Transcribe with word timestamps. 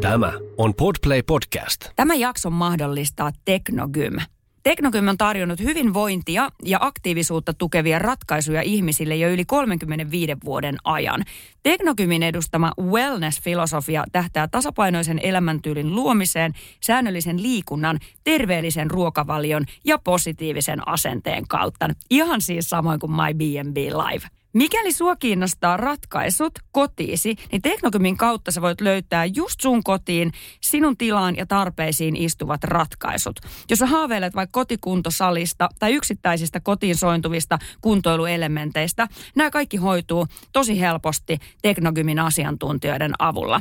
Tämä 0.00 0.32
on 0.58 0.74
Podplay 0.74 1.22
Podcast. 1.22 1.80
Tämä 1.96 2.14
jakson 2.14 2.52
mahdollistaa 2.52 3.30
Teknogym. 3.44 4.16
Teknogym 4.62 5.08
on 5.08 5.18
tarjonnut 5.18 5.60
hyvinvointia 5.60 6.48
ja 6.64 6.78
aktiivisuutta 6.80 7.54
tukevia 7.54 7.98
ratkaisuja 7.98 8.62
ihmisille 8.62 9.16
jo 9.16 9.28
yli 9.28 9.44
35 9.44 10.32
vuoden 10.44 10.76
ajan. 10.84 11.22
Teknogymin 11.62 12.22
edustama 12.22 12.72
wellness-filosofia 12.80 14.04
tähtää 14.12 14.48
tasapainoisen 14.48 15.20
elämäntyylin 15.22 15.94
luomiseen, 15.94 16.52
säännöllisen 16.80 17.42
liikunnan, 17.42 17.98
terveellisen 18.24 18.90
ruokavalion 18.90 19.64
ja 19.84 19.98
positiivisen 19.98 20.88
asenteen 20.88 21.48
kautta. 21.48 21.88
Ihan 22.10 22.40
siis 22.40 22.70
samoin 22.70 23.00
kuin 23.00 23.12
My 23.12 23.34
B&B 23.34 23.76
Live. 23.76 24.43
Mikäli 24.54 24.92
sua 24.92 25.16
kiinnostaa 25.16 25.76
ratkaisut 25.76 26.52
kotiisi, 26.72 27.36
niin 27.52 27.62
Teknokymin 27.62 28.16
kautta 28.16 28.50
sä 28.50 28.62
voit 28.62 28.80
löytää 28.80 29.24
just 29.24 29.60
sun 29.60 29.84
kotiin 29.84 30.32
sinun 30.60 30.96
tilaan 30.96 31.36
ja 31.36 31.46
tarpeisiin 31.46 32.16
istuvat 32.16 32.64
ratkaisut. 32.64 33.40
Jos 33.70 33.78
sä 33.78 33.86
haaveilet 33.86 34.34
vaikka 34.34 34.60
kotikuntosalista 34.60 35.68
tai 35.78 35.94
yksittäisistä 35.94 36.60
kotiin 36.60 36.96
sointuvista 36.96 37.58
kuntoiluelementeistä, 37.80 39.08
nämä 39.36 39.50
kaikki 39.50 39.76
hoituu 39.76 40.26
tosi 40.52 40.80
helposti 40.80 41.38
Teknokymin 41.62 42.18
asiantuntijoiden 42.18 43.12
avulla. 43.18 43.60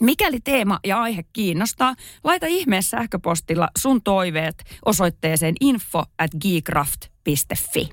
Mikäli 0.00 0.40
teema 0.44 0.80
ja 0.86 1.02
aihe 1.02 1.24
kiinnostaa, 1.32 1.94
laita 2.24 2.46
ihmeessä 2.46 2.96
sähköpostilla 2.96 3.68
sun 3.78 4.02
toiveet 4.02 4.64
osoitteeseen 4.84 5.54
info 5.60 6.04
at 6.18 6.30
geekraft.fi. 6.40 7.88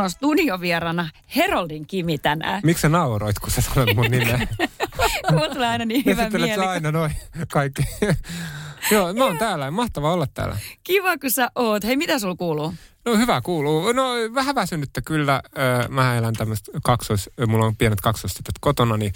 Meillä 0.00 0.06
on 0.06 0.10
studiovierana 0.10 1.08
Heroldin 1.36 1.86
Kimi 1.86 2.18
tänään. 2.18 2.60
Miksi 2.64 2.82
sä 2.82 2.88
nauroit, 2.88 3.38
kun 3.38 3.50
sä 3.50 3.60
sanot 3.60 3.94
mun 3.94 4.04
nimeä? 4.10 4.46
Mulla 5.32 5.48
tulee 5.48 5.68
aina 5.68 5.84
niin 5.84 6.04
hyvä 6.04 6.30
mieli. 6.30 6.54
sä 6.54 6.70
aina 6.70 6.92
noin 6.92 7.12
kaikki. 7.52 7.82
Joo, 8.92 9.14
mä 9.14 9.24
oon 9.24 9.38
täällä. 9.38 9.70
Mahtavaa 9.70 10.12
olla 10.12 10.26
täällä. 10.34 10.56
Kiva, 10.84 11.18
kun 11.18 11.30
sä 11.30 11.50
oot. 11.54 11.84
Hei, 11.84 11.96
mitä 11.96 12.18
sulla 12.18 12.34
kuuluu? 12.36 12.74
No 13.04 13.16
hyvä 13.16 13.40
kuuluu. 13.40 13.92
No 13.92 14.04
vähän 14.34 14.54
väsynyttä 14.54 15.00
kyllä. 15.06 15.42
Mä 15.88 16.16
elän 16.16 16.34
tämmöistä 16.34 16.72
kaksois, 16.84 17.30
mulla 17.46 17.66
on 17.66 17.76
pienet 17.76 18.00
kaksoistytöt 18.00 18.54
kotona, 18.60 18.96
niin 18.96 19.12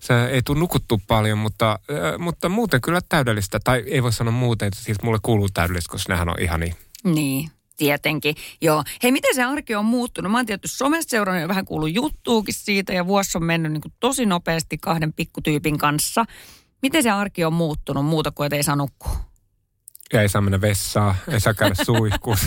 se 0.00 0.26
ei 0.26 0.42
tule 0.42 0.58
nukuttu 0.58 1.00
paljon, 1.08 1.38
mutta, 1.38 1.78
mutta 2.18 2.48
muuten 2.48 2.80
kyllä 2.80 3.00
täydellistä. 3.08 3.58
Tai 3.64 3.84
ei 3.86 4.02
voi 4.02 4.12
sanoa 4.12 4.32
muuten, 4.32 4.68
että 4.68 4.80
siis 4.80 5.02
mulle 5.02 5.18
kuuluu 5.22 5.48
täydellistä, 5.54 5.92
koska 5.92 6.12
nehän 6.12 6.28
on 6.28 6.40
ihania. 6.40 6.74
Niin, 7.04 7.50
tietenkin. 7.82 8.34
Joo. 8.60 8.84
Hei, 9.02 9.12
miten 9.12 9.34
se 9.34 9.42
arki 9.42 9.74
on 9.74 9.84
muuttunut? 9.84 10.32
Mä 10.32 10.38
oon 10.38 10.46
tietysti 10.46 10.76
somesta 10.76 11.10
seurannut 11.10 11.40
ja 11.42 11.48
vähän 11.48 11.64
kuullut 11.64 11.94
juttuukin 11.94 12.54
siitä 12.54 12.92
ja 12.92 13.06
vuosi 13.06 13.38
on 13.38 13.44
mennyt 13.44 13.72
niin 13.72 13.80
kuin 13.80 13.92
tosi 14.00 14.26
nopeasti 14.26 14.78
kahden 14.78 15.12
pikkutyypin 15.12 15.78
kanssa. 15.78 16.24
Miten 16.82 17.02
se 17.02 17.10
arki 17.10 17.44
on 17.44 17.52
muuttunut 17.52 18.06
muuta 18.06 18.30
kuin, 18.30 18.46
että 18.46 18.56
ei 18.56 18.62
saa 18.62 18.76
nukkua? 18.76 19.16
Ja 20.12 20.22
ei 20.22 20.28
saa 20.28 20.42
mennä 20.42 20.60
vessaan, 20.60 21.14
ei 21.28 21.40
saa 21.40 21.54
käydä 21.54 21.74
suihkussa. 21.86 22.46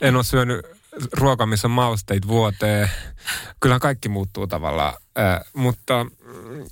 en 0.00 0.16
ole 0.16 0.24
syönyt 0.24 0.66
ruokaa, 1.12 1.46
missä 1.46 1.66
on 1.66 1.70
mausteita 1.72 2.28
vuoteen. 2.28 2.90
Kyllä 3.60 3.78
kaikki 3.78 4.08
muuttuu 4.08 4.46
tavallaan. 4.46 4.94
Äh, 5.18 5.40
mutta 5.54 6.04
mm, 6.04 6.64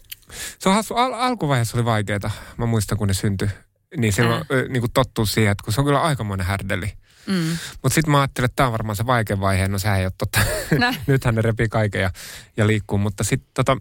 se 0.58 0.68
on 0.68 0.74
hassu. 0.74 0.94
Al- 0.94 1.12
alkuvaiheessa 1.12 1.76
oli 1.76 1.84
vaikeaa. 1.84 2.30
Mä 2.56 2.66
muistan, 2.66 2.98
kun 2.98 3.08
ne 3.08 3.14
syntyi. 3.14 3.48
Niin 3.96 4.12
silloin 4.12 4.40
Äh. 4.52 4.58
äh. 4.58 4.68
niin 4.68 4.80
kuin 4.80 4.92
tottuu 4.92 5.26
siihen, 5.26 5.52
että 5.52 5.64
kun 5.64 5.72
se 5.72 5.80
on 5.80 5.84
kyllä 5.84 6.02
aikamoinen 6.02 6.46
härdeli. 6.46 6.92
Mm. 7.26 7.56
Mutta 7.82 7.94
sitten 7.94 8.12
mä 8.12 8.20
ajattelin, 8.20 8.44
että 8.44 8.56
tämä 8.56 8.66
on 8.66 8.72
varmaan 8.72 8.96
se 8.96 9.06
vaikein 9.06 9.40
vaihe. 9.40 9.68
No 9.68 9.78
sehän 9.78 9.98
ei 9.98 10.06
ole 10.06 10.12
totta. 10.18 10.40
Nythän 11.06 11.34
ne 11.34 11.42
repii 11.42 11.68
kaiken 11.68 12.02
ja, 12.02 12.10
ja 12.56 12.66
liikkuu. 12.66 12.98
Mutta 12.98 13.24
sitten 13.24 13.50
tota, 13.54 13.76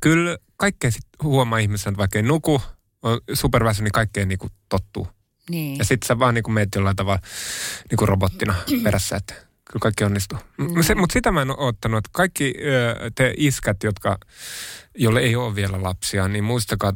kyllä 0.00 0.38
kaikkea 0.56 0.90
sit 0.90 1.06
huomaa 1.22 1.58
ihmisessä, 1.58 1.90
että 1.90 1.98
vaikka 1.98 2.18
ei 2.18 2.22
nuku, 2.22 2.62
on 3.02 3.20
superväsy, 3.34 3.82
niin 3.82 3.92
kaikkeen 3.92 4.28
niin 4.28 4.38
kuin 4.38 4.52
tottuu. 4.68 5.08
Niin. 5.50 5.78
Ja 5.78 5.84
sitten 5.84 6.06
sä 6.06 6.18
vaan 6.18 6.34
niin 6.34 6.42
kuin 6.42 6.54
meet 6.54 6.68
jollain 6.74 6.96
tavalla 6.96 7.20
niin 7.90 7.96
kuin 7.96 8.08
robottina 8.08 8.54
perässä, 8.84 9.16
että 9.16 9.34
kyllä 9.34 9.82
kaikki 9.82 10.04
onnistuu. 10.04 10.38
Mm. 10.58 10.82
Se, 10.82 10.94
mutta 10.94 11.12
sitä 11.12 11.32
mä 11.32 11.42
en 11.42 11.50
ole 11.50 11.68
ottanut, 11.68 11.98
että 11.98 12.10
kaikki 12.12 12.54
ö, 12.58 13.10
te 13.14 13.34
iskät, 13.36 13.82
jotka, 13.82 14.18
jolle 14.98 15.20
ei 15.20 15.36
ole 15.36 15.54
vielä 15.54 15.82
lapsia, 15.82 16.28
niin 16.28 16.44
muistakaa, 16.44 16.92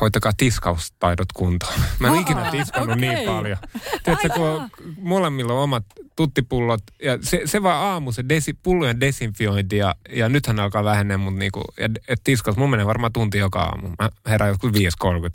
hoitakaa 0.00 0.32
tiskaustaidot 0.36 1.32
kuntoon. 1.34 1.72
Mä 1.98 2.06
en 2.08 2.14
Aa, 2.14 2.20
ikinä 2.20 2.50
tiskannut 2.50 2.96
okei. 2.96 3.08
niin 3.14 3.28
paljon. 3.28 3.56
Tiedätkö, 4.04 4.28
kun 4.28 4.48
on- 4.48 4.70
molemmilla 5.00 5.52
on 5.52 5.58
omat 5.62 5.84
tuttipullot 6.16 6.80
ja 7.02 7.18
se, 7.22 7.40
se 7.44 7.62
vaan 7.62 7.84
aamu, 7.86 8.12
se 8.12 8.24
desi, 8.28 8.52
pullojen 8.62 9.00
desinfiointi 9.00 9.76
ja, 9.76 9.94
ja 10.10 10.28
nythän 10.28 10.60
alkaa 10.60 10.84
vähenee, 10.84 11.16
mutta 11.16 11.38
niinku, 11.38 11.64
ja, 11.80 11.88
et 12.08 12.20
tiskaus, 12.24 12.56
mun 12.56 12.70
menee 12.70 12.86
varmaan 12.86 13.12
tunti 13.12 13.38
joka 13.38 13.60
aamu. 13.62 13.88
Mä 13.88 14.10
herään 14.26 14.50
joku 14.50 14.66
5.30 14.68 14.72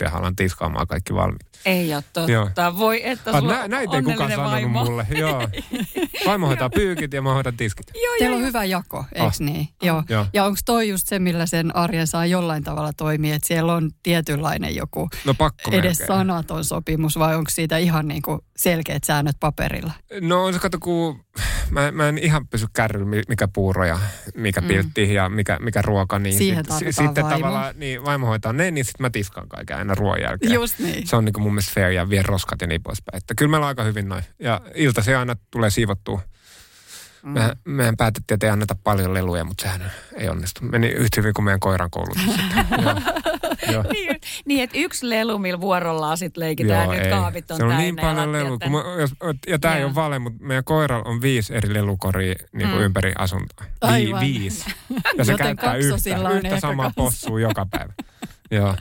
ja 0.02 0.10
alan 0.14 0.36
tiskaamaan 0.36 0.88
kaikki 0.88 1.14
valmiit. 1.14 1.42
Ei 1.66 1.94
ole 1.96 2.04
totta. 2.14 2.32
Joo. 2.32 2.50
Voi, 2.78 3.08
että 3.10 3.32
Ah, 3.32 3.40
sulla 3.40 3.54
nä, 3.54 3.64
on 3.64 3.70
näitä 3.70 3.96
ei 3.96 4.02
kukaan 4.04 4.22
onnellinen 4.22 4.36
sanonut 4.36 4.74
vaimo. 4.74 4.86
mulle. 4.86 5.08
Joo. 5.10 5.48
Vaimo 6.28 6.48
hoitaa 6.48 6.70
pyykit 6.70 7.14
ja 7.14 7.22
mä 7.22 7.34
hoidan 7.34 7.58
tiskit. 7.58 7.88
Joo, 8.04 8.14
Teillä 8.20 8.34
joo, 8.36 8.40
on 8.40 8.46
hyvä 8.48 8.64
jako, 8.66 9.06
eikö 9.14 9.26
Ah. 9.28 9.40
niin? 9.40 9.68
Joo. 9.82 10.04
Joo. 10.10 10.26
Ja 10.34 10.46
onko 10.46 10.60
toi 10.66 10.90
just 10.90 11.08
se, 11.08 11.20
millä 11.20 11.46
sen 11.46 11.76
arjen 11.92 12.08
saa 12.08 12.26
jollain 12.26 12.64
tavalla 12.64 12.94
toimia, 12.94 13.36
että 13.36 13.48
siellä 13.48 13.74
on 13.74 13.92
tietynlainen 14.04 14.76
joku 14.76 15.10
No 15.26 15.34
pakko 15.34 15.72
edes 15.72 16.00
melkein. 16.00 16.08
sanaton 16.08 16.66
sopimus 16.66 17.20
vai 17.20 17.36
onko 17.36 17.50
siitä 17.50 17.78
ihan 17.78 18.08
niin 18.08 18.22
kuin 18.22 18.40
selkeät 18.58 19.04
säännöt 19.04 19.36
paperilla? 19.40 19.92
No 20.22 20.46
on 20.46 20.54
se 20.54 20.60
kato, 20.60 20.78
kun 20.80 21.24
mä, 21.70 21.92
mä 21.92 22.10
en 22.10 22.18
ihan 22.18 22.48
pysy 22.48 22.66
kärryllä, 22.74 23.06
mi- 23.06 23.22
mikä 23.28 23.48
puuro 23.48 23.86
ja 23.86 24.00
mikä 24.36 24.62
piltti 24.62 25.14
ja 25.14 25.30
mikä, 25.30 25.58
mikä 25.62 25.82
ruoka. 25.82 26.20
Niin 26.20 26.38
Siihen 26.38 26.66
sit, 26.80 26.88
sitten 26.88 27.24
vaimo. 27.24 27.30
tavallaan 27.38 27.74
niin 27.78 28.04
vaimo 28.06 28.28
hoitaa 28.28 28.54
ne, 28.54 28.72
niin 28.72 28.86
sitten 28.86 29.04
mä 29.04 29.10
tiskaan 29.10 29.50
kaiken 29.50 29.78
aina 29.78 29.96
ruoan 29.96 30.22
jälkeen. 30.22 30.54
Just 30.54 30.80
niin. 30.80 31.08
Se 31.08 31.16
on 31.16 31.26
niin 31.26 31.34
kuin 31.34 31.44
mun 31.44 31.52
mielestä 31.54 31.72
fair 31.74 31.92
ja 31.92 32.10
vie 32.10 32.22
roskat 32.22 32.62
ja 32.62 32.68
niin 32.68 32.84
poispäin. 32.84 33.18
Että 33.18 33.34
kyllä 33.38 33.52
meillä 33.52 33.64
on 33.66 33.68
aika 33.68 33.84
hyvin 33.84 34.10
noin. 34.10 34.24
Ja 34.40 34.62
ilta 34.76 35.02
se 35.04 35.16
aina 35.16 35.36
tulee 35.52 35.70
siivottua. 35.70 36.22
Mm. 37.24 37.30
Mehän, 37.32 37.56
mehän 37.66 37.98
päätettiin, 37.98 38.36
että 38.36 38.46
ei 38.48 38.52
anneta 38.52 38.76
paljon 38.84 39.14
leluja, 39.14 39.44
mutta 39.44 39.62
sehän 39.62 39.92
ei 40.18 40.30
onnistu. 40.30 40.62
Meni 40.64 40.88
yhtä 40.88 41.22
hyvin 41.22 41.34
kuin 41.34 41.46
meidän 41.46 41.60
koiran 41.60 41.90
koulutus. 41.92 42.22
sitten. 42.26 42.66
Joo. 42.84 42.96
Joo. 43.72 43.84
Niin, 43.92 44.20
niin, 44.46 44.64
että 44.64 44.78
yksi 44.78 45.10
lelu, 45.10 45.40
millä 45.40 45.62
vuorollaan 45.62 46.18
sitten 46.18 46.42
leikitään, 46.42 46.90
nyt 46.90 47.00
ei. 47.02 47.10
kaapit 47.12 47.52
on 47.52 47.58
Se 47.58 47.64
on 47.64 47.70
täynnä 47.70 47.84
niin 47.84 47.96
ja 47.98 48.02
paljon 48.02 48.32
lelu. 48.32 48.60
Kun 48.60 48.72
mä, 48.72 48.84
jos, 49.00 49.12
ja 49.48 49.60
tämä 49.60 49.76
ei 49.76 49.82
Joo. 49.82 49.88
ole 49.88 49.96
vale, 49.96 50.20
mutta 50.20 50.44
meidän 50.44 50.64
koiralla 50.64 51.10
on 51.10 51.22
viisi 51.22 51.56
eri 51.56 51.74
lelukoria 51.74 52.36
niin 52.54 52.70
kuin 52.70 52.80
Mm. 52.80 52.86
ympäri 52.86 53.14
asuntoa. 53.18 53.66
Vi, 53.66 53.68
Aivan. 53.82 54.20
viisi. 54.22 54.66
Ja 55.18 55.26
se 55.26 55.32
Joten 55.32 55.46
käyttää 55.46 55.76
yhtä, 55.76 56.30
yhtä 56.34 56.60
samaa 56.60 56.92
possua 56.96 57.40
joka 57.40 57.66
päivä. 57.72 57.94
Joo. 58.52 58.76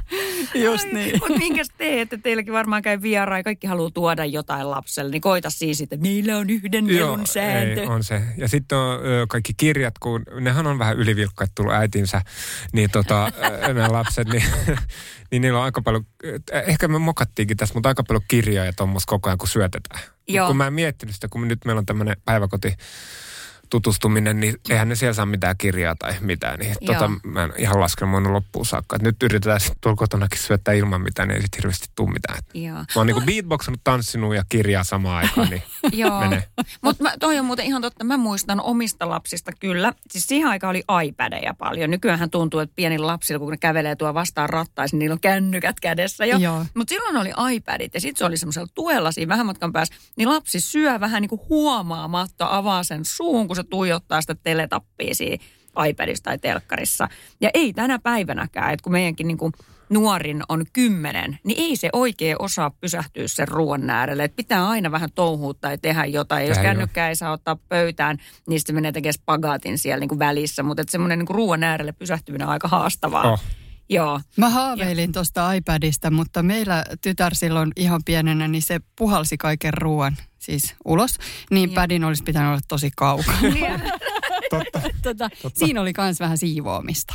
Just 0.64 0.92
niin. 0.92 1.18
Mutta 1.20 1.38
minkäs 1.38 1.68
teette? 1.78 2.18
Teilläkin 2.18 2.52
varmaan 2.52 2.82
käy 2.82 3.02
vieraa 3.02 3.38
ja 3.38 3.44
kaikki 3.44 3.66
haluaa 3.66 3.90
tuoda 3.90 4.24
jotain 4.24 4.70
lapselle. 4.70 5.10
Niin 5.10 5.20
koita 5.20 5.50
siis, 5.50 5.80
että 5.80 5.96
meillä 5.96 6.36
on 6.36 6.50
yhden 6.50 6.86
lelun 6.96 7.26
sääntö. 7.26 7.80
ei, 7.80 7.86
on 7.86 8.04
se. 8.04 8.22
Ja 8.36 8.48
sitten 8.48 8.78
on 8.78 9.00
ö, 9.06 9.26
kaikki 9.28 9.52
kirjat, 9.56 9.98
kun 9.98 10.22
nehän 10.40 10.66
on 10.66 10.78
vähän 10.78 10.96
ylivilkkaat 10.96 11.50
tullut 11.54 11.74
äitinsä, 11.74 12.22
niin 12.72 12.90
tota, 12.90 13.32
nämä 13.66 13.92
lapset, 13.92 14.28
niin, 14.28 14.44
niin 15.30 15.42
niillä 15.42 15.58
on 15.58 15.64
aika 15.64 15.82
paljon, 15.82 16.06
ehkä 16.52 16.88
me 16.88 16.98
mokattiinkin 16.98 17.56
tässä, 17.56 17.74
mutta 17.74 17.88
aika 17.88 18.02
paljon 18.02 18.22
kirjoja 18.28 18.72
tuommoista 18.72 19.10
koko 19.10 19.28
ajan, 19.28 19.38
kun 19.38 19.48
syötetään. 19.48 20.00
Mut 20.00 20.36
Joo. 20.36 20.46
Kun 20.46 20.56
mä 20.56 20.66
en 20.66 20.72
miettinyt 20.72 21.14
sitä, 21.14 21.28
kun 21.30 21.48
nyt 21.48 21.64
meillä 21.64 21.78
on 21.78 21.86
tämmöinen 21.86 22.16
päiväkoti, 22.24 22.74
tutustuminen, 23.70 24.40
niin 24.40 24.54
eihän 24.70 24.88
ne 24.88 24.94
siellä 24.94 25.14
saa 25.14 25.26
mitään 25.26 25.54
kirjaa 25.58 25.94
tai 25.98 26.14
mitään. 26.20 26.58
Niin 26.58 26.74
Joo. 26.80 26.94
tota, 26.94 27.10
mä 27.24 27.44
en 27.44 27.52
ihan 27.58 27.80
laskenut 27.80 28.22
mun 28.22 28.32
loppuun 28.32 28.66
saakka. 28.66 28.96
Et 28.96 29.02
nyt 29.02 29.22
yritetään 29.22 29.60
sitten 29.60 29.76
tuolla 29.80 29.96
kotonakin 29.96 30.38
syöttää 30.38 30.74
ilman 30.74 31.02
mitään, 31.02 31.28
niin 31.28 31.36
ei 31.36 31.42
sit 31.42 31.56
hirveästi 31.56 31.88
tule 31.96 32.10
mitään. 32.10 32.38
Joo. 32.54 32.76
Mä 32.76 32.84
oon 32.96 33.06
niinku 33.06 33.22
beatboxannut, 33.26 33.80
tanssinut 33.84 34.34
ja 34.34 34.44
kirjaa 34.48 34.84
samaan 34.84 35.16
aikaan, 35.16 35.50
niin 35.50 35.62
Joo, 36.02 36.20
menee. 36.20 36.44
mutta 36.82 37.04
toi 37.20 37.38
on 37.38 37.44
muuten 37.44 37.66
ihan 37.66 37.82
totta. 37.82 38.04
Mä 38.04 38.16
muistan 38.16 38.60
omista 38.60 39.08
lapsista 39.08 39.52
kyllä. 39.60 39.92
Siis 40.10 40.26
siihen 40.26 40.48
aikaan 40.48 40.70
oli 40.70 40.84
iPadeja 41.04 41.54
paljon. 41.54 41.90
Nykyään 41.90 42.30
tuntuu, 42.30 42.60
että 42.60 42.76
pienillä 42.76 43.06
lapsilla, 43.06 43.38
kun 43.38 43.50
ne 43.50 43.56
kävelee 43.56 43.96
tuo 43.96 44.14
vastaan 44.14 44.48
rattaisiin, 44.50 44.98
niillä 44.98 45.12
on 45.14 45.20
kännykät 45.20 45.80
kädessä 45.80 46.26
jo. 46.26 46.38
Mutta 46.74 46.94
silloin 46.94 47.16
oli 47.16 47.54
iPadit 47.54 47.94
ja 47.94 48.00
sitten 48.00 48.18
se 48.18 48.24
oli 48.24 48.36
semmoisella 48.36 48.68
tuella 48.74 49.12
siinä 49.12 49.28
vähän 49.28 49.46
matkan 49.46 49.72
päässä. 49.72 49.94
Niin 50.16 50.28
lapsi 50.28 50.60
syö 50.60 51.00
vähän 51.00 51.22
niin 51.22 51.28
kuin 51.28 51.40
huomaamatta, 51.48 52.46
avaa 52.50 52.84
sen 52.84 53.04
suun, 53.04 53.46
kun 53.46 53.56
se 53.62 53.68
tuijottaa 53.70 54.20
sitä 54.20 54.34
teletappia 54.34 55.14
siinä 55.14 55.44
iPadissa 55.88 56.24
tai 56.24 56.38
telkkarissa. 56.38 57.08
Ja 57.40 57.50
ei 57.54 57.72
tänä 57.72 57.98
päivänäkään, 57.98 58.72
että 58.72 58.84
kun 58.84 58.92
meidänkin 58.92 59.28
niin 59.28 59.38
kuin 59.38 59.52
nuorin 59.90 60.42
on 60.48 60.64
kymmenen, 60.72 61.38
niin 61.44 61.60
ei 61.60 61.76
se 61.76 61.88
oikein 61.92 62.36
osaa 62.38 62.70
pysähtyä 62.70 63.28
sen 63.28 63.48
ruoan 63.48 63.90
äärelle. 63.90 64.24
Että 64.24 64.36
pitää 64.36 64.68
aina 64.68 64.90
vähän 64.90 65.12
touhua 65.14 65.54
tai 65.54 65.78
tehdä 65.78 66.04
jotain. 66.04 66.48
Jos 66.48 66.58
kännykkää 66.58 67.08
ei 67.08 67.16
saa 67.16 67.32
ottaa 67.32 67.56
pöytään, 67.68 68.16
niin 68.48 68.60
sitten 68.60 68.74
menee 68.74 68.92
tekemään 68.92 69.14
spagaatin 69.14 69.78
siellä 69.78 70.00
niin 70.00 70.08
kuin 70.08 70.18
välissä. 70.18 70.62
Mutta 70.62 70.82
semmoinen 70.88 71.18
niin 71.18 71.28
ruoan 71.28 71.62
äärelle 71.62 71.92
pysähtyminen 71.92 72.46
on 72.46 72.52
aika 72.52 72.68
haastavaa. 72.68 73.32
Oh. 73.32 73.40
Joo. 73.90 74.20
Mä 74.36 74.48
haaveilin 74.48 75.12
tuosta 75.12 75.52
iPadista, 75.52 76.10
mutta 76.10 76.42
meillä 76.42 76.84
tytär 77.00 77.34
silloin 77.34 77.72
ihan 77.76 78.00
pienenä, 78.04 78.48
niin 78.48 78.62
se 78.62 78.80
puhalsi 78.96 79.38
kaiken 79.38 79.74
ruoan 79.74 80.16
siis 80.38 80.74
ulos. 80.84 81.16
Niin 81.50 81.70
padin 81.70 82.04
olisi 82.04 82.22
pitänyt 82.22 82.48
olla 82.48 82.60
tosi 82.68 82.90
kaukana. 82.96 83.40
Totta. 84.50 84.80
tota, 85.02 85.30
siinä 85.54 85.80
oli 85.80 85.92
myös 85.98 86.20
vähän 86.20 86.38
siivoamista. 86.38 87.14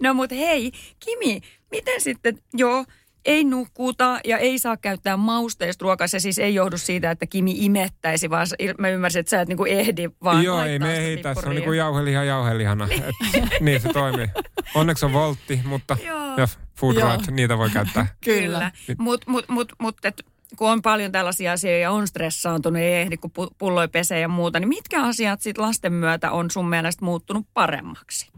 No 0.00 0.14
mutta 0.14 0.34
hei, 0.34 0.72
Kimi, 1.00 1.40
miten 1.70 2.00
sitten, 2.00 2.38
joo, 2.54 2.84
ei 3.24 3.44
nukuta 3.44 4.20
ja 4.24 4.38
ei 4.38 4.58
saa 4.58 4.76
käyttää 4.76 5.16
mausteista 5.16 5.82
ruokaa. 5.82 6.06
Se 6.06 6.18
siis 6.18 6.38
ei 6.38 6.54
johdu 6.54 6.78
siitä, 6.78 7.10
että 7.10 7.26
Kimi 7.26 7.54
imettäisi, 7.58 8.30
vaan 8.30 8.46
mä 8.78 8.88
ymmärsin, 8.88 9.20
että 9.20 9.30
sä 9.30 9.40
et 9.40 9.48
niinku 9.48 9.64
ehdi 9.64 10.08
vaan 10.24 10.44
Joo, 10.44 10.62
ei 10.62 10.78
me 10.78 10.96
ei 10.96 11.16
tässä 11.16 11.48
on 11.48 11.54
niinku 11.54 11.72
jauheliha 11.72 12.24
jauhelihana. 12.24 12.88
Niin 13.60 13.80
se 13.80 13.88
toimii. 13.92 14.28
Onneksi 14.74 15.06
on 15.06 15.12
voltti, 15.12 15.60
mutta 15.64 15.96
ja 16.36 16.48
food 16.80 16.96
right, 16.96 17.30
niitä 17.30 17.58
voi 17.58 17.70
käyttää. 17.70 18.06
Kyllä. 18.24 18.72
Mutta 18.98 19.30
mut, 19.30 19.48
mut, 19.48 19.72
mut, 19.78 20.04
et, 20.04 20.26
kun 20.56 20.70
on 20.70 20.82
paljon 20.82 21.12
tällaisia 21.12 21.52
asioita 21.52 21.78
ja 21.78 21.90
on 21.90 22.08
stressaantunut, 22.08 22.82
ei 22.82 22.94
ehdi 22.94 23.16
kun 23.16 23.30
pu- 23.30 23.54
pulloi 23.58 23.88
pesee 23.88 24.20
ja 24.20 24.28
muuta, 24.28 24.60
niin 24.60 24.68
mitkä 24.68 25.02
asiat 25.02 25.40
sit 25.40 25.58
lasten 25.58 25.92
myötä 25.92 26.30
on 26.30 26.50
sun 26.50 26.68
mielestä 26.68 27.04
muuttunut 27.04 27.46
paremmaksi? 27.54 28.30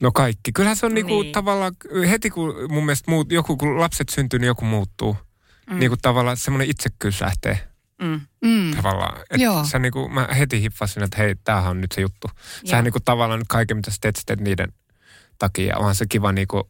No 0.00 0.12
kaikki. 0.12 0.52
Kyllähän 0.52 0.76
se 0.76 0.86
on 0.86 0.94
niinku 0.94 1.22
Niin. 1.22 1.32
tavallaan, 1.32 1.72
heti 2.10 2.30
kun 2.30 2.54
mun 2.68 2.84
mielestä 2.84 3.10
muut, 3.10 3.32
joku, 3.32 3.56
kun 3.56 3.80
lapset 3.80 4.08
syntyy, 4.08 4.38
niin 4.38 4.46
joku 4.46 4.64
muuttuu. 4.64 5.16
Mm. 5.70 5.78
Niinku 5.78 5.96
tavallaan 6.02 6.36
semmoinen 6.36 6.70
itsekkyys 6.70 7.20
lähtee 7.20 7.68
Mm. 8.02 8.20
Mm. 8.44 8.76
tavallaan. 8.76 9.20
Et 9.30 9.40
Joo. 9.40 9.64
Sä 9.64 9.78
niinku, 9.78 10.08
mä 10.08 10.28
heti 10.38 10.60
hippasin, 10.62 11.02
että 11.02 11.16
hei, 11.16 11.34
tämähän 11.44 11.70
on 11.70 11.80
nyt 11.80 11.92
se 11.92 12.00
juttu. 12.00 12.26
Joo. 12.34 12.70
Sähän 12.70 12.84
niinku 12.84 13.00
tavallaan 13.04 13.38
nyt 13.40 13.48
kaiken, 13.48 13.76
mitä 13.76 13.90
sä 13.90 13.96
teet, 14.00 14.16
sä 14.16 14.22
teet 14.26 14.40
niiden 14.40 14.72
takia. 15.38 15.76
Onhan 15.78 15.94
se 15.94 16.06
kiva 16.08 16.32
niinku, 16.32 16.60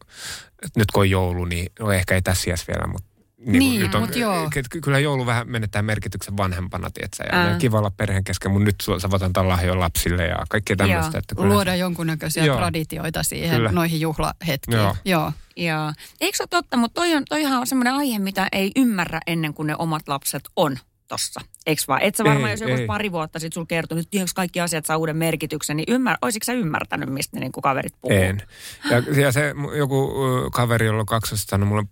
että 0.63 0.79
nyt 0.79 0.91
kun 0.91 1.01
on 1.01 1.09
joulu, 1.09 1.45
niin 1.45 1.71
no 1.79 1.91
ehkä 1.91 2.15
ei 2.15 2.21
tässä 2.21 2.51
vielä, 2.67 2.87
mutta 2.87 3.09
Niin, 3.45 3.59
Niin, 3.59 3.81
nyt 3.81 3.95
on, 3.95 4.01
mut 4.01 4.15
joo. 4.15 4.49
ky- 4.71 4.79
Kyllä 4.81 4.99
joulu 4.99 5.25
vähän 5.25 5.49
menettää 5.49 5.81
merkityksen 5.81 6.37
vanhempana, 6.37 6.89
tietsä. 6.93 7.23
Ja 7.23 7.37
Ää. 7.39 7.47
Ää. 7.51 7.57
kiva 7.57 7.77
olla 7.79 7.91
perheen 7.97 8.23
kesken, 8.23 8.51
mutta 8.51 8.65
nyt 8.65 8.75
sä 9.01 9.09
voit 9.11 9.21
antaa 9.21 9.47
lahjoja 9.47 9.79
lapsille 9.79 10.25
ja 10.25 10.37
kaikkea 10.49 10.75
tämmöistä. 10.75 11.17
Että 11.17 11.35
kyllä 11.35 11.49
Luoda 11.49 11.75
jonkunnäköisiä 11.75 12.45
Joo. 12.45 12.57
traditioita 12.57 13.23
siihen, 13.23 13.55
Kyllä. 13.57 13.71
noihin 13.71 14.01
juhlahetkiin. 14.01 14.77
Joo. 14.77 14.95
Joo. 15.05 15.31
Joo. 15.57 15.93
Eikö 16.21 16.37
se 16.37 16.43
ole 16.43 16.47
totta, 16.49 16.77
mutta 16.77 17.01
toi 17.01 17.15
on, 17.15 17.23
toihan 17.29 17.59
on 17.59 17.67
semmoinen 17.67 17.93
aihe, 17.93 18.19
mitä 18.19 18.47
ei 18.51 18.71
ymmärrä 18.75 19.19
ennen 19.27 19.53
kuin 19.53 19.67
ne 19.67 19.75
omat 19.79 20.07
lapset 20.07 20.43
on 20.55 20.77
tossa. 21.07 21.41
Eikö 21.65 21.81
vaan? 21.87 22.01
Et 22.01 22.15
sä 22.15 22.23
varmaan, 22.23 22.45
Ei, 22.45 22.53
jos 22.53 22.61
joku 22.61 22.73
ei. 22.73 22.85
pari 22.87 23.11
vuotta 23.11 23.39
sitten 23.39 23.53
sulla 23.53 23.65
kertonut, 23.67 23.99
että 24.01 24.11
tiedätkö 24.11 24.31
kaikki 24.35 24.61
asiat 24.61 24.85
saa 24.85 24.97
uuden 24.97 25.17
merkityksen, 25.17 25.77
niin 25.77 25.93
ymmär, 25.93 26.17
olisitko 26.21 26.43
sä 26.45 26.53
ymmärtänyt, 26.53 27.09
mistä 27.09 27.37
ne 27.37 27.39
niin 27.39 27.51
kaverit 27.51 27.93
puhuu? 28.01 28.17
En. 28.17 28.41
Ja, 28.89 29.21
ja 29.21 29.31
se 29.31 29.53
joku 29.77 30.13
kaveri, 30.53 30.85
jolla 30.85 30.99
on 30.99 31.05
kaksosta, 31.05 31.49
sanoi 31.49 31.67
mulle, 31.67 31.83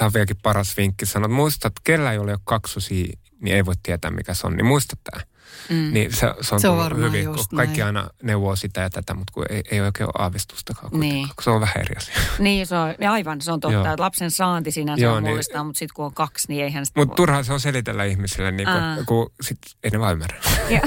tämä 0.00 0.06
on 0.06 0.12
vieläkin 0.14 0.36
paras 0.42 0.76
vinkki, 0.76 1.06
sanoi, 1.06 1.26
että 1.26 1.34
muista, 1.36 1.68
että 1.68 1.80
kellä 1.84 2.12
ei 2.12 2.18
ole 2.18 2.36
kaksosia, 2.44 3.06
niin 3.42 3.56
ei 3.56 3.64
voi 3.66 3.74
tietää, 3.82 4.10
mikä 4.10 4.34
se 4.34 4.46
on. 4.46 4.56
Niin 4.56 4.66
muista 4.66 4.96
tämä. 5.10 5.22
Mm. 5.70 5.92
Niin 5.92 6.12
se, 6.16 6.34
se 6.40 6.54
on, 6.54 6.60
Se 6.60 6.68
on 6.68 6.96
hyvin, 6.96 7.24
just 7.24 7.48
kun 7.48 7.56
kaikki 7.56 7.80
näin. 7.80 7.96
aina 7.96 8.10
neuvoo 8.22 8.56
sitä 8.56 8.80
ja 8.80 8.90
tätä, 8.90 9.14
mutta 9.14 9.32
kun 9.32 9.44
ei, 9.50 9.62
ei 9.70 9.80
oikein 9.80 10.06
ole 10.06 10.12
aavistustakaan 10.24 11.00
Niin. 11.00 11.26
kun 11.28 11.44
se 11.44 11.50
on 11.50 11.60
vähän 11.60 11.74
eri 11.80 11.96
asia. 11.96 12.14
Niin, 12.38 12.66
se 12.66 12.76
on, 12.76 12.94
ja 13.00 13.12
aivan, 13.12 13.40
se 13.40 13.52
on 13.52 13.60
totta, 13.60 13.72
Joo. 13.74 13.84
että 13.84 14.02
lapsen 14.02 14.30
saanti 14.30 14.70
sinänsä 14.70 15.04
Joo, 15.04 15.14
on 15.14 15.22
niin- 15.22 15.30
mullistaa, 15.30 15.64
mutta 15.64 15.78
sitten 15.78 15.94
kun 15.94 16.04
on 16.04 16.14
kaksi, 16.14 16.48
niin 16.48 16.64
eihän 16.64 16.86
sitä 16.86 17.00
Mutta 17.00 17.14
turhaa 17.14 17.42
se 17.42 17.52
on 17.52 17.60
selitellä 17.60 18.04
ihmisille, 18.04 18.50
niin 18.50 18.68
Aa. 18.68 18.96
kun, 18.96 19.06
kun 19.06 19.30
sit 19.40 19.58
ei 19.84 19.90
ne 19.90 20.00
vaan 20.00 20.12
ymmärrä. 20.12 20.36
Ja, 20.70 20.80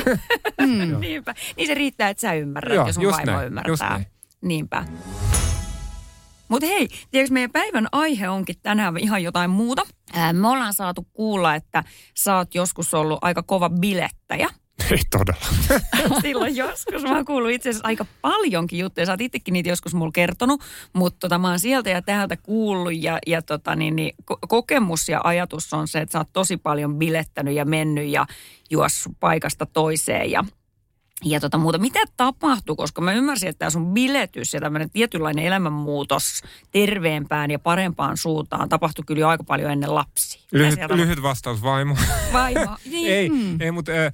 Niinpä. 1.00 1.34
Niin 1.58 1.68
se 1.68 1.74
riittää, 1.74 2.10
että 2.10 2.22
sä 2.22 2.34
ymmärrät, 2.34 2.76
Joo, 2.76 2.88
jos 2.88 2.96
sun 2.96 3.06
vaimo 3.12 3.32
näin, 3.32 3.48
ymmärtää. 3.48 3.72
just 3.72 3.84
näin. 3.84 4.06
Niinpä. 4.42 4.86
Mutta 6.54 6.68
hei, 6.68 6.88
tiedätkö 7.12 7.34
meidän 7.34 7.52
päivän 7.52 7.88
aihe 7.92 8.30
onkin 8.30 8.56
tänään 8.64 8.98
ihan 8.98 9.24
jotain 9.24 9.50
muuta. 9.50 9.82
Ää, 10.14 10.34
me 10.34 10.48
ollaan 10.48 10.74
saatu 10.74 11.08
kuulla, 11.14 11.56
että 11.56 11.84
sä 12.18 12.36
oot 12.36 12.56
joskus 12.56 12.94
ollut 12.94 13.20
aika 13.22 13.44
kova 13.44 13.70
bilettäjä. 13.70 14.50
ei 14.92 15.00
todella. 15.12 15.46
Silloin 16.22 16.56
joskus. 16.56 17.04
Mä 17.04 17.16
oon 17.16 17.26
kuullut 17.26 17.52
itse 17.52 17.70
asiassa 17.70 17.88
aika 17.88 18.06
paljonkin 18.22 18.80
juttuja. 18.80 19.06
Sä 19.06 19.12
oot 19.12 19.22
itsekin 19.22 19.54
niitä 19.54 19.70
joskus 19.70 19.94
mulle 19.94 20.12
kertonut, 20.14 20.62
mutta 20.94 21.20
tota, 21.20 21.38
mä 21.38 21.50
oon 21.50 21.60
sieltä 21.60 21.90
ja 21.90 22.02
täältä 22.02 22.38
kuullut 22.38 22.94
ja, 22.96 23.20
ja 23.28 23.42
tota, 23.42 23.76
niin, 23.76 23.96
niin, 23.96 24.16
ko- 24.32 24.48
kokemus 24.48 25.10
ja 25.10 25.22
ajatus 25.24 25.74
on 25.74 25.88
se, 25.88 26.00
että 26.00 26.14
sä 26.14 26.20
oot 26.20 26.34
tosi 26.34 26.58
paljon 26.58 26.96
bilettänyt 26.96 27.56
ja 27.56 27.66
mennyt 27.66 28.08
ja 28.08 28.26
juossut 28.70 29.14
paikasta 29.20 29.66
toiseen 29.66 30.32
ja 30.32 30.44
ja 31.24 31.40
tota 31.40 31.58
muuta, 31.58 31.78
mitä 31.78 32.00
tapahtui, 32.18 32.76
koska 32.76 33.02
mä 33.02 33.14
ymmärsin, 33.14 33.50
että 33.50 33.60
tämä 33.60 33.70
sun 33.70 33.94
biletys 33.94 34.54
ja 34.54 34.62
tämmöinen 34.62 34.90
tietynlainen 34.90 35.46
elämänmuutos 35.46 36.42
terveempään 36.72 37.52
ja 37.52 37.60
parempaan 37.60 38.18
suuntaan 38.18 38.70
tapahtui 38.70 39.06
kyllä 39.08 39.22
jo 39.22 39.28
aika 39.28 39.44
paljon 39.44 39.72
ennen 39.72 39.96
lapsia. 39.96 40.42
Mitä 40.52 40.64
Lyhyt, 40.64 40.92
lyhyt 40.92 41.22
vastaus 41.22 41.64
vaimo. 41.64 41.96
Vaimo. 42.34 42.78
Niin. 42.86 43.12
ei, 43.12 43.30
ei 43.60 43.72
mutta 43.72 43.92
äh, 43.92 44.14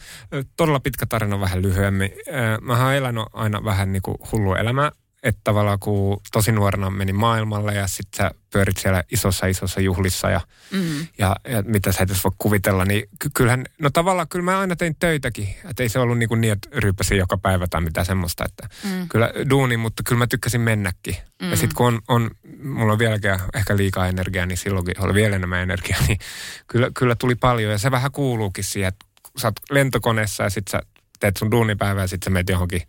todella 0.58 0.80
pitkä 0.80 1.06
tarina 1.06 1.40
vähän 1.40 1.62
lyhyemmin. 1.62 2.12
Äh, 2.28 2.62
mä 2.62 2.84
oon 2.84 2.94
elänyt 2.94 3.26
aina 3.34 3.64
vähän 3.64 3.92
niin 3.92 4.02
kuin 4.02 4.18
hullu 4.32 4.54
elämää. 4.54 4.92
Että 5.24 5.42
tavallaan 5.44 5.80
kun 5.80 6.21
tosi 6.31 6.51
nuorena 6.51 6.89
menin 6.89 7.16
maailmalle 7.16 7.74
ja 7.74 7.88
sitten 7.88 8.18
sä 8.18 8.31
pyörit 8.54 8.77
siellä 8.77 9.04
isossa 9.12 9.45
isossa 9.48 9.81
juhlissa 9.81 10.30
ja, 10.30 10.42
Mm. 10.71 11.07
ja, 11.18 11.36
ja 11.50 11.62
mitä 11.66 11.92
sä 11.92 12.04
et 12.04 12.10
edes 12.10 12.24
voi 12.24 12.31
kuvitella, 12.38 12.86
niin 12.86 13.04
ky- 13.19 13.30
kyllähän, 13.33 13.66
no 13.81 13.89
tavallaan 13.89 14.27
kyllä 14.27 14.45
mä 14.45 14.60
aina 14.60 14.75
tein 14.75 14.95
töitäkin. 15.00 15.48
Että 15.69 15.83
ei 15.83 15.89
se 15.89 16.00
ollut 16.00 16.18
niin, 16.18 16.30
kuin 16.30 16.42
niin 16.42 16.54
että 16.54 16.69
ryyppäsin 16.74 17.18
joka 17.18 17.38
päivä 17.38 17.68
tai 17.68 17.81
mitään 17.81 18.06
semmoista, 18.06 18.45
että 18.45 18.69
Mm. 18.83 19.10
kyllä 19.10 19.31
duuni, 19.50 19.77
mutta 19.77 20.04
kyllä 20.04 20.19
mä 20.19 20.27
tykkäsin 20.27 20.62
mennäkin. 20.62 21.18
Mm. 21.42 21.50
Ja 21.50 21.56
sitten 21.57 21.75
kun 21.75 21.88
on, 21.88 22.01
on, 22.07 22.31
mulla 22.64 22.94
on 22.94 22.99
vieläkin 22.99 23.31
ehkä 23.54 23.78
liikaa 23.78 24.07
energiaa, 24.07 24.45
niin 24.45 24.57
silloinkin 24.57 24.95
oli 25.04 25.14
vielä 25.14 25.35
enemmän 25.35 25.59
energiaa, 25.59 25.99
niin 26.07 26.19
kyllä, 26.68 26.92
kyllä 26.97 27.16
tuli 27.16 27.35
paljon. 27.35 27.71
Ja 27.71 27.78
se 27.78 27.92
vähän 27.92 28.11
kuuluukin 28.11 28.64
siihen, 28.64 28.88
että 28.88 29.06
sä 29.38 29.47
oot 29.47 29.56
lentokoneessa 29.71 30.44
ja 30.44 30.49
sitten 30.49 30.71
sä 30.71 30.81
teet 31.19 31.38
sun 31.38 31.52
duunipäivää 31.52 32.04
ja 32.04 32.07
sitten 32.07 32.26
sä 32.26 32.30
menet 32.33 32.49
johonkin 32.49 32.81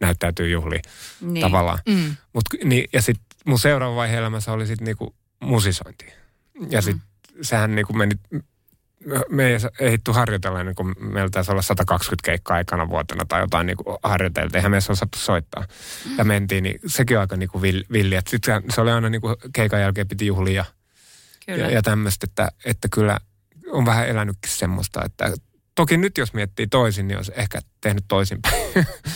näyttäytyy 0.00 0.50
juhliin 0.50 0.82
Niin. 1.20 1.34
niin. 1.34 1.42
tavallaan. 1.42 1.78
Mm. 1.88 2.16
Mut, 2.32 2.42
niin, 2.64 2.88
ja 2.92 3.02
sitten 3.02 3.24
mun 3.46 3.58
seuraava 3.58 3.96
vaihe 3.96 4.16
elämässä 4.16 4.52
oli 4.52 4.66
sitten 4.66 4.84
niinku 4.84 5.14
musisointi. 5.40 6.06
Ja 6.70 6.82
sitten 6.82 7.02
mm. 7.34 7.38
sehän 7.42 7.74
niinku 7.74 7.92
meni, 7.92 8.14
me 9.28 9.46
ei 9.46 9.56
ehditty 9.80 10.12
harjoitella 10.12 10.60
ennen 10.60 10.74
kuin 10.74 10.94
meillä 11.00 11.30
taisi 11.30 11.50
olla 11.50 11.62
120 11.62 12.24
keikkaa 12.26 12.56
aikana 12.56 12.88
vuotena 12.88 13.24
tai 13.28 13.40
jotain 13.40 13.66
niinku 13.66 13.98
harjoiteltiin. 14.02 14.56
Eihän 14.56 14.70
meissä 14.70 14.92
osattu 14.92 15.18
soittaa. 15.18 15.64
Mm. 16.08 16.18
Ja 16.18 16.24
mentiin, 16.24 16.62
niin 16.62 16.80
sekin 16.86 17.16
on 17.16 17.20
aika 17.20 17.36
niinku 17.36 17.58
vill- 17.58 17.86
villi. 17.92 18.14
Et 18.14 18.26
sit 18.26 18.42
se- 18.74 18.80
oli 18.80 18.90
aina 18.90 19.10
niinku 19.10 19.36
keikan 19.52 19.80
jälkeen 19.80 20.08
piti 20.08 20.26
juhlia 20.26 20.64
Kyllä. 21.46 21.64
ja, 21.64 21.70
ja 21.70 21.82
tämmöistä, 21.82 22.24
että, 22.30 22.48
että 22.64 22.88
kyllä 22.92 23.18
on 23.70 23.86
vähän 23.86 24.08
elänytkin 24.08 24.52
semmoista, 24.52 25.04
että 25.04 25.32
toki 25.78 25.96
nyt 25.96 26.18
jos 26.18 26.34
miettii 26.34 26.66
toisin, 26.66 27.08
niin 27.08 27.16
olisi 27.16 27.32
ehkä 27.36 27.60
tehnyt 27.80 28.04
toisinpäin. 28.08 28.62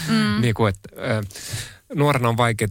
Mm. 0.09 0.41
niin 0.43 0.55
kuin, 0.55 0.69
että 0.75 0.89
nuorena 1.95 2.29
on 2.29 2.37
vaikea 2.37 2.69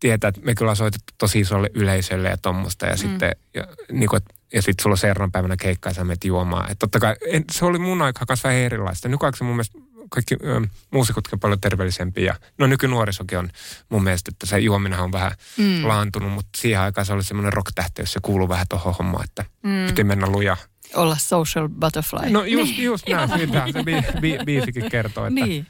tietää, 0.00 0.28
että 0.28 0.40
me 0.44 0.54
kyllä 0.54 0.70
on 0.70 0.76
soitettu 0.76 1.12
tosi 1.18 1.40
isolle 1.40 1.70
yleisölle 1.74 2.28
ja 2.28 2.36
tuommoista. 2.36 2.86
Ja 2.86 2.92
mm. 2.92 2.98
sitten, 2.98 3.36
ja, 3.54 3.66
niin 3.92 4.08
kuin, 4.08 4.22
ja 4.52 4.62
sitten 4.62 4.82
sulla 4.82 4.94
on 4.94 4.98
seuraavana 4.98 5.30
päivänä 5.30 5.56
keikka 5.56 5.90
ja 5.90 5.94
sä 5.94 6.04
menet 6.04 6.24
juomaan. 6.24 6.64
Että 6.64 6.78
totta 6.78 7.00
kai, 7.00 7.16
en, 7.26 7.44
se 7.52 7.64
oli 7.64 7.78
mun 7.78 8.02
aikaa 8.02 8.26
kanssa 8.26 8.48
vähän 8.48 8.62
erilaista. 8.62 9.08
Nykyaikaisen 9.08 9.46
mun 9.46 9.56
mielestä 9.56 9.78
kaikki 10.10 10.34
ö, 10.34 10.60
muusikotkin 10.90 11.36
on 11.36 11.40
paljon 11.40 11.60
terveellisempiä. 11.60 12.36
No 12.58 12.66
nykynuorisokin 12.66 13.38
on 13.38 13.50
mun 13.88 14.04
mielestä, 14.04 14.30
että 14.34 14.46
se 14.46 14.58
juominen 14.58 15.00
on 15.00 15.12
vähän 15.12 15.32
mm. 15.58 15.88
laantunut, 15.88 16.32
mutta 16.32 16.50
siihen 16.56 16.80
aikaan 16.80 17.06
se 17.06 17.12
oli 17.12 17.24
semmoinen 17.24 17.52
rock-tähteys, 17.52 18.12
se 18.12 18.20
kuuluu 18.22 18.48
vähän 18.48 18.66
tuohon 18.68 18.94
hommaan, 18.98 19.24
että 19.24 19.44
mm. 19.62 19.86
piti 19.86 20.04
mennä 20.04 20.26
lujaa. 20.26 20.56
Olla 20.94 21.16
social 21.16 21.68
butterfly. 21.68 22.30
No 22.30 22.44
just, 22.44 22.78
just 22.78 23.08
näin, 23.08 23.30
mitä 23.30 23.66
se 23.72 23.82
bi, 23.82 24.20
bi, 24.20 24.38
biisikin 24.44 24.90
kertoo. 24.90 25.26
Että, 25.26 25.44
niin. 25.44 25.66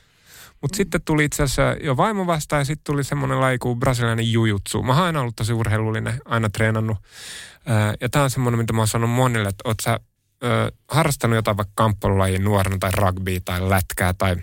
Mutta 0.60 0.76
sitten 0.76 1.00
tuli 1.04 1.24
itse 1.24 1.42
asiassa 1.42 1.76
jo 1.82 1.96
vaimo 1.96 2.26
vastaan 2.26 2.60
ja 2.60 2.64
sitten 2.64 2.84
tuli 2.84 3.04
semmoinen 3.04 3.40
laji 3.40 3.58
kuin 3.58 3.78
brasilialainen 3.78 4.32
jujutsu. 4.32 4.82
Mä 4.82 4.94
oon 4.94 5.02
aina 5.02 5.20
ollut 5.20 5.36
tosi 5.36 5.52
urheilullinen, 5.52 6.20
aina 6.24 6.50
treenannut. 6.50 6.98
Ää, 7.66 7.94
ja 8.00 8.08
tämä 8.08 8.22
on 8.22 8.30
semmoinen, 8.30 8.58
mitä 8.58 8.72
mä 8.72 8.80
oon 8.80 8.88
sanonut 8.88 9.16
monille, 9.16 9.48
että 9.48 9.68
oot 9.68 9.80
sä 9.82 10.00
ö, 10.44 10.72
harrastanut 10.88 11.36
jotain 11.36 11.56
vaikka 11.56 11.72
kamppailulajin 11.74 12.44
nuorena 12.44 12.76
tai 12.80 12.90
rugby 12.92 13.40
tai 13.40 13.68
lätkää 13.68 14.14
tai 14.14 14.36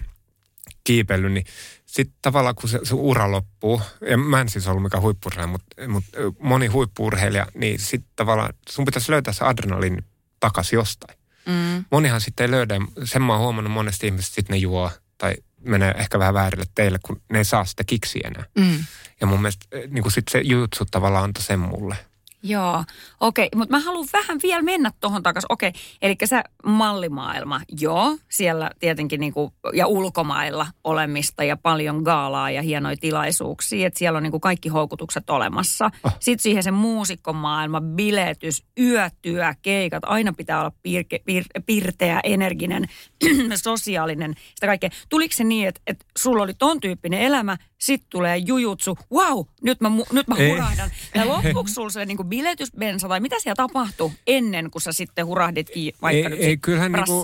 kiipeily, 0.84 1.30
niin 1.30 1.46
sitten 1.86 2.18
tavallaan 2.22 2.56
kun 2.56 2.70
se, 2.70 2.80
se 2.84 2.96
ura 2.96 3.32
loppuu, 3.32 3.82
ja 4.10 4.18
mä 4.18 4.42
en 4.42 4.50
siis 4.50 4.68
ollut 4.68 4.84
mikään 4.84 5.04
huippurheilija, 5.04 5.48
mutta, 5.48 5.88
mutta 5.88 6.18
moni 6.40 6.68
huippurheilija, 6.68 7.48
niin 7.54 7.80
sitten 7.80 8.12
tavallaan 8.16 8.54
sun 8.70 8.86
pitäisi 8.86 9.12
löytää 9.12 9.34
se 9.34 9.46
adrenaliini 9.46 9.98
takaisin 10.42 10.78
jostain. 10.78 11.18
Mm. 11.46 11.86
Monihan 11.92 12.22
sitten 12.22 12.44
ei 12.44 12.52
löydä, 12.52 12.76
sen 13.04 13.22
mä 13.22 13.34
oon 13.34 13.42
huomannut 13.42 13.74
monesti 13.74 14.08
ihmiset 14.08 14.34
sitten 14.34 14.54
ne 14.54 14.58
juo 14.58 14.92
tai 15.18 15.36
menee 15.60 15.94
ehkä 15.98 16.20
vähän 16.20 16.34
väärille 16.34 16.66
teille, 16.76 17.00
kun 17.04 17.22
ne 17.32 17.38
ei 17.38 17.46
saa 17.46 17.66
sitä 17.66 17.84
kiksiä 17.84 18.28
enää. 18.28 18.46
Mm. 18.58 18.86
Ja 19.22 19.28
mun 19.28 19.42
mielestä 19.42 19.66
niin 19.88 20.02
kuin 20.02 20.12
sit 20.12 20.28
se 20.32 20.40
jutsu 20.40 20.86
tavallaan 20.92 21.24
antoi 21.24 21.44
sen 21.44 21.60
mulle. 21.60 21.96
Joo, 22.44 22.84
okei, 23.20 23.50
mutta 23.56 23.78
mä 23.78 23.84
haluan 23.84 24.08
vähän 24.14 24.40
vielä 24.44 24.62
mennä 24.62 24.92
tuohon 25.00 25.24
takaisin. 25.24 25.52
Okei, 25.52 25.72
eli 26.02 26.16
se 26.26 26.44
mallimaailma, 26.66 27.62
joo, 27.80 28.18
siellä 28.30 28.72
tietenkin 28.80 29.20
niinku, 29.20 29.54
ja 29.74 29.88
ulkomailla 29.88 30.68
olemista 30.84 31.44
ja 31.44 31.58
paljon 31.58 32.02
gaalaa 32.02 32.52
ja 32.52 32.62
hienoja 32.62 32.98
tilaisuuksia, 32.98 33.88
että 33.88 34.00
siellä 34.00 34.18
on 34.18 34.24
niinku 34.24 34.40
kaikki 34.40 34.70
houkutukset 34.70 35.30
olemassa. 35.30 35.90
Ah. 36.04 36.16
Sitten 36.20 36.44
siihen 36.44 36.64
se 36.64 36.72
muusikkomaailma, 36.72 37.82
biletys, 37.82 38.64
yötyö, 38.80 39.54
keikat, 39.62 40.04
aina 40.06 40.34
pitää 40.34 40.60
olla 40.60 40.72
pirke, 40.84 41.20
pir, 41.26 41.44
pirteä, 41.66 42.20
energinen, 42.24 42.86
sosiaalinen, 43.64 44.34
sitä 44.56 44.68
kaikkea. 44.68 44.90
Tuliko 45.10 45.34
se 45.36 45.44
niin, 45.44 45.68
että, 45.68 45.82
että 45.88 46.06
sulla 46.18 46.44
oli 46.44 46.54
ton 46.54 46.80
tyyppinen 46.80 47.22
elämä, 47.22 47.58
sitten 47.82 48.08
tulee 48.10 48.38
jujutsu, 48.38 48.98
wow, 49.12 49.46
nyt 49.62 49.82
mä, 49.82 49.90
nyt 50.12 50.28
mä 50.28 50.36
Ei. 50.36 50.50
hurahdan. 50.50 50.92
Ja 51.16 51.28
loppuuko 51.28 51.68
sulla 51.68 51.90
se 51.90 52.06
niinku 52.06 52.24
biletysbensa 52.24 53.10
vai 53.10 53.20
mitä 53.20 53.36
siellä 53.40 53.56
tapahtui 53.56 54.12
ennen 54.28 54.72
kuin 54.72 54.82
sä 54.82 54.92
sitten 54.92 55.26
hurahditkin 55.26 55.94
vaikka 56.02 56.18
ei, 56.18 56.30
nyt 56.30 56.40
ei, 56.40 56.52
sit 56.52 56.60
kyllähän, 56.62 56.92
niinku, 56.92 57.24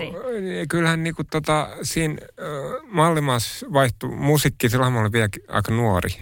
ei, 0.60 0.68
kyllähän 0.68 1.04
niinku 1.04 1.24
tota, 1.24 1.70
siinä 1.82 2.14
äh, 2.14 2.92
mallimaassa 2.92 3.66
vaihtui 3.74 4.10
musiikki, 4.10 4.70
silloin 4.70 4.94
mä 4.94 5.00
olin 5.00 5.12
vielä 5.12 5.30
aika 5.48 5.72
nuori. 5.72 6.10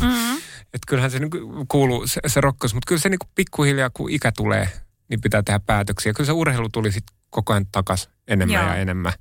Mm. 0.00 0.36
että 0.74 0.86
kyllähän 0.86 1.10
se 1.10 1.18
niinku 1.18 1.66
kuuluu, 1.68 2.06
se, 2.06 2.20
se 2.26 2.40
rokkos, 2.40 2.74
mutta 2.74 2.88
kyllä 2.88 3.00
se 3.00 3.08
niinku 3.08 3.26
pikkuhiljaa, 3.34 3.90
kun 3.90 4.10
ikä 4.10 4.32
tulee, 4.32 4.68
niin 5.08 5.20
pitää 5.20 5.42
tehdä 5.42 5.60
päätöksiä. 5.66 6.12
Kyllä 6.12 6.26
se 6.26 6.32
urheilu 6.32 6.68
tuli 6.68 6.92
sitten 6.92 7.16
koko 7.30 7.52
ajan 7.52 7.66
takas 7.72 8.10
enemmän 8.28 8.54
Joo. 8.54 8.66
ja 8.66 8.74
enemmän. 8.74 9.12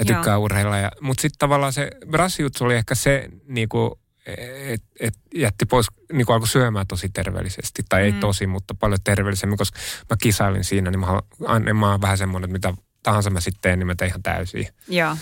Ja 0.00 0.04
Joo. 0.08 0.16
tykkää 0.18 0.38
urheilla. 0.38 0.76
Ja, 0.78 0.90
mutta 1.00 1.22
sitten 1.22 1.38
tavallaan 1.38 1.72
se 1.72 1.90
brassijutsu 2.10 2.64
oli 2.64 2.74
ehkä 2.76 2.94
se, 2.94 3.28
niinku, 3.48 4.00
että 4.26 4.86
et 5.00 5.14
jätti 5.34 5.66
pois, 5.66 5.86
niinku 6.12 6.32
alkoi 6.32 6.48
syömään 6.48 6.86
tosi 6.86 7.08
terveellisesti. 7.08 7.82
Tai 7.88 8.02
ei 8.02 8.12
Mm. 8.12 8.20
tosi, 8.20 8.46
mutta 8.46 8.74
paljon 8.74 8.98
terveellisemmin, 9.04 9.58
koska 9.58 9.78
mä 10.10 10.16
kisailin 10.22 10.64
siinä, 10.64 10.90
niin 10.90 11.00
mä, 11.00 11.06
haluan- 11.06 11.76
mä 11.76 11.90
oon 11.90 12.00
vähän 12.00 12.18
semmoinen, 12.18 12.56
että 12.56 12.68
mitä 12.70 12.82
tahansa 13.02 13.30
mä 13.30 13.40
sitten 13.40 13.60
teen, 13.62 13.78
niin 13.78 13.86
mä 13.86 13.94
teen 13.94 14.08
ihan 14.08 14.22
täysin. 14.22 14.66
Joo, 14.88 15.16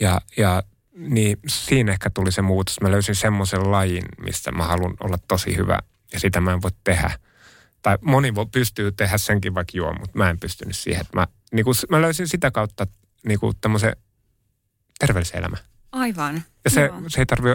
Ja, 0.00 0.20
ja 0.36 0.62
niin 0.96 1.36
siinä 1.48 1.92
ehkä 1.92 2.10
tuli 2.10 2.32
se 2.32 2.42
muutos. 2.42 2.80
Mä 2.80 2.90
löysin 2.90 3.14
semmoisen 3.14 3.70
lajin, 3.70 4.04
mistä 4.24 4.52
mä 4.52 4.64
haluan 4.64 4.94
olla 5.00 5.18
tosi 5.28 5.56
hyvä 5.56 5.78
ja 6.12 6.20
sitä 6.20 6.40
mä 6.40 6.52
en 6.52 6.62
voi 6.62 6.70
tehdä. 6.84 7.10
Tai 7.82 7.98
moni 8.00 8.34
voi, 8.34 8.46
pystyy 8.46 8.92
tehdä 8.92 9.18
senkin 9.18 9.54
vaikka 9.54 9.72
juo, 9.74 9.92
mutta 9.92 10.18
mä 10.18 10.30
en 10.30 10.38
pystynyt 10.40 10.76
siihen. 10.76 11.06
Mä, 11.14 11.26
niin 11.52 11.64
kuin, 11.64 11.74
mä 11.90 12.00
löysin 12.02 12.28
sitä 12.28 12.50
kautta 12.50 12.86
niin 13.26 13.40
kuin 13.40 13.56
tämmöisen 13.60 13.96
terveellisen 15.06 15.38
elämän. 15.38 15.58
aivan. 15.92 16.42
Ja 16.64 16.70
se, 16.70 16.80
Joo. 16.80 17.00
se 17.08 17.20
ei 17.20 17.26
tarvi, 17.26 17.48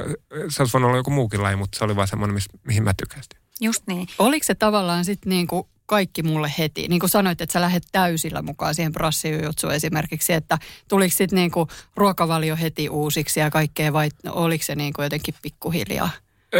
se 0.49 0.61
olisi 0.61 0.73
voinut 0.73 0.87
olla 0.87 0.97
joku 0.97 1.11
muukin 1.11 1.43
laji, 1.43 1.55
mutta 1.55 1.77
se 1.79 1.85
oli 1.85 1.95
vaan 1.95 2.07
semmoinen, 2.07 2.37
mihin 2.67 2.83
mä 2.83 2.93
tykäsin. 2.93 3.41
Just 3.61 3.83
niin. 3.87 4.07
Oliko 4.19 4.43
se 4.43 4.55
tavallaan 4.55 5.05
sitten 5.05 5.29
niinku 5.29 5.69
kaikki 5.85 6.23
mulle 6.23 6.53
heti? 6.57 6.87
Niin 6.87 6.99
kuin 6.99 7.09
sanoit, 7.09 7.41
että 7.41 7.53
sä 7.53 7.61
lähdet 7.61 7.83
täysillä 7.91 8.41
mukaan 8.41 8.75
siihen 8.75 8.91
brassijutsuun 8.91 9.73
esimerkiksi, 9.73 10.33
että 10.33 10.57
tuliko 10.87 11.15
sitten 11.15 11.37
niinku 11.37 11.67
ruokavalio 11.95 12.55
heti 12.55 12.89
uusiksi 12.89 13.39
ja 13.39 13.49
kaikkea 13.51 13.93
vai 13.93 14.09
oliko 14.29 14.63
se 14.63 14.75
niinku 14.75 15.01
jotenkin 15.01 15.33
pikkuhiljaa? 15.41 16.09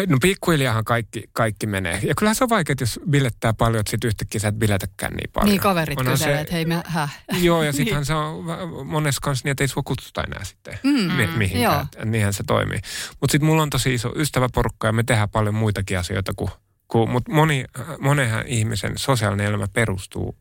No 0.08 0.17
pikkuhiljaahan 0.22 0.84
kaikki, 0.86 1.24
kaikki 1.34 1.67
menee. 1.67 2.00
Ja 2.03 2.15
kyllähän 2.15 2.36
se 2.36 2.44
on 2.44 2.50
vaikea, 2.50 2.75
jos 2.79 3.00
bilettää 3.10 3.53
paljon, 3.53 3.79
että 3.79 3.91
sitten 3.91 4.08
yhtäkkiä 4.08 4.39
sä 4.41 4.48
et 4.48 4.56
biletäkään 4.56 5.13
niin 5.13 5.29
paljon. 5.34 5.50
Niin 5.50 5.62
kaverit 5.62 6.00
Onhan 6.00 6.13
kyselee, 6.13 6.36
se- 6.36 6.41
että 6.41 6.53
hei 6.53 6.65
mä, 6.65 6.84
häh? 6.88 7.24
Joo, 7.41 7.63
ja 7.63 7.74
sittenhän 7.77 8.06
se 8.06 8.13
on 8.13 8.46
monessa 8.88 9.22
kanssa 9.22 9.44
niin, 9.46 9.51
että 9.51 9.63
ei 9.63 9.67
sua 9.67 9.84
kutsuta 9.86 10.24
enää 10.24 10.44
sitten 10.44 10.79
Mm, 10.84 10.91
mi- 11.13 11.24
Joo. 11.24 11.32
mihinkään. 11.38 11.88
Mm, 12.06 12.12
Niinhän 12.12 12.34
se 12.34 12.44
toimii. 12.48 12.79
Mutta 13.22 13.32
sitten 13.32 13.46
mulla 13.48 13.62
on 13.63 13.70
tosi 13.70 13.94
iso 13.94 14.13
ystäväporukka 14.15 14.88
ja 14.88 14.94
me 14.94 15.03
tehdään 15.03 15.29
paljon 15.29 15.56
muitakin 15.56 16.00
asioita 16.00 16.32
kuin... 16.36 16.51
kuin 16.88 17.10
mutta 17.10 17.32
moni, 17.32 17.65
monenhan 18.00 18.48
ihmisen 18.48 18.94
sosiaalinen 18.98 19.46
elämä 19.48 19.67
perustuu 19.74 20.38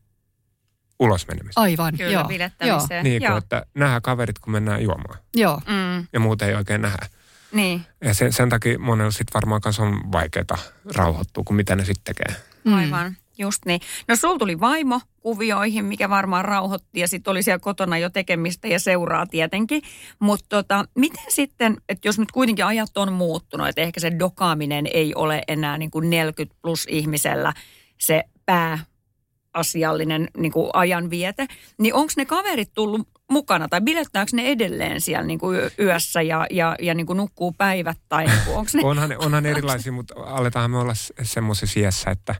ulos 0.99 1.27
menemiseen. 1.27 1.63
Aivan, 1.63 1.97
Kyllä, 1.97 2.11
joo. 2.11 2.21
joo. 2.21 2.27
bilettämiseen. 2.27 3.03
Niin 3.03 3.21
Joo. 3.21 3.31
kuin, 3.31 3.37
että 3.43 3.65
nähdään 3.73 4.01
kaverit, 4.01 4.39
kun 4.39 4.53
mennään 4.53 4.83
juomaan. 4.83 5.19
joo. 5.35 5.61
Mm, 5.67 6.07
Ja 6.13 6.19
muuten 6.19 6.47
ei 6.47 6.55
oikein 6.55 6.81
nähdä. 6.81 7.07
Niin, 7.51 7.81
Ja 8.01 8.13
sen, 8.13 8.33
sen 8.33 8.49
takia 8.49 8.79
monella 8.79 9.11
sitten 9.11 9.33
varmaan 9.33 9.61
kanssa 9.61 9.83
on 9.83 10.11
vaikeaa 10.11 10.57
rauhoittua, 10.95 11.43
kuin 11.43 11.57
mitä 11.57 11.75
ne 11.75 11.85
sitten 11.85 12.15
tekee. 12.15 12.35
Mm. 12.63 12.73
aivan. 12.73 13.17
Just 13.37 13.65
niin. 13.65 13.81
No 14.07 14.15
sul 14.15 14.37
tuli 14.37 14.59
vaimo 14.59 15.01
kuvioihin, 15.19 15.85
mikä 15.85 16.09
varmaan 16.09 16.45
rauhoitti 16.45 16.99
ja 16.99 17.07
sitten 17.07 17.31
oli 17.31 17.43
siellä 17.43 17.59
kotona 17.59 17.97
jo 17.97 18.09
tekemistä 18.09 18.67
ja 18.67 18.79
seuraa 18.79 19.25
tietenkin. 19.25 19.81
Mutta 20.19 20.45
tota, 20.49 20.85
miten 20.95 21.25
sitten, 21.29 21.77
että 21.89 22.07
jos 22.07 22.19
nyt 22.19 22.31
kuitenkin 22.31 22.65
ajat 22.65 22.97
on 22.97 23.13
muuttunut, 23.13 23.67
että 23.67 23.81
ehkä 23.81 23.99
se 23.99 24.11
dokaaminen 24.19 24.87
ei 24.93 25.15
ole 25.15 25.43
enää 25.47 25.77
niin 25.77 25.91
kuin 25.91 26.09
40 26.09 26.55
plus 26.61 26.85
ihmisellä 26.89 27.53
se 27.97 28.23
pääasiallinen 28.45 30.29
niin 30.37 30.51
kuin 30.51 30.69
ajanviete, 30.73 31.47
niin 31.77 31.93
onko 31.93 32.13
ne 32.17 32.25
kaverit 32.25 32.73
tullut 32.73 33.07
mukana 33.31 33.67
tai 33.69 33.81
bilettääkö 33.81 34.31
ne 34.33 34.45
edelleen 34.47 35.01
siellä 35.01 35.23
niin 35.27 35.39
kuin 35.39 35.59
yö- 35.59 35.71
yössä 35.79 36.21
ja, 36.21 36.47
ja, 36.51 36.75
ja 36.81 36.93
niin 36.93 37.05
kuin 37.05 37.17
nukkuu 37.17 37.51
päivät 37.57 37.97
tai 38.09 38.25
niin 38.25 38.39
kuin, 38.45 38.57
onko 38.57 38.71
ne... 38.73 38.81
Onhan, 38.83 39.15
onhan 39.17 39.45
erilaisia, 39.45 39.91
mutta 39.91 40.13
aletaan 40.17 40.71
me 40.71 40.77
olla 40.77 40.93
semmoisessa 41.23 41.79
iässä, 41.79 42.11
että, 42.11 42.35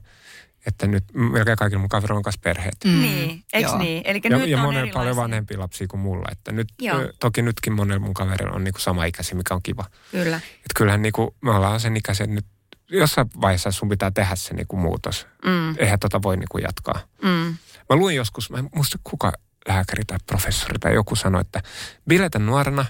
että 0.66 0.86
nyt 0.86 1.04
melkein 1.14 1.56
kaikilla 1.56 1.80
mun 1.80 1.88
kavereilla 1.88 2.16
on 2.18 2.22
kanssa 2.22 2.40
perheet. 2.44 2.76
Mm. 2.84 3.02
Niin, 3.02 3.44
eikö 3.52 3.68
Joo. 3.68 3.78
niin? 3.78 4.02
Eli 4.06 4.20
Ja, 4.24 4.38
nyt 4.38 4.48
ja 4.48 4.56
on 4.56 4.62
monella 4.62 4.80
erilaisia. 4.80 4.98
paljon 5.00 5.16
vanhempia 5.16 5.58
lapsia 5.58 5.86
kuin 5.86 6.00
mulla. 6.00 6.28
Että 6.32 6.52
nyt, 6.52 6.68
Joo. 6.80 7.08
toki 7.20 7.42
nytkin 7.42 7.72
monella 7.72 8.00
mun 8.04 8.14
kaverilla 8.14 8.56
on 8.56 8.64
niinku 8.64 8.80
sama 8.80 9.04
ikäisiä, 9.04 9.36
mikä 9.36 9.54
on 9.54 9.62
kiva. 9.62 9.84
Kyllä. 10.10 10.36
Et 10.36 10.70
kyllähän 10.76 11.02
niinku, 11.02 11.36
me 11.40 11.50
ollaan 11.50 11.80
sen 11.80 11.96
ikäisiä, 11.96 12.24
että 12.24 12.34
nyt 12.34 12.46
jossain 12.90 13.30
vaiheessa 13.40 13.70
sun 13.70 13.88
pitää 13.88 14.10
tehdä 14.10 14.36
se 14.36 14.54
niinku 14.54 14.76
muutos. 14.76 15.26
Mm, 15.44 15.74
Eihän 15.78 15.98
tota 15.98 16.22
voi 16.22 16.36
niinku 16.36 16.58
jatkaa. 16.58 17.00
mm. 17.22 17.56
Mä 17.90 17.96
luin 17.96 18.16
joskus, 18.16 18.50
mä 18.50 18.58
en 18.58 18.68
muista 18.74 18.98
kuka 19.04 19.32
lääkäri 19.68 20.04
tai 20.04 20.18
professori 20.26 20.78
tai 20.78 20.94
joku 20.94 21.16
sanoi, 21.16 21.40
että 21.40 21.62
biletä 22.08 22.38
nuorena, 22.38 22.84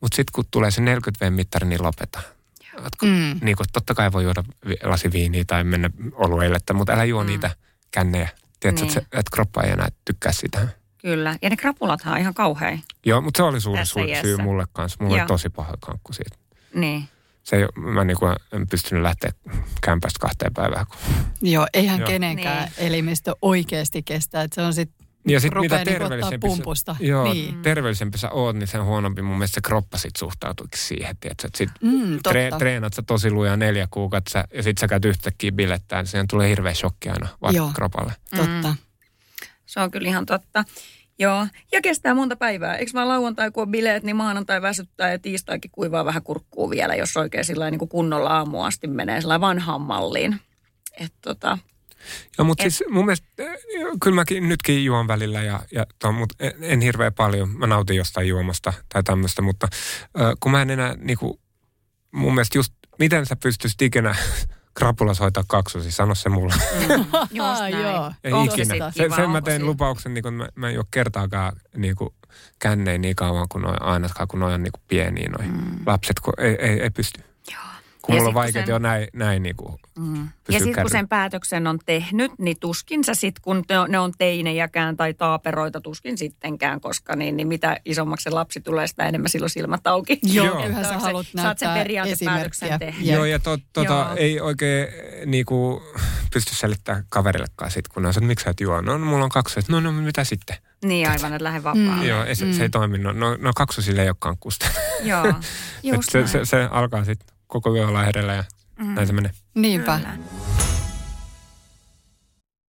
mutta 0.00 0.16
sitten 0.16 0.32
kun 0.32 0.44
tulee 0.50 0.70
se 0.70 0.80
40 0.80 1.24
V-mittari, 1.26 1.66
niin 1.66 1.82
lopeta. 1.82 2.20
Ootko, 2.82 3.06
Mm. 3.06 3.38
niin 3.42 3.56
kuin, 3.56 3.66
totta 3.72 3.94
kai 3.94 4.12
voi 4.12 4.22
juoda 4.24 4.44
lasi 4.82 5.12
viiniä 5.12 5.44
tai 5.46 5.64
mennä 5.64 5.90
olueille, 6.14 6.58
mutta 6.74 6.92
älä 6.92 7.04
juo 7.04 7.22
Mm. 7.22 7.26
niitä 7.26 7.50
kännejä. 7.90 8.28
Tiedätkö, 8.60 8.84
Niin. 8.86 8.98
että, 8.98 9.18
että 9.18 9.30
kroppa 9.32 9.62
ei 9.62 9.70
enää 9.72 9.88
tykkää 10.04 10.32
sitä. 10.32 10.68
Kyllä. 10.98 11.36
Ja 11.42 11.50
ne 11.50 11.56
krapulathan 11.56 12.14
on 12.14 12.20
ihan 12.20 12.34
kauhean. 12.34 12.80
Joo, 13.06 13.20
mutta 13.20 13.36
se 13.38 13.42
oli 13.42 13.60
suuri 13.60 13.84
syy, 13.86 14.04
iässä. 14.04 14.42
mulle 14.42 14.64
kanssa. 14.72 14.98
Mulla 15.04 15.16
Joo. 15.16 15.22
oli 15.22 15.28
tosi 15.28 15.48
paha 15.50 15.74
kankku 15.80 16.12
siitä. 16.12 16.36
Niin. 16.74 17.08
Se 17.42 17.56
ei, 17.56 17.62
ole- 17.62 17.84
mä 17.92 18.04
niin 18.04 18.16
kuin, 18.16 18.36
en 18.52 18.66
pystynyt 18.68 19.02
lähteä 19.02 19.30
kämpästä 19.82 20.18
kahteen 20.20 20.54
päivään. 20.54 20.86
Kun... 20.86 20.96
Joo, 21.42 21.66
eihän 21.74 22.00
Joo. 22.00 22.06
kenenkään 22.08 22.62
Niin. 22.64 22.72
elimistö 22.88 23.36
oikeasti 23.42 24.02
kestä. 24.02 24.42
Että 24.42 24.54
se 24.54 24.62
on 24.62 24.74
sitten 24.74 25.05
Ja 25.26 25.40
sitten 25.40 25.60
mitä 25.60 25.76
niinku 25.76 25.90
terveellisempi, 25.92 26.46
pumpusta. 26.48 26.94
sä, 26.98 27.04
joo, 27.04 27.32
Niin. 27.32 27.62
terveellisempi 27.62 28.18
sä 28.18 28.30
oot, 28.30 28.56
niin 28.56 28.66
sen 28.66 28.84
huonompi 28.84 29.22
mun 29.22 29.36
mielestä 29.38 29.54
se 29.54 29.60
kroppa 29.60 29.98
sit 29.98 30.16
suhtautuikin 30.16 30.78
siihen. 30.80 31.16
Tiedätkö, 31.20 31.46
että 31.46 31.58
sit 31.58 31.70
Mm, 31.82 32.18
tre, 32.22 32.50
treenat 32.58 32.94
sä 32.94 33.02
tosi 33.06 33.30
lujaa 33.30 33.56
neljä 33.56 33.88
kuukautta 33.90 34.30
sä, 34.30 34.44
ja 34.54 34.62
sit 34.62 34.78
sä 34.78 34.88
käyt 34.88 35.04
yhtäkkiä 35.04 35.52
bilettään, 35.52 36.02
niin 36.02 36.10
siihen 36.10 36.28
tulee 36.28 36.48
hirveä 36.48 36.74
shokki 36.74 37.08
aina 37.08 37.26
Joo. 37.28 37.36
vaan 37.64 37.74
kropalle. 37.74 38.12
Totta. 38.36 38.74
Se 39.66 39.80
on 39.80 39.90
kyllä 39.90 40.08
ihan 40.08 40.26
totta. 40.26 40.64
Joo, 41.18 41.46
ja 41.72 41.80
kestää 41.82 42.14
monta 42.14 42.36
päivää. 42.36 42.76
Eikö 42.76 42.92
vaan 42.94 43.08
lauantai, 43.08 43.50
kun 43.50 43.62
on 43.62 43.70
bileet, 43.70 44.02
niin 44.02 44.16
maanantai 44.16 44.62
väsyttää 44.62 45.10
ja 45.12 45.18
tiistaikin 45.18 45.70
kuivaa 45.70 46.04
vähän 46.04 46.22
kurkkuu 46.22 46.70
vielä, 46.70 46.94
jos 46.94 47.16
oikein 47.16 47.44
sillä 47.44 47.70
niin 47.70 47.88
kunnolla 47.88 48.30
aamu 48.30 48.62
asti 48.62 48.86
menee 48.86 49.20
sillä 49.20 49.40
vanhaan 49.40 49.80
malliin. 49.80 50.40
Et 51.00 51.12
tota, 51.20 51.58
Joo, 52.38 52.44
mutta 52.44 52.64
Et- 52.64 52.74
siis 52.74 52.88
mun 52.90 53.04
mielestä, 53.04 53.26
äh, 53.40 53.46
kyllä 54.02 54.14
mäkin 54.14 54.48
nytkin 54.48 54.84
juon 54.84 55.08
välillä, 55.08 55.42
ja, 55.42 55.60
ja 55.72 55.86
ton, 55.98 56.14
mutta 56.14 56.34
en, 56.40 56.52
en 56.60 56.80
hirveän 56.80 57.14
paljon. 57.14 57.50
Mä 57.50 57.66
nautin 57.66 57.96
jostain 57.96 58.28
juomasta 58.28 58.72
tai 58.88 59.02
tämmöistä, 59.02 59.42
mutta 59.42 59.68
äh, 60.20 60.32
kun 60.40 60.52
mä 60.52 60.62
en 60.62 60.70
enää 60.70 60.94
niinku, 60.98 61.40
mun 62.12 62.34
mielestä 62.34 62.58
just, 62.58 62.72
miten 62.98 63.26
sä 63.26 63.36
pystyisit 63.36 63.82
ikinä 63.82 64.14
krapulas 64.78 65.20
hoitaa 65.20 65.44
kaksosi, 65.48 65.90
sano 65.92 66.14
se 66.14 66.28
mulle. 66.28 66.54
Just 67.30 67.60
näin. 67.60 67.80
joo. 67.80 68.12
Ei 68.24 68.32
Onko 68.32 68.54
ikinä. 68.54 68.90
Se, 68.90 69.02
kiva? 69.02 69.16
sen 69.16 69.30
mä 69.30 69.40
tein 69.40 69.66
lupauksen, 69.66 70.14
niin 70.14 70.22
kun 70.22 70.34
mä, 70.34 70.48
mä 70.54 70.70
en 70.70 70.78
ole 70.78 70.86
kertaakaan 70.90 71.52
niin 71.76 71.96
kuin, 71.96 72.10
känneen 72.58 73.00
niin 73.00 73.16
kauan 73.16 73.46
kuin 73.48 73.62
noi, 73.62 73.76
ainakaan, 73.80 74.28
kun 74.28 74.40
noi 74.40 74.54
on 74.54 74.62
niin 74.62 74.72
kuin 74.72 74.82
pieniä 74.88 75.28
noi 75.28 75.48
mm. 75.48 75.80
lapset, 75.86 76.20
kun 76.20 76.34
ei, 76.38 76.56
ei, 76.60 76.80
ei 76.80 76.90
pysty. 76.90 77.20
Joo. 77.52 77.62
Kun 78.06 78.14
Ja 78.14 78.22
mulla 78.22 78.28
on 78.40 78.46
sit 78.46 78.54
kun 78.54 78.62
vaikea 78.62 78.62
sen- 78.66 78.72
jo 78.72 78.78
näin, 78.78 79.08
näin 79.12 79.42
niin 79.42 79.56
kuin 79.56 79.74
Mm. 79.98 80.14
Ja 80.24 80.28
pysyä 80.46 80.58
sitten 80.64 80.82
kun 80.84 80.90
sen 80.90 81.08
päätöksen 81.08 81.66
on 81.66 81.78
tehnyt, 81.86 82.32
niin 82.38 82.56
tuskin 82.60 83.04
sä 83.04 83.14
sit, 83.14 83.38
kun 83.40 83.62
ne 83.68 83.78
on, 83.78 83.90
ne 83.90 83.98
on 83.98 84.12
teinejäkään 84.18 84.96
tai 84.96 85.14
taaperoita, 85.14 85.80
tuskin 85.80 86.18
sittenkään, 86.18 86.80
koska 86.80 87.16
niin, 87.16 87.36
niin 87.36 87.48
mitä 87.48 87.76
isommaksi 87.84 88.24
se 88.24 88.30
lapsi 88.30 88.60
tulee, 88.60 88.86
sitä 88.86 89.08
enemmän 89.08 89.28
silloin 89.28 89.50
silmät 89.50 89.86
auki. 89.86 90.18
Joo, 90.22 90.46
Joo. 90.46 90.56
kyllähän 90.62 90.84
sä 90.84 90.90
Saat 90.90 91.00
se- 91.00 91.06
haluat 91.06 91.26
saat 91.26 91.58
sen 91.58 91.66
näyttää 91.66 91.74
periaatepäätöksen 91.84 92.78
tehdä. 92.78 93.12
Joo, 93.12 93.24
ja 93.24 93.38
to, 93.38 93.58
tota, 93.72 93.92
Joo. 93.92 94.14
ei 94.16 94.40
oikein 94.40 94.88
niinku, 95.26 95.82
pysty 96.32 96.54
selittämään 96.54 97.04
kaverillekaan 97.08 97.70
sit, 97.70 97.88
kun 97.88 98.06
on 98.06 98.14
se, 98.14 98.18
että 98.18 98.26
miksi 98.28 98.44
sä 98.44 98.50
et 98.50 98.60
juo? 98.60 98.80
No, 98.80 98.98
no 98.98 99.06
mulla 99.06 99.24
on 99.24 99.30
kaksi, 99.30 99.60
että 99.60 99.72
no, 99.72 99.80
no 99.80 99.92
mitä 99.92 100.24
sitten? 100.24 100.56
Niin 100.84 101.08
aivan, 101.10 101.32
että 101.32 101.44
lähde 101.44 101.62
vapaalle. 101.62 102.06
Joo, 102.06 102.24
ei, 102.24 102.34
se, 102.34 102.52
se 102.52 102.62
ei 102.62 102.68
toimi. 102.70 102.98
No, 102.98 103.12
no, 103.12 103.36
no 103.40 103.52
kaksosille 103.56 104.02
ei 104.02 104.08
ole 104.08 104.16
kankkusta. 104.18 104.66
Joo, 105.02 105.24
just 105.82 106.10
se, 106.10 106.26
se, 106.26 106.44
se, 106.44 106.68
alkaa 106.70 107.04
sitten 107.04 107.35
koko 107.46 107.74
yö 107.74 107.88
olla 107.88 108.02
hereillä 108.02 108.34
ja 108.34 108.44
mm. 108.78 108.94
näin 108.94 109.06
se 109.06 109.12
menee. 109.12 109.32
Niinpä. 109.54 109.98
Kyllä. 109.98 110.18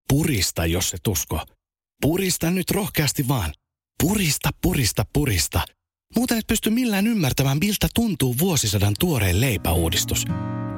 Purista, 0.10 0.66
jos 0.66 0.90
se 0.90 0.98
tusko. 1.04 1.42
Purista 2.02 2.52
nyt 2.52 2.72
rohkeasti 2.72 3.28
vaan. 3.28 3.54
Purista, 4.04 4.50
purista, 4.62 5.06
purista. 5.14 5.62
Muuten 6.16 6.38
et 6.38 6.48
pysty 6.48 6.70
millään 6.70 7.08
ymmärtämään, 7.08 7.58
miltä 7.62 7.88
tuntuu 7.96 8.36
vuosisadan 8.40 8.94
tuoreen 9.00 9.42
leipäuudistus. 9.42 10.26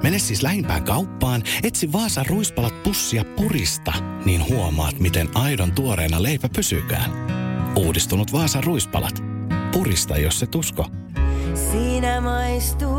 Mene 0.03 0.20
siis 0.20 0.44
lähimpään 0.44 0.84
kauppaan, 0.84 1.44
etsi 1.63 1.91
Vaasan 1.91 2.25
ruispalat 2.25 2.84
pussia 2.84 3.25
purista, 3.25 3.94
niin 4.25 4.50
huomaat, 4.50 5.00
miten 5.00 5.29
aidon 5.34 5.72
tuoreena 5.72 6.24
leipä 6.24 6.50
pysykään. 6.56 7.12
Uudistunut 7.75 8.34
Vaasan 8.34 8.63
ruispalat. 8.63 9.24
Purista, 9.72 10.18
jos 10.18 10.39
se 10.39 10.48
tusko. 10.48 10.86
Siinä 11.72 12.22
maistuu 12.22 12.99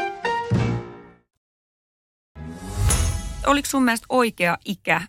Oliko 3.51 3.67
sun 3.69 3.83
mielestä 3.83 4.05
oikea 4.09 4.57
ikä 4.65 5.01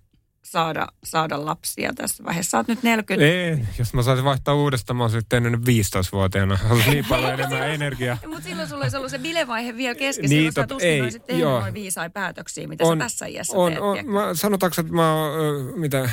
saada, 0.43 0.89
saada 1.05 1.47
lapsia 1.47 1.93
tässä 1.95 2.25
vaiheessa? 2.25 2.51
Sä 2.51 2.57
oot 2.57 2.69
nyt 2.69 2.83
40. 2.83 3.27
Ei, 3.27 3.59
jos 3.79 3.95
mä 3.95 4.03
saisin 4.03 4.25
vaihtaa 4.25 4.55
uudestaan, 4.55 4.97
mä 4.97 5.05
olisin 5.05 5.23
tehnyt 5.29 5.53
ne 5.53 5.59
15-vuotiaana. 5.59 6.59
Olisi 6.71 6.91
niin 6.91 7.05
paljon 7.05 7.33
enemmän 7.33 7.71
energiaa. 7.71 8.19
Mutta 8.27 8.43
silloin 8.43 8.69
sulla 8.69 8.83
olisi 8.83 8.97
ollut 8.97 9.11
se 9.11 9.19
bilevaihe 9.19 9.77
vielä 9.77 9.95
kesken. 9.95 10.31
Niin, 10.31 10.39
Silloin 10.39 10.53
sä 10.53 10.63
tot- 10.63 10.67
tuskin 10.67 10.91
ei, 10.91 11.01
olisit 11.01 11.27
tehnyt 11.27 11.43
joo. 11.43 11.61
noin 11.61 11.75
viisain 11.75 12.13
päätöksiä, 12.13 12.69
mitä 12.69 12.85
on, 12.85 12.99
sä 12.99 13.05
tässä 13.05 13.27
iässä 13.27 13.57
on, 13.57 13.73
teet. 13.73 13.83
on, 13.83 13.93
tiedätkö? 13.93 14.13
mä, 14.13 14.35
sanotaanko, 14.35 14.81
että 14.81 14.93
mä 14.93 15.15
oon, 15.15 15.41
ö, 15.41 15.77
mitä, 15.77 16.11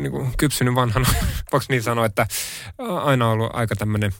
niin 0.00 0.10
kuin 0.10 0.30
kypsynyt 0.36 0.74
vanhana, 0.74 1.08
voiko 1.52 1.66
niin 1.68 1.82
sanoa, 1.82 2.06
että 2.06 2.26
aina 3.02 3.30
ollut 3.30 3.50
aika 3.52 3.76
tämmöinen 3.76 4.12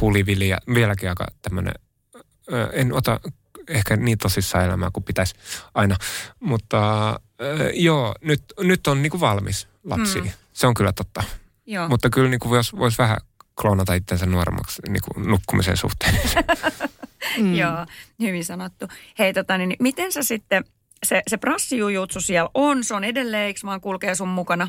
hulivili 0.00 0.48
ja 0.48 0.58
vieläkin 0.74 1.08
aika 1.08 1.26
tämmöinen, 1.42 1.74
en 2.72 2.92
ota 2.92 3.20
ehkä 3.70 3.96
niin 3.96 4.18
tosissaan 4.18 4.64
elämää 4.64 4.90
kuin 4.92 5.04
pitäisi 5.04 5.34
aina, 5.74 5.96
mutta 6.40 7.10
ö, 7.40 7.70
joo, 7.74 8.14
nyt, 8.20 8.42
nyt 8.60 8.86
on 8.86 9.02
niin 9.02 9.10
kuin 9.10 9.20
valmis 9.20 9.68
lapsi. 9.84 10.20
Mm. 10.20 10.30
Se 10.52 10.66
on 10.66 10.74
kyllä 10.74 10.92
totta. 10.92 11.22
Joo. 11.66 11.88
Mutta 11.88 12.10
kyllä 12.10 12.28
niin 12.30 12.40
kuin 12.40 12.50
vois, 12.50 12.76
vois 12.76 12.98
vähän 12.98 13.16
kloonata 13.60 13.94
itsensä 13.94 14.26
nuoremmaksi 14.26 14.82
niin 14.88 15.02
kuin 15.04 15.28
nukkumisen 15.28 15.76
suhteen. 15.76 16.14
Mm. 17.38 17.54
Joo, 17.54 17.86
hyvin 18.20 18.44
sanottu. 18.44 18.88
Hei, 19.18 19.32
tota, 19.32 19.58
niin, 19.58 19.76
miten 19.78 20.12
sä 20.12 20.22
sitten, 20.22 20.64
se, 21.06 21.22
se 21.28 21.36
prassijujutsu 21.36 22.20
siellä 22.20 22.50
on, 22.54 22.84
se 22.84 22.94
on 22.94 23.04
edelleen, 23.04 23.46
eikö 23.46 23.60
vaan 23.64 23.80
kulkee 23.80 24.14
sun 24.14 24.28
mukana? 24.28 24.68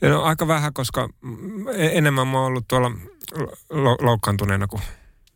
No 0.00 0.22
aika 0.22 0.48
vähän, 0.48 0.72
koska 0.72 1.08
mm, 1.20 1.66
enemmän 1.76 2.28
mä 2.28 2.38
oon 2.38 2.46
ollut 2.46 2.68
tuolla 2.68 2.90
lo- 3.70 3.98
loukkaantuneena, 4.00 4.66
kun 4.66 4.80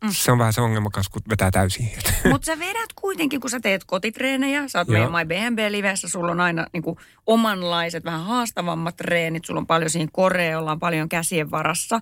mm. 0.05 0.11
se 0.13 0.33
on 0.33 0.39
vähän 0.39 0.53
se 0.53 0.61
ongelma 0.61 0.91
kanssa, 0.91 1.11
kun 1.13 1.23
vetää 1.31 1.51
täysin. 1.51 1.91
Mutta 2.31 2.47
sä 2.47 2.59
vedät 2.59 2.93
kuitenkin, 2.95 3.41
kun 3.41 3.51
sä 3.51 3.61
teet 3.61 3.85
kotitreenejä, 3.85 4.69
sä 4.69 4.79
oot 4.79 4.89
Joo. 4.89 4.93
meidän 4.93 5.13
My 5.13 5.25
BNB-livessä, 5.25 6.09
sulla 6.09 6.33
on 6.33 6.41
aina 6.41 6.67
niin 6.73 6.83
kuin, 6.83 6.97
omanlaiset, 7.27 8.05
vähän 8.05 8.25
haastavammat 8.25 8.97
treenit, 8.97 9.45
sulla 9.45 9.61
on 9.61 9.67
paljon 9.67 9.91
siinä 9.91 10.11
korea, 10.13 10.59
ollaan 10.59 10.79
paljon 10.79 11.09
käsien 11.09 11.51
varassa. 11.51 12.01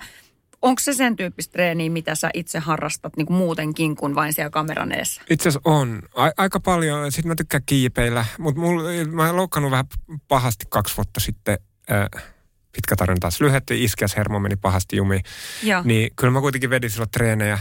Onko 0.62 0.80
se 0.80 0.94
sen 0.94 1.16
tyyppistä 1.16 1.52
treeniä, 1.52 1.90
mitä 1.90 2.14
sä 2.14 2.30
itse 2.34 2.58
harrastat 2.58 3.16
niin 3.16 3.26
kuin 3.26 3.36
muutenkin 3.36 3.96
kuin 3.96 4.14
vain 4.14 4.32
siellä 4.32 4.50
kameran 4.50 4.92
edessä? 4.92 5.22
Itse 5.30 5.48
asiassa 5.48 5.70
on. 5.70 6.02
A- 6.14 6.30
aika 6.36 6.60
paljon. 6.60 7.12
Sitten 7.12 7.28
mä 7.28 7.34
tykkään 7.34 7.62
kiipeillä, 7.66 8.24
mutta 8.38 8.60
mä 9.10 9.26
oon 9.26 9.36
loukkaannut 9.36 9.70
vähän 9.70 9.86
pahasti 10.28 10.64
kaksi 10.68 10.96
vuotta 10.96 11.20
sitten. 11.20 11.58
Äh, 11.90 12.24
pitkä 12.72 12.96
tarina 12.96 13.16
taas 13.20 13.40
lyhetti, 13.40 13.84
iskäshermo 13.84 14.38
meni 14.40 14.56
pahasti 14.56 14.96
jumiin. 14.96 15.22
Joo. 15.62 15.82
Niin 15.84 16.10
kyllä 16.16 16.32
mä 16.32 16.40
kuitenkin 16.40 16.70
vedin 16.70 16.90
silloin 16.90 17.10
treenejä 17.10 17.58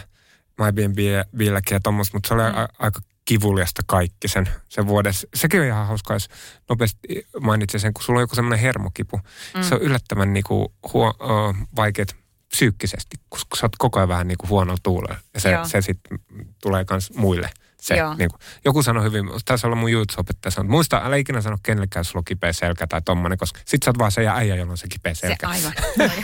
MyBnB-billäkin 0.62 1.76
ja 1.76 1.80
tommoista, 1.80 2.18
mutta 2.18 2.28
se 2.28 2.34
oli 2.34 2.44
Mm. 2.44 2.58
a- 2.58 2.68
aika 2.80 3.00
kivuliasta 3.26 3.82
kaikki 3.86 4.28
sen, 4.28 4.50
sen 4.70 4.88
vuoden. 4.88 5.14
Sekin 5.36 5.60
on 5.60 5.66
ihan 5.66 5.88
hauska, 5.88 6.14
jos 6.14 6.30
nopeasti 6.70 7.28
mainitsen 7.42 7.80
sen, 7.80 7.94
kun 7.94 8.04
sulla 8.04 8.20
on 8.20 8.24
joku 8.24 8.36
semmoinen 8.36 8.60
hermokipu. 8.60 9.18
Mm. 9.56 9.62
Se 9.64 9.76
on 9.76 9.82
yllättävän 9.82 10.34
niinku 10.34 10.74
huo, 10.94 11.14
ö, 11.22 11.66
vaikeat 11.76 12.16
psyykkisesti, 12.50 13.18
koska 13.30 13.56
sä 13.56 13.66
oot 13.66 13.76
koko 13.78 14.00
ajan 14.00 14.10
vähän 14.10 14.28
niinku 14.28 14.48
huonolla 14.48 14.78
tuulella. 14.84 15.20
Ja 15.34 15.40
se, 15.40 15.52
Joo. 15.52 15.66
se 15.68 15.82
sitten 15.82 16.20
tulee 16.62 16.86
myös 16.90 17.14
muille. 17.16 17.50
Se, 17.86 17.96
Joo. 17.96 18.14
niinku, 18.16 18.38
joku 18.66 18.84
sanoi 18.84 19.04
hyvin, 19.04 19.26
taisi 19.46 19.68
olla 19.68 19.76
mun 19.76 19.92
jutsuopettaja 19.92 20.52
sanoi, 20.52 20.70
muista, 20.70 21.02
älä 21.06 21.16
ikinä 21.16 21.42
sano 21.42 21.58
kenellekään, 21.64 22.00
jos 22.00 22.08
sulla 22.10 22.20
on 22.20 22.26
kipeä 22.26 22.54
selkä 22.54 22.88
tai 22.88 23.02
tommonen, 23.02 23.38
koska 23.38 23.60
sit 23.66 23.84
sä 23.84 23.90
oot 23.90 23.98
vaan 23.98 24.12
se 24.12 24.24
ja 24.24 24.36
äijä, 24.36 24.56
jolla 24.56 24.72
on 24.72 24.78
se 24.78 24.88
kipeä 24.88 25.14
Se 25.14 25.20
selkä. 25.28 25.48
aivan. 25.50 25.74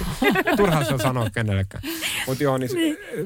Turhaa 0.58 0.84
se 0.84 0.94
on 0.94 1.00
sanoa 1.00 1.30
kenellekään. 1.30 1.84
Mutta 2.28 2.44
joo, 2.44 2.58
niin 2.58 2.70
se, 2.70 2.76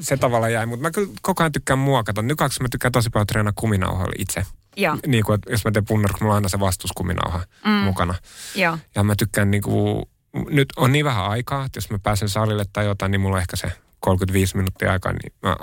se 0.00 0.16
tavalla 0.16 0.48
jäi. 0.48 0.66
Mutta 0.66 0.82
mä 0.82 0.90
kyllä 0.90 1.08
koko 1.22 1.42
ajan 1.42 1.52
tykkään 1.52 1.78
muokata. 1.78 2.22
Nykyään 2.22 2.50
mä 2.60 2.68
tykkään 2.70 2.92
tosi 2.92 3.10
paljon 3.10 3.26
treenaa 3.26 3.52
kuminauhalla 3.56 4.12
itse. 4.18 4.46
Joo, 4.76 4.96
Niin 5.06 5.24
kuin, 5.24 5.38
jos 5.50 5.64
mä 5.64 5.70
teen 5.70 5.84
punnerus, 5.84 6.20
mulla 6.20 6.32
on 6.32 6.36
aina 6.36 6.48
se 6.48 6.60
vastuskuminauha 6.60 7.38
Mm. 7.64 7.70
mm. 7.70 7.76
mukana. 7.76 8.14
joo. 8.54 8.78
Ja 8.94 9.04
mä 9.04 9.14
tykkään 9.18 9.50
niin 9.50 9.62
kuin, 9.62 10.04
nyt 10.50 10.68
on 10.76 10.92
niin 10.92 11.04
vähän 11.04 11.24
aikaa, 11.30 11.64
että 11.64 11.76
jos 11.76 11.90
mä 11.90 11.98
pääsen 11.98 12.28
salille 12.28 12.64
tai 12.72 12.84
jotain, 12.86 13.10
niin 13.10 13.20
mulla 13.20 13.36
on 13.36 13.40
ehkä 13.40 13.56
se 13.56 13.72
35 14.00 14.56
minuuttia 14.56 14.92
aikaa. 14.92 15.12
Niin 15.12 15.32
mä 15.42 15.56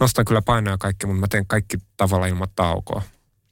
nostan 0.00 0.24
kyllä 0.24 0.42
painoja 0.42 0.78
kaikki, 0.78 1.06
mutta 1.06 1.20
mä 1.20 1.26
teen 1.30 1.46
kaikki 1.46 1.78
tavalla 1.96 2.26
ilman 2.26 2.48
taukoa. 2.56 3.02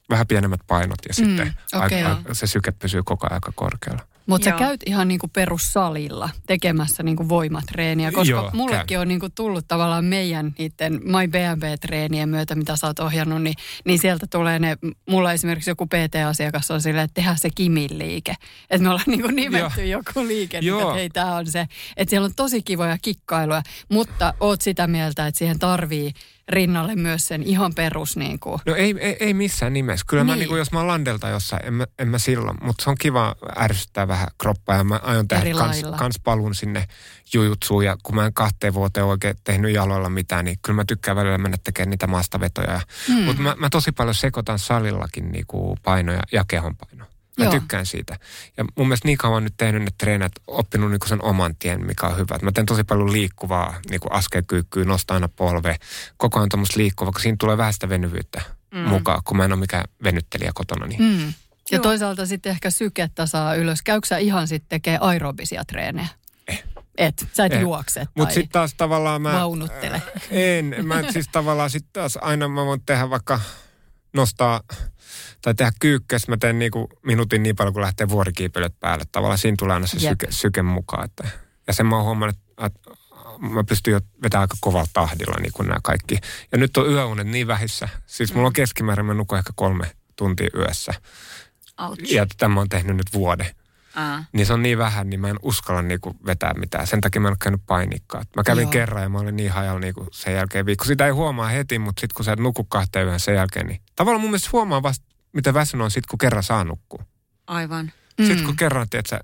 Vähän 0.09 0.27
pienemmät 0.27 0.59
painot 0.67 0.99
ja 1.07 1.13
sitten 1.13 1.53
okei. 1.73 2.03
aika, 2.03 2.33
se 2.33 2.47
syke 2.47 2.71
pysyy 2.71 3.03
koko 3.03 3.27
ajan 3.27 3.33
aika 3.33 3.51
korkealla. 3.55 4.07
Mutta 4.25 4.45
sä 4.45 4.49
Joo. 4.49 4.59
käyt 4.59 4.81
ihan 4.85 5.07
niinku 5.07 5.27
perussalilla 5.27 6.29
tekemässä 6.47 7.03
niinku 7.03 7.29
voimatreeniä, 7.29 8.11
koska 8.11 8.31
Joo, 8.31 8.49
mullekin 8.53 8.87
käyn. 8.87 9.01
on 9.01 9.07
niinku 9.07 9.29
tullut 9.29 9.67
tavallaan 9.67 10.05
meidän 10.05 10.55
niiden 10.57 10.93
My 10.93 11.27
BNB-treenien 11.27 12.29
myötä, 12.29 12.55
mitä 12.55 12.75
sä 12.75 12.87
oot 12.87 12.99
ohjannut, 12.99 13.41
niin, 13.41 13.55
niin 13.85 13.99
sieltä 13.99 14.27
tulee 14.29 14.59
ne, 14.59 14.77
mulla 15.09 15.33
esimerkiksi 15.33 15.69
joku 15.69 15.85
PT-asiakas 15.85 16.71
on 16.71 16.81
silleen, 16.81 17.05
että 17.05 17.13
tehdään 17.13 17.37
se 17.37 17.49
Kimin 17.55 17.97
liike. 17.97 18.35
Että 18.69 18.83
me 18.83 18.89
ollaan 18.89 19.05
niinku 19.07 19.27
nimetty 19.27 19.85
joku 19.85 20.27
liike, 20.27 20.59
niin 20.59 20.67
Joo. 20.67 20.81
että 20.81 20.93
hei 20.93 21.09
tää 21.09 21.35
on 21.35 21.47
se. 21.47 21.65
Että 21.97 22.09
siellä 22.09 22.25
on 22.25 22.35
tosi 22.35 22.61
kivoja 22.61 22.97
kikkailuja, 23.01 23.61
mutta 23.89 24.33
oot 24.39 24.61
sitä 24.61 24.87
mieltä, 24.87 25.27
että 25.27 25.39
siihen 25.39 25.59
tarvii 25.59 26.11
rinnalle 26.53 26.95
myös 26.95 27.27
sen 27.27 27.43
ihan 27.43 27.73
perus 27.75 28.17
niin 28.17 28.39
kuin. 28.39 28.59
No 28.65 28.75
ei, 28.75 28.95
ei, 28.99 29.17
ei 29.19 29.33
missään 29.33 29.73
nimessä. 29.73 30.05
Kyllä 30.09 30.23
niin. 30.23 30.27
mä 30.27 30.33
Niin. 30.33 30.39
niin 30.39 30.49
kuin, 30.49 30.59
jos 30.59 30.71
mä 30.71 30.79
oon 30.79 30.87
landelta 30.87 31.29
jossain, 31.29 31.65
en 31.65 31.73
mä, 31.73 31.85
en 31.99 32.07
mä 32.07 32.17
silloin. 32.19 32.57
Mutta 32.61 32.83
se 32.83 32.89
on 32.89 32.95
kiva 32.99 33.35
ärsyttää 33.59 34.07
vähän 34.07 34.27
kroppaa 34.37 34.75
ja 34.77 34.83
mä 34.83 34.99
aion 35.03 35.27
tehdä 35.27 35.41
Eri 35.41 35.53
kans, 35.53 35.81
lailla. 35.81 35.97
kans 35.97 36.19
paluun 36.23 36.55
sinne 36.55 36.87
jujutsuun. 37.33 37.85
Ja 37.85 37.97
kun 38.03 38.15
mä 38.15 38.25
en 38.25 38.33
kahteen 38.33 38.73
vuoteen 38.73 39.05
oikein 39.05 39.35
tehnyt 39.43 39.73
jaloilla 39.73 40.09
mitään, 40.09 40.45
niin 40.45 40.57
kyllä 40.61 40.75
mä 40.75 40.85
tykkään 40.85 41.17
välillä 41.17 41.37
mennä 41.37 41.57
tekemään 41.63 41.89
niitä 41.89 42.07
maastavetoja. 42.07 42.81
Mm. 43.09 43.15
Mm. 43.15 43.21
Mutta 43.23 43.41
mä, 43.41 43.55
mä 43.57 43.69
tosi 43.69 43.91
paljon 43.91 44.15
sekoitan 44.15 44.59
salillakin 44.59 45.31
niinku 45.31 45.77
painoja 45.83 46.21
ja 46.31 46.43
kehonpainoa. 46.47 47.10
Mä 47.37 47.45
Joo. 47.45 47.51
Tykkään 47.53 47.85
siitä. 47.85 48.19
Ja 48.57 48.65
mun 48.77 48.87
mielestä 48.87 49.07
niin 49.07 49.17
kauan 49.17 49.43
nyt 49.43 49.53
tehnyt 49.57 49.81
ne 49.81 49.89
treenat, 49.97 50.31
oppinut 50.47 50.91
niinku 50.91 51.07
sen 51.07 51.23
oman 51.23 51.55
tien, 51.55 51.85
mikä 51.85 52.07
on 52.07 52.17
hyvä. 52.17 52.35
Et 52.35 52.41
mä 52.41 52.51
teen 52.51 52.65
tosi 52.65 52.83
paljon 52.83 53.11
liikkuvaa, 53.11 53.79
niinku 53.89 54.07
askelkyykkyä, 54.11 54.85
nostaa 54.85 55.15
aina 55.15 55.29
polve, 55.35 55.75
koko 56.17 56.39
ajan 56.39 56.49
tuommoista 56.49 56.79
liikkuvaa, 56.79 57.11
koska 57.11 57.23
siinä 57.23 57.35
tulee 57.39 57.57
vähän 57.57 57.73
sitä 57.73 57.89
venyvyyttä 57.89 58.41
Mm. 58.73 58.79
mukaan, 58.79 59.21
kun 59.25 59.37
mä 59.37 59.45
en 59.45 59.51
ole 59.51 59.59
mikään 59.59 59.83
venyttelijä 60.03 60.51
kotona. 60.53 60.85
Niin. 60.87 61.01
Mm. 61.03 61.25
Ja 61.27 61.33
Joo. 61.71 61.81
toisaalta 61.83 62.25
sitten 62.25 62.49
ehkä 62.49 62.69
sykettä 62.69 63.25
saa 63.25 63.55
ylös. 63.55 63.81
Käykö 63.81 64.07
sä 64.07 64.17
ihan 64.17 64.47
sitten 64.47 64.69
tekee 64.69 64.97
aerobisia 65.01 65.63
treenejä? 65.65 66.07
Et, 66.97 67.27
sä 67.33 67.45
et 67.45 67.53
Eh. 67.53 67.61
juokse 67.61 67.99
tai 67.99 68.07
Mutta 68.15 68.33
sitten 68.33 68.51
taas 68.51 68.73
tavallaan 68.73 69.21
mä... 69.21 69.33
vaunuttele. 69.33 70.01
En, 70.31 70.75
mä 70.83 71.11
siis 71.11 71.27
tavallaan 71.31 71.69
sitten 71.69 71.93
taas 71.93 72.17
aina 72.21 72.47
mä 72.47 72.65
voin 72.65 72.81
tehdä 72.85 73.09
vaikka 73.09 73.39
nostaa 74.13 74.61
tai 75.41 75.53
tehdä 75.53 75.71
kyykkäs, 75.79 76.27
mä 76.27 76.37
teen 76.37 76.59
niinku 76.59 76.89
minuutin 77.05 77.43
niin 77.43 77.55
paljon, 77.55 77.73
kun 77.73 77.81
lähtee 77.81 78.09
vuorikiipeilyt 78.09 78.79
päälle. 78.79 79.03
Tavallaan 79.11 79.37
siinä 79.37 79.55
tulee 79.59 79.73
aina 79.73 79.87
se 79.87 79.97
Jep. 79.97 80.11
syke, 80.11 80.27
syke 80.29 80.61
mukaan. 80.61 81.05
Että, 81.05 81.27
ja 81.67 81.73
sen 81.73 81.85
mä 81.85 81.95
oon 81.95 82.05
huomannut, 82.05 82.37
että 82.57 82.79
mä 83.39 83.63
pystyn 83.63 83.91
jo 83.91 83.99
vetämään 84.23 84.43
aika 84.43 84.57
kovalla 84.59 84.87
tahdilla 84.93 85.35
niin 85.41 85.53
kuin 85.53 85.67
nämä 85.67 85.79
kaikki. 85.83 86.17
Ja 86.51 86.57
nyt 86.57 86.77
on 86.77 86.91
yöunet 86.91 87.27
niin 87.27 87.47
vähissä. 87.47 87.89
Siis 88.05 88.33
mulla 88.33 88.47
on 88.47 88.53
keskimäärin, 88.53 89.05
mä 89.05 89.13
nukun 89.13 89.37
ehkä 89.37 89.53
kolme 89.55 89.91
tuntia 90.15 90.49
yössä. 90.55 90.93
Ouch. 91.79 92.11
Ja 92.13 92.25
tämä 92.37 92.61
on 92.61 92.69
tehnyt 92.69 92.95
nyt 92.95 93.13
vuoden. 93.13 93.47
Aa. 93.95 94.23
Niin 94.31 94.45
se 94.45 94.53
on 94.53 94.61
niin 94.61 94.77
vähän, 94.77 95.09
niin 95.09 95.19
mä 95.19 95.29
en 95.29 95.39
uskalla 95.41 95.81
niinku 95.81 96.15
vetää 96.25 96.53
mitään. 96.53 96.87
Sen 96.87 97.01
takia 97.01 97.21
mä 97.21 97.27
en 97.27 97.31
ole 97.31 97.37
käynyt 97.41 97.61
painikkaa. 97.67 98.23
Mä 98.35 98.43
kävin 98.43 98.61
Joo. 98.61 98.71
Kerran 98.71 99.03
ja 99.03 99.09
mä 99.09 99.19
olin 99.19 99.35
niin 99.35 99.51
hajalla 99.51 99.79
niinku 99.79 100.07
sen 100.11 100.33
jälkeen 100.33 100.65
viikko. 100.65 100.85
Sitä 100.85 101.05
ei 101.05 101.11
huomaa 101.11 101.47
heti, 101.47 101.79
mutta 101.79 101.99
sitten 101.99 102.15
kun 102.15 102.25
sä 102.25 102.33
et 102.33 102.39
nuku 102.39 102.63
kahteen 102.63 103.05
yöhön 103.05 103.19
sen 103.19 103.35
jälkeen, 103.35 103.67
niin 103.67 103.81
tavallaan 103.95 104.21
mun 104.21 104.29
mielestä 104.29 104.49
huomaa 104.51 104.83
vasta, 104.83 105.05
mitä 105.33 105.53
väsynyt 105.53 105.83
on 105.83 105.91
sit, 105.91 106.05
kun 106.05 106.19
kerran 106.19 106.43
saa 106.43 106.63
nukkua. 106.63 107.05
Aivan. 107.47 107.91
Mm. 108.17 108.25
Sitten 108.25 108.45
kun 108.45 108.55
kerran, 108.55 108.83
että 108.83 109.01
sä 109.09 109.19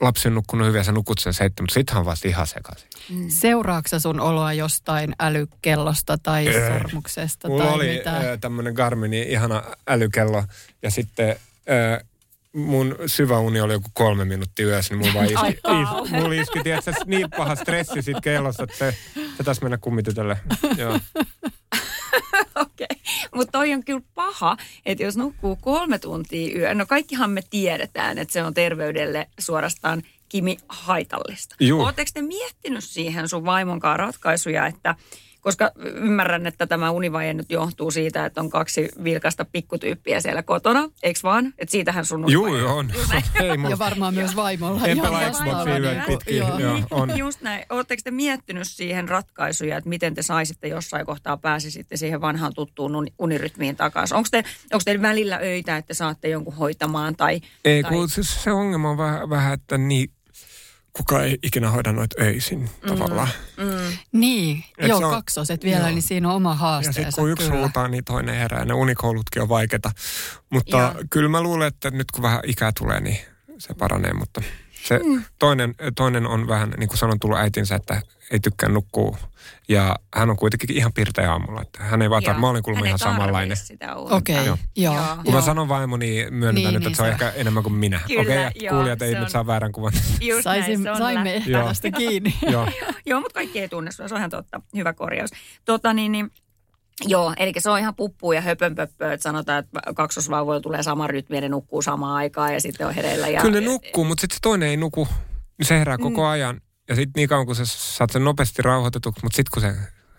lapsi 0.00 0.28
on 0.28 0.34
nukkunut 0.34 0.66
hyvin 0.66 0.78
ja 0.78 0.84
sä 0.84 0.92
nukut 0.92 1.18
sen 1.18 1.34
seitsemän, 1.34 1.64
mutta 1.64 1.74
sittenhän 1.74 2.00
on 2.00 2.06
vasta 2.06 2.28
ihan 2.28 2.46
sekaisin. 2.46 2.88
Mm. 3.10 3.28
Seuraako 3.28 3.88
sä 3.88 4.00
sun 4.00 4.20
oloa 4.20 4.52
jostain 4.52 5.14
älykellosta 5.20 6.18
tai 6.22 6.48
Ei. 6.48 6.68
sormuksesta 6.68 7.48
Mulla 7.48 7.64
tai 7.64 7.74
oli 7.74 7.94
mitä? 7.98 8.16
äh, 8.16 8.22
tämmöinen 8.40 8.74
Garminin 8.74 9.28
ihana 9.28 9.62
älykello 9.88 10.44
ja 10.82 10.90
sitten 10.90 11.30
äh, 11.30 12.08
mun 12.52 12.96
syvä 13.06 13.38
uni 13.38 13.60
oli 13.60 13.72
joku 13.72 13.88
kolme 13.92 14.24
minuuttia 14.24 14.66
yössä, 14.66 14.94
niin 14.94 14.98
mulla 14.98 15.14
vaan 15.14 15.26
Ai 15.36 15.50
iski, 15.50 16.04
is, 16.04 16.10
mulla 16.10 16.34
iski 16.34 16.62
tiedätkö, 16.62 16.92
niin 17.06 17.30
paha 17.36 17.56
stressi 17.56 18.02
siitä 18.02 18.20
kellosta, 18.20 18.62
että 18.62 18.76
se, 18.78 18.96
se 19.36 19.42
taisi 19.44 19.62
mennä 19.62 19.78
kummitytölle. 19.78 20.38
Joo. 20.76 21.00
Okei, 22.62 23.00
mutta 23.34 23.52
toi 23.52 23.72
on 23.72 23.84
kyllä 23.84 24.02
paha, 24.14 24.56
että 24.86 25.04
jos 25.04 25.16
nukkuu 25.16 25.56
kolme 25.56 25.98
tuntia 25.98 26.58
yö, 26.58 26.74
no 26.74 26.86
kaikkihan 26.86 27.30
me 27.30 27.42
tiedetään, 27.50 28.18
että 28.18 28.32
se 28.32 28.42
on 28.42 28.54
terveydelle 28.54 29.28
suorastaan 29.38 30.02
kimi 30.28 30.58
haitallista. 30.68 31.56
Oletteko 31.82 32.10
te 32.14 32.22
miettinyt 32.22 32.84
siihen 32.84 33.28
sun 33.28 33.44
vaimonkaan 33.44 33.98
ratkaisuja, 33.98 34.66
että 34.66 34.94
koska 35.42 35.72
ymmärrän, 35.76 36.46
että 36.46 36.66
tämä 36.66 36.90
univaje 36.90 37.34
nyt 37.34 37.50
johtuu 37.50 37.90
siitä, 37.90 38.26
että 38.26 38.40
on 38.40 38.50
kaksi 38.50 38.88
vilkasta 39.04 39.44
pikkutyyppiä 39.44 40.20
siellä 40.20 40.42
kotona, 40.42 40.88
eikö 41.02 41.20
vaan? 41.22 41.46
Että 41.58 41.72
siitähän 41.72 42.04
sun 42.04 42.24
Juu, 42.30 42.46
on. 42.66 42.90
Ei 43.42 43.56
mun, 43.56 43.70
Ja 43.70 43.78
varmaan 43.78 44.14
myös 44.14 44.36
vaimolla. 44.36 44.86
En 44.86 45.00
pelaa 45.00 45.30
Xboxia 45.30 46.04
pitkin, 46.06 46.36
joo. 46.36 46.58
joo. 46.58 46.80
on. 46.90 47.18
Just 47.18 47.40
näin. 47.40 47.66
Oletteko 47.70 48.00
te 48.04 48.10
miettinyt 48.10 48.68
siihen 48.68 49.08
ratkaisuja, 49.08 49.76
että 49.76 49.88
miten 49.88 50.14
te 50.14 50.22
saisitte 50.22 50.68
jossain 50.68 51.06
kohtaa 51.06 51.36
pääsisitte 51.36 51.96
siihen 51.96 52.20
vanhaan 52.20 52.54
tuttuun 52.54 52.96
uni- 52.96 53.14
unirytmiin 53.18 53.76
takaisin? 53.76 54.16
Onko 54.16 54.28
te, 54.30 54.44
onko 54.72 54.82
teillä 54.84 55.02
välillä 55.02 55.38
öitä, 55.42 55.76
että 55.76 55.94
saatte 55.94 56.28
jonkun 56.28 56.54
hoitamaan 56.54 57.16
tai... 57.16 57.40
Ei, 57.64 57.82
tai... 57.82 57.90
kun 57.92 58.08
se, 58.08 58.22
se 58.22 58.52
ongelma 58.52 58.90
on 58.90 58.98
vähän, 58.98 59.30
vähän 59.30 59.54
että 59.54 59.78
niin, 59.78 60.10
kuka 60.92 61.22
ei 61.22 61.38
ikinä 61.42 61.70
hoida 61.70 61.92
noita 61.92 62.22
öisin 62.22 62.70
tavallaan. 62.86 63.28
Mm. 63.56 63.96
Niin, 64.12 64.64
Et 64.78 64.88
joo, 64.88 64.98
on- 65.08 65.14
kaksoset 65.14 65.64
vielä, 65.64 65.78
joo. 65.78 65.88
niin 65.88 66.02
siinä 66.02 66.28
on 66.28 66.34
oma 66.34 66.50
Ja 66.50 66.54
haasteensa 66.54 66.92
sitten 67.02 67.12
kun 67.14 67.30
yksi 67.30 67.46
kyllä. 67.48 67.60
huutaa, 67.60 67.88
niin 67.88 68.04
toinen 68.04 68.34
herää. 68.34 68.64
Ne 68.64 68.74
unikoulutkin 68.74 69.42
on 69.42 69.48
vaikeita. 69.48 69.90
Mutta 70.50 70.76
Joo. 70.78 70.94
kyllä 71.10 71.28
mä 71.28 71.42
luulen, 71.42 71.68
että 71.68 71.90
nyt 71.90 72.10
kun 72.10 72.22
vähän 72.22 72.40
ikää 72.46 72.72
tulee, 72.78 73.00
niin 73.00 73.18
se 73.58 73.74
paranee. 73.74 74.12
Mutta 74.12 74.42
se 74.84 75.00
toinen, 75.38 75.74
toinen 75.96 76.26
on 76.26 76.48
vähän, 76.48 76.70
niin 76.78 76.88
kuin 76.88 76.98
sanon, 76.98 77.20
tullut 77.20 77.38
äitinsä, 77.38 77.74
että 77.74 78.02
ei 78.30 78.40
tykkää 78.40 78.68
nukkua. 78.68 79.18
Ja 79.68 79.96
hän 80.14 80.30
on 80.30 80.36
kuitenkin 80.36 80.76
ihan 80.76 80.92
pirteä 80.92 81.32
aamulla. 81.32 81.62
Että 81.62 81.82
hän 81.84 82.02
ei 82.02 82.10
vaan, 82.10 82.22
Joo. 82.22 82.32
taa- 82.32 82.40
mä 82.40 82.48
olin 82.48 82.62
kuulemma 82.62 82.86
ihan 82.86 82.98
samanlainen. 82.98 83.56
Okei, 83.96 84.34
okay, 84.34 84.46
Joo. 84.46 84.56
joo. 84.76 84.94
Joo. 84.94 85.04
joo. 85.06 85.16
Kun 85.24 85.34
mä 85.34 85.40
sanon 85.40 85.68
vaimo, 85.68 85.96
niin 85.96 86.34
myönnetään 86.34 86.54
Niin, 86.54 86.64
nyt, 86.74 86.80
niin 86.80 86.86
että 86.86 86.96
se 86.96 87.02
on 87.02 87.08
se- 87.08 87.12
ehkä 87.12 87.30
enemmän 87.40 87.62
kuin 87.62 87.72
minä. 87.74 88.00
Kyllä, 88.06 88.22
Okei, 88.22 88.36
ja 88.36 88.50
joo, 88.54 88.74
kuulijat 88.74 89.02
ei 89.02 89.08
se 89.12 89.14
nyt 89.18 89.24
on- 89.24 89.30
saa 89.30 89.46
väärän 89.46 89.72
kuvan. 89.72 89.92
Just 90.20 90.42
Saisin, 90.42 90.70
näin, 90.72 90.82
se 90.82 90.90
on 90.90 90.96
saimme 90.96 91.34
ehkä 91.34 91.50
Joo. 91.50 91.68
tästä 91.68 91.90
kiinni. 91.90 92.34
Joo. 92.50 92.68
Joo, 93.06 93.20
mutta 93.20 93.34
kaikki 93.34 93.60
ei 93.60 93.68
tunne 93.68 93.92
sua, 93.92 94.08
se 94.08 94.14
on 94.14 94.18
ihan 94.20 94.30
totta. 94.30 94.60
Hyvä 94.76 94.92
korjaus. 94.92 95.30
Tota 95.64 95.92
niin, 95.94 96.12
niin 96.12 96.30
Joo, 97.00 97.34
eli 97.36 97.52
se 97.58 97.70
on 97.70 97.78
ihan 97.78 97.94
puppu 97.94 98.32
ja 98.32 98.40
höpönpöppö, 98.40 99.12
että 99.12 99.22
sanotaan, 99.22 99.58
että 99.58 99.80
kaksosvauvoilla 99.94 100.60
tulee 100.60 100.82
sama 100.82 101.06
rytmi 101.06 101.36
ja 101.36 101.40
ne 101.40 101.48
nukkuu 101.48 101.82
samaan 101.82 102.14
aikaan 102.14 102.54
ja 102.54 102.60
sitten 102.60 102.86
on 102.86 102.94
hereillä. 102.94 103.28
Ja, 103.28 103.40
Kyllä 103.40 103.60
ne 103.60 103.66
nukkuu, 103.66 104.04
mutta 104.04 104.20
sitten 104.20 104.34
se 104.36 104.40
toinen 104.42 104.68
ei 104.68 104.76
nuku. 104.76 105.08
Se 105.62 105.78
herää 105.78 105.98
koko 105.98 106.26
ajan. 106.26 106.60
Ja 106.88 106.94
sitten 106.94 107.12
niin 107.16 107.28
kauan 107.28 107.46
kun 107.46 107.56
sä 107.56 107.64
saat 107.66 108.10
sen 108.10 108.24
nopeasti 108.24 108.62
rauhoitetuksi, 108.62 109.20
mutta 109.22 109.36
sitten 109.36 109.50
kun 109.52 109.62
se, 109.62 109.74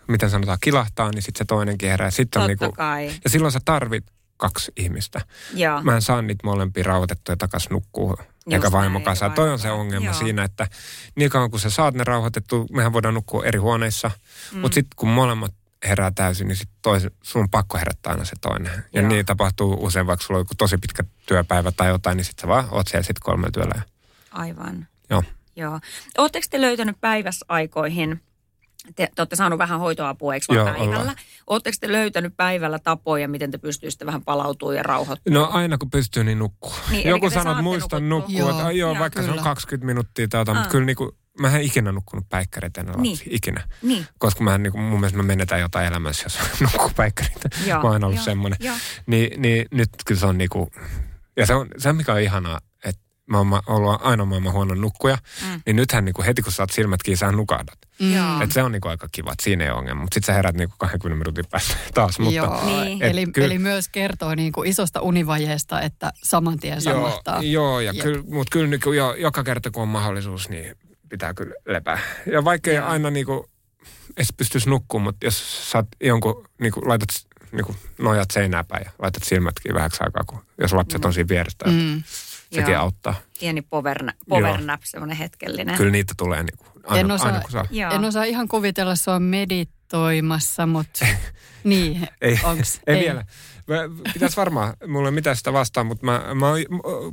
miten 0.08 0.30
sanotaan, 0.30 0.58
kilahtaa, 0.62 1.12
niin 1.12 1.22
sitten 1.22 1.38
se 1.38 1.46
toinenkin 1.46 1.90
herää. 1.90 2.12
Sitten 2.12 2.42
on 2.42 2.50
Totta 2.50 2.66
niinku, 2.66 2.76
kai. 2.76 3.06
ja 3.24 3.30
silloin 3.30 3.52
sä 3.52 3.60
tarvit 3.66 4.04
kaksi 4.38 4.72
ihmistä. 4.78 5.22
Joo. 5.54 5.84
Mä 5.84 5.96
en 5.96 6.02
saa 6.02 6.22
niitä 6.22 6.48
molempia 6.48 6.84
rauhoitettuja 6.84 7.38
takaisin 7.38 7.70
nukkuu. 7.74 8.16
Eikä 8.52 8.60
näin, 8.60 8.72
vaimo 8.72 9.00
eikä 9.00 9.06
kanssa. 9.06 9.30
Toi 9.30 9.50
on 9.50 9.60
se 9.60 9.72
ongelma 9.72 10.06
Joo. 10.06 10.14
siinä, 10.14 10.44
että 10.44 10.68
niin 11.16 11.30
kauan 11.30 11.52
kun 11.52 11.60
sä 11.60 11.70
saat 11.70 11.94
ne 11.94 12.04
rauhoitettu, 12.04 12.68
mehän 12.72 12.94
voidaan 12.94 13.14
nukkua 13.14 13.46
eri 13.46 13.60
huoneissa. 13.60 14.12
Mm. 14.52 14.60
Mutta 14.60 14.76
sitten 14.76 14.96
kun 14.96 15.10
molemmat 15.10 15.54
herää 15.84 16.12
täysin, 16.12 16.48
niin 16.48 16.56
sit 16.56 16.70
toisen, 16.82 17.12
sun 17.24 17.42
on 17.42 17.50
pakko 17.50 17.78
herättää 17.78 18.12
aina 18.12 18.26
se 18.26 18.36
toinen. 18.42 18.84
Ja 18.94 19.02
Joo. 19.02 19.10
niin 19.10 19.26
tapahtuu 19.26 19.78
usein, 19.86 20.08
vaikka 20.08 20.26
sulla 20.26 20.38
on 20.38 20.42
joku 20.42 20.54
tosi 20.58 20.78
pitkä 20.78 21.04
työpäivä 21.26 21.72
tai 21.72 21.88
jotain, 21.90 22.18
niin 22.18 22.26
sitten 22.26 22.42
sä 22.42 22.48
vaan 22.48 22.68
oot 22.72 22.88
siellä 22.88 23.04
sitten 23.04 23.22
kolmella 23.24 23.52
työllä. 23.52 23.82
Aivan. 24.32 24.88
Joo. 25.10 25.24
Joo. 25.56 25.80
Oletteko 26.18 26.46
te 26.50 26.62
löytänyt 26.62 26.98
päiväsaikoihin, 27.02 28.22
te, 28.96 29.10
te 29.16 29.22
olette 29.22 29.36
saanut 29.36 29.60
vähän 29.60 29.80
hoitoapua, 29.80 30.34
eikö 30.34 30.46
Joo, 30.54 30.66
päivällä? 30.66 31.00
ollaan. 31.00 31.16
Oletteko 31.48 31.78
te 31.80 31.92
löytänyt 31.92 32.34
päivällä 32.38 32.80
tapoja, 32.80 33.28
miten 33.28 33.52
te 33.52 33.58
pystyisitte 33.58 34.06
vähän 34.06 34.22
palautumaan 34.24 34.76
ja 34.78 34.84
rauhoittumaan? 34.84 35.42
No 35.42 35.50
aina 35.58 35.78
kun 35.78 35.90
pystyy, 35.90 36.24
niin 36.24 36.40
nukkuu. 36.40 36.74
Niin, 36.92 37.10
Joku 37.10 37.30
sanoo, 37.30 37.52
että 37.54 37.64
muista 37.64 38.00
nukkua. 38.00 38.40
Joo, 38.40 38.50
Että, 38.50 38.62
joo, 38.62 38.72
joo, 38.72 39.00
vaikka 39.00 39.22
se 39.22 39.28
kyllä. 39.28 39.40
on 39.42 39.44
20 39.44 39.86
minuuttia 39.86 40.28
tai 40.28 40.40
jotain, 40.42 40.58
Ah. 40.58 40.62
mutta 40.64 40.72
kyllä 40.72 40.86
niin 40.86 40.96
kuin, 40.96 41.12
mä 41.40 41.56
en 41.58 41.62
ikinä 41.62 41.92
nukkunut 41.92 42.30
päikkäreitä 42.30 42.82
ennen 42.82 43.02
Niin. 43.02 43.18
Ikinä. 43.30 43.64
Niin. 43.82 44.08
Koska 44.18 44.44
mä 44.44 44.58
niin 44.58 44.72
kuin, 44.72 44.82
mun 44.84 45.00
mielestä 45.00 45.18
mä 45.18 45.24
menetään 45.24 45.62
jotain 45.62 45.88
elämässä, 45.88 46.24
jos 46.26 46.40
nukkuu 46.62 46.92
päikkäreitä. 46.96 47.50
Joo, 47.66 47.84
mä 47.84 47.90
oon 47.90 48.04
ollut 48.04 48.20
semmoinen. 48.22 48.58
joo. 48.62 48.76
Niin, 49.06 49.42
niin 49.42 49.66
nyt 49.72 49.90
kyllä 50.06 50.20
se 50.20 50.26
on 50.26 50.38
niinku, 50.38 50.72
ja 51.38 51.46
se 51.46 51.54
on 51.54 51.68
se 51.78 51.94
mikä 51.94 52.14
on 52.14 52.22
ihanaa, 52.22 52.60
että 52.86 53.02
mä 53.26 53.38
oon 53.38 53.62
ollut 53.68 54.02
aina 54.06 54.26
maailman 54.26 54.54
huono 54.54 54.76
nukkuja, 54.76 55.18
Mm. 55.42 55.62
niin 55.66 55.76
nythän 55.76 56.06
niinku 56.06 56.24
heti 56.24 56.42
kun 56.42 56.52
sä 56.52 56.64
oot 56.64 56.70
silmät 56.72 57.04
kiinni, 57.04 57.18
sä 57.18 57.32
nukahdat. 57.32 57.78
Joo. 58.00 58.42
Et 58.42 58.52
se 58.52 58.64
on 58.64 58.72
niinku 58.72 58.88
aika 58.88 59.08
kiva, 59.12 59.32
että 59.32 59.44
siinä 59.44 59.64
ei 59.64 59.70
ole 59.70 59.80
ongelma. 59.80 60.02
Mutta 60.02 60.14
sit 60.16 60.24
sä 60.26 60.34
herät 60.34 60.56
niinku 60.56 60.76
20 60.78 61.18
minuutin 61.24 61.46
päästä 61.52 61.76
taas. 61.94 62.20
Mutta, 62.20 62.36
Joo, 62.36 62.66
Niin. 62.66 63.04
Et 63.04 63.12
eli, 63.12 63.26
kyllä- 63.26 63.46
eli 63.46 63.60
myös 63.60 63.90
kertoo 63.90 64.36
niin 64.36 64.52
kuin 64.52 64.70
isosta 64.70 65.02
univajeesta, 65.02 65.82
että 65.82 66.12
saman 66.24 66.60
tien 66.60 66.74
Joo, 66.86 66.94
samahtaa. 66.96 67.42
joo 67.44 67.80
ja 67.80 67.94
kyllä, 67.94 68.24
mutta 68.30 68.52
kyllä 68.52 68.68
niinku 68.68 68.92
jo, 68.92 69.14
joka 69.14 69.44
kerta 69.44 69.72
kun 69.72 69.84
on 69.84 69.90
mahdollisuus, 69.90 70.50
niin 70.50 70.76
pitää 71.14 71.34
kyllä 71.34 71.54
lepää. 71.66 72.00
Ja 72.32 72.44
vaikka 72.44 72.72
ei 72.72 72.78
aina 72.78 73.10
niinku 73.10 73.50
edes 74.18 74.34
pystyisi 74.38 74.70
nukkumaan, 74.70 75.04
mutta 75.04 75.26
jos 75.26 75.72
sä 75.72 75.78
oot 75.78 75.88
jonkun, 76.04 76.46
niinku, 76.62 76.82
laitat 76.88 77.10
niinku, 77.52 77.76
nojat 77.98 78.32
seinää 78.32 78.64
päin 78.64 78.82
ja 78.86 78.92
laitat 79.00 79.24
silmätkin 79.24 79.74
vähäksi 79.74 80.04
aikaa, 80.04 80.24
kun, 80.28 80.40
jos 80.62 80.74
lapset 80.74 81.06
on 81.06 81.14
siinä 81.14 81.28
vierestä, 81.28 81.66
mm. 81.66 81.72
Mm. 81.74 82.04
sekin 82.52 82.72
Joo. 82.74 82.82
auttaa. 82.82 83.16
Pieni 83.40 83.62
power, 83.62 83.98
power 84.30 84.62
nap, 84.62 84.82
semmoinen 84.84 85.18
hetkellinen. 85.18 85.78
Kyllä 85.78 85.92
niitä 85.92 86.14
tulee 86.18 86.44
niinku, 86.44 86.66
aina, 86.84 87.00
En 87.00 87.12
osaa- 87.12 87.28
aina 87.28 87.40
kun 87.42 87.52
saa. 87.52 87.66
Joo. 87.72 87.92
En 87.92 88.06
osaa 88.06 88.24
ihan 88.24 88.48
kuvitella 88.48 88.96
sua 88.96 89.20
meditoimassa, 89.20 90.66
mutta 90.66 91.06
niin, 91.64 92.08
Ei, 92.22 92.40
onks? 92.44 92.80
ei, 92.88 93.00
vielä. 93.00 93.26
Mä- 93.68 94.12
Pitäisi 94.14 94.38
varmaan, 94.38 94.74
mulla 94.88 95.08
ei 95.08 95.12
mitään 95.16 95.36
sitä 95.36 95.54
vastaan, 95.54 95.86
mutta 95.88 96.06
mä, 96.06 96.22
mä 96.36 96.48
oon 96.48 96.58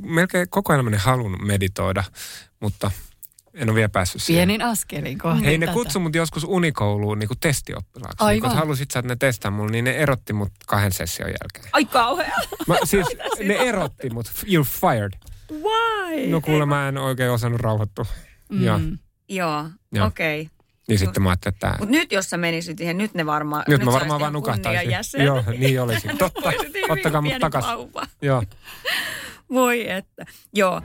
melkein 0.05 0.49
koko 0.49 0.73
elämäni 0.73 0.97
halunnut 0.97 1.41
meditoida, 1.41 2.03
mutta 2.59 2.91
En 3.53 3.69
ole 3.69 3.75
vielä 3.75 3.89
päässyt 3.89 4.21
siihen. 4.21 4.47
Pienin 4.47 4.67
askelin 4.67 5.17
kohti 5.17 5.45
Hei, 5.45 5.57
ne 5.57 5.65
tätä. 5.65 5.73
kutsu 5.73 5.99
mut 5.99 6.15
joskus 6.15 6.43
unikouluun 6.43 7.19
niin 7.19 7.29
testioppilaaksi. 7.39 8.17
Aivan. 8.19 8.49
Kun 8.49 8.59
halusit 8.59 8.91
sä, 8.91 8.99
että 8.99 9.11
ne 9.11 9.15
testaa 9.15 9.51
mulle, 9.51 9.71
niin 9.71 9.85
ne 9.85 9.91
erotti 9.91 10.33
mut 10.33 10.51
kahden 10.67 10.91
session 10.91 11.29
jälkeen. 11.29 11.69
Ai 11.73 11.85
kauhea. 11.85 12.35
Mä, 12.67 12.75
siis 12.83 13.07
ne 13.47 13.53
erotti 13.53 14.09
mut. 14.09 14.27
You're 14.27 14.81
fired. 14.81 15.11
Why? 15.51 16.27
No 16.27 16.41
kuule, 16.41 16.65
mä 16.65 16.87
en 16.87 16.97
oikein 16.97 17.31
osannut 17.31 17.61
rauhoittua. 17.61 18.05
Mm. 18.49 18.63
Ja, 18.63 18.79
Joo, 19.29 19.65
Joo. 19.91 20.07
okei. 20.07 20.41
Okay. 20.41 20.57
niin 20.87 20.99
sitten 20.99 21.23
mä 21.23 21.29
ajattelin, 21.29 21.53
että 21.53 21.75
Mutta 21.79 21.91
nyt 21.91 22.11
jos 22.11 22.29
sä 22.29 22.37
menisit 22.37 22.77
siihen, 22.77 22.97
nyt 22.97 23.13
ne 23.13 23.25
varmaan... 23.25 23.63
nyt 23.67 23.83
mä 23.83 23.91
sä 23.91 23.99
varmaan 23.99 24.19
vaan 24.19 24.33
nukahtaisin. 24.33 25.25
Joo, 25.25 25.43
niin 25.57 25.81
olisin. 25.81 26.17
Totta. 26.17 26.51
Ottakaa 26.89 27.21
mut 27.21 27.33
takas. 27.39 27.65
Joo. 28.21 28.43
Voi 29.49 29.89
että. 29.89 30.25
Joo. 30.53 30.81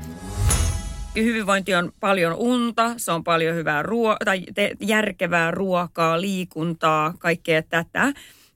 Hyvinvointi 1.24 1.74
on 1.74 1.92
paljon 2.00 2.34
unta, 2.34 2.94
se 2.96 3.12
on 3.12 3.24
paljon 3.24 3.54
hyvää 3.56 3.82
ruo- 3.82 4.16
tai 4.24 4.42
te- 4.54 4.76
järkevää 4.80 5.50
ruokaa, 5.50 6.20
liikuntaa, 6.20 7.14
kaikkea 7.18 7.62
tätä. 7.62 8.12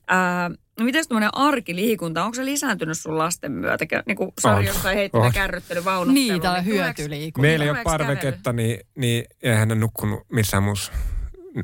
Ää, 0.09 0.49
no 0.79 0.85
miten 0.85 1.05
tuommoinen 1.09 1.31
arkiliikunta, 1.35 2.25
onko 2.25 2.35
se 2.35 2.45
lisääntynyt 2.45 2.99
sun 2.99 3.19
lasten 3.19 3.53
myötä? 3.53 3.85
Niin 4.07 4.17
kuin 4.17 4.33
Sari 4.41 4.59
On. 4.59 4.65
jossain 4.65 4.97
heitti 4.97 5.19
ne 5.19 5.25
On. 5.27 5.33
kärryttelyvaunut. 5.33 6.15
Niin, 6.15 6.41
tää 6.41 6.51
on 6.53 6.65
tuleeko- 6.65 6.71
hyötyliikunta. 6.75 7.41
Meillä 7.43 7.65
ei 7.65 7.71
ole 7.71 7.83
parveketta, 7.85 8.53
niin, 8.53 8.81
niin 8.95 9.25
eihän 9.43 9.69
ne 9.69 9.75
nukkunut 9.75 10.21
missään 10.33 10.63
muussa. 10.63 10.93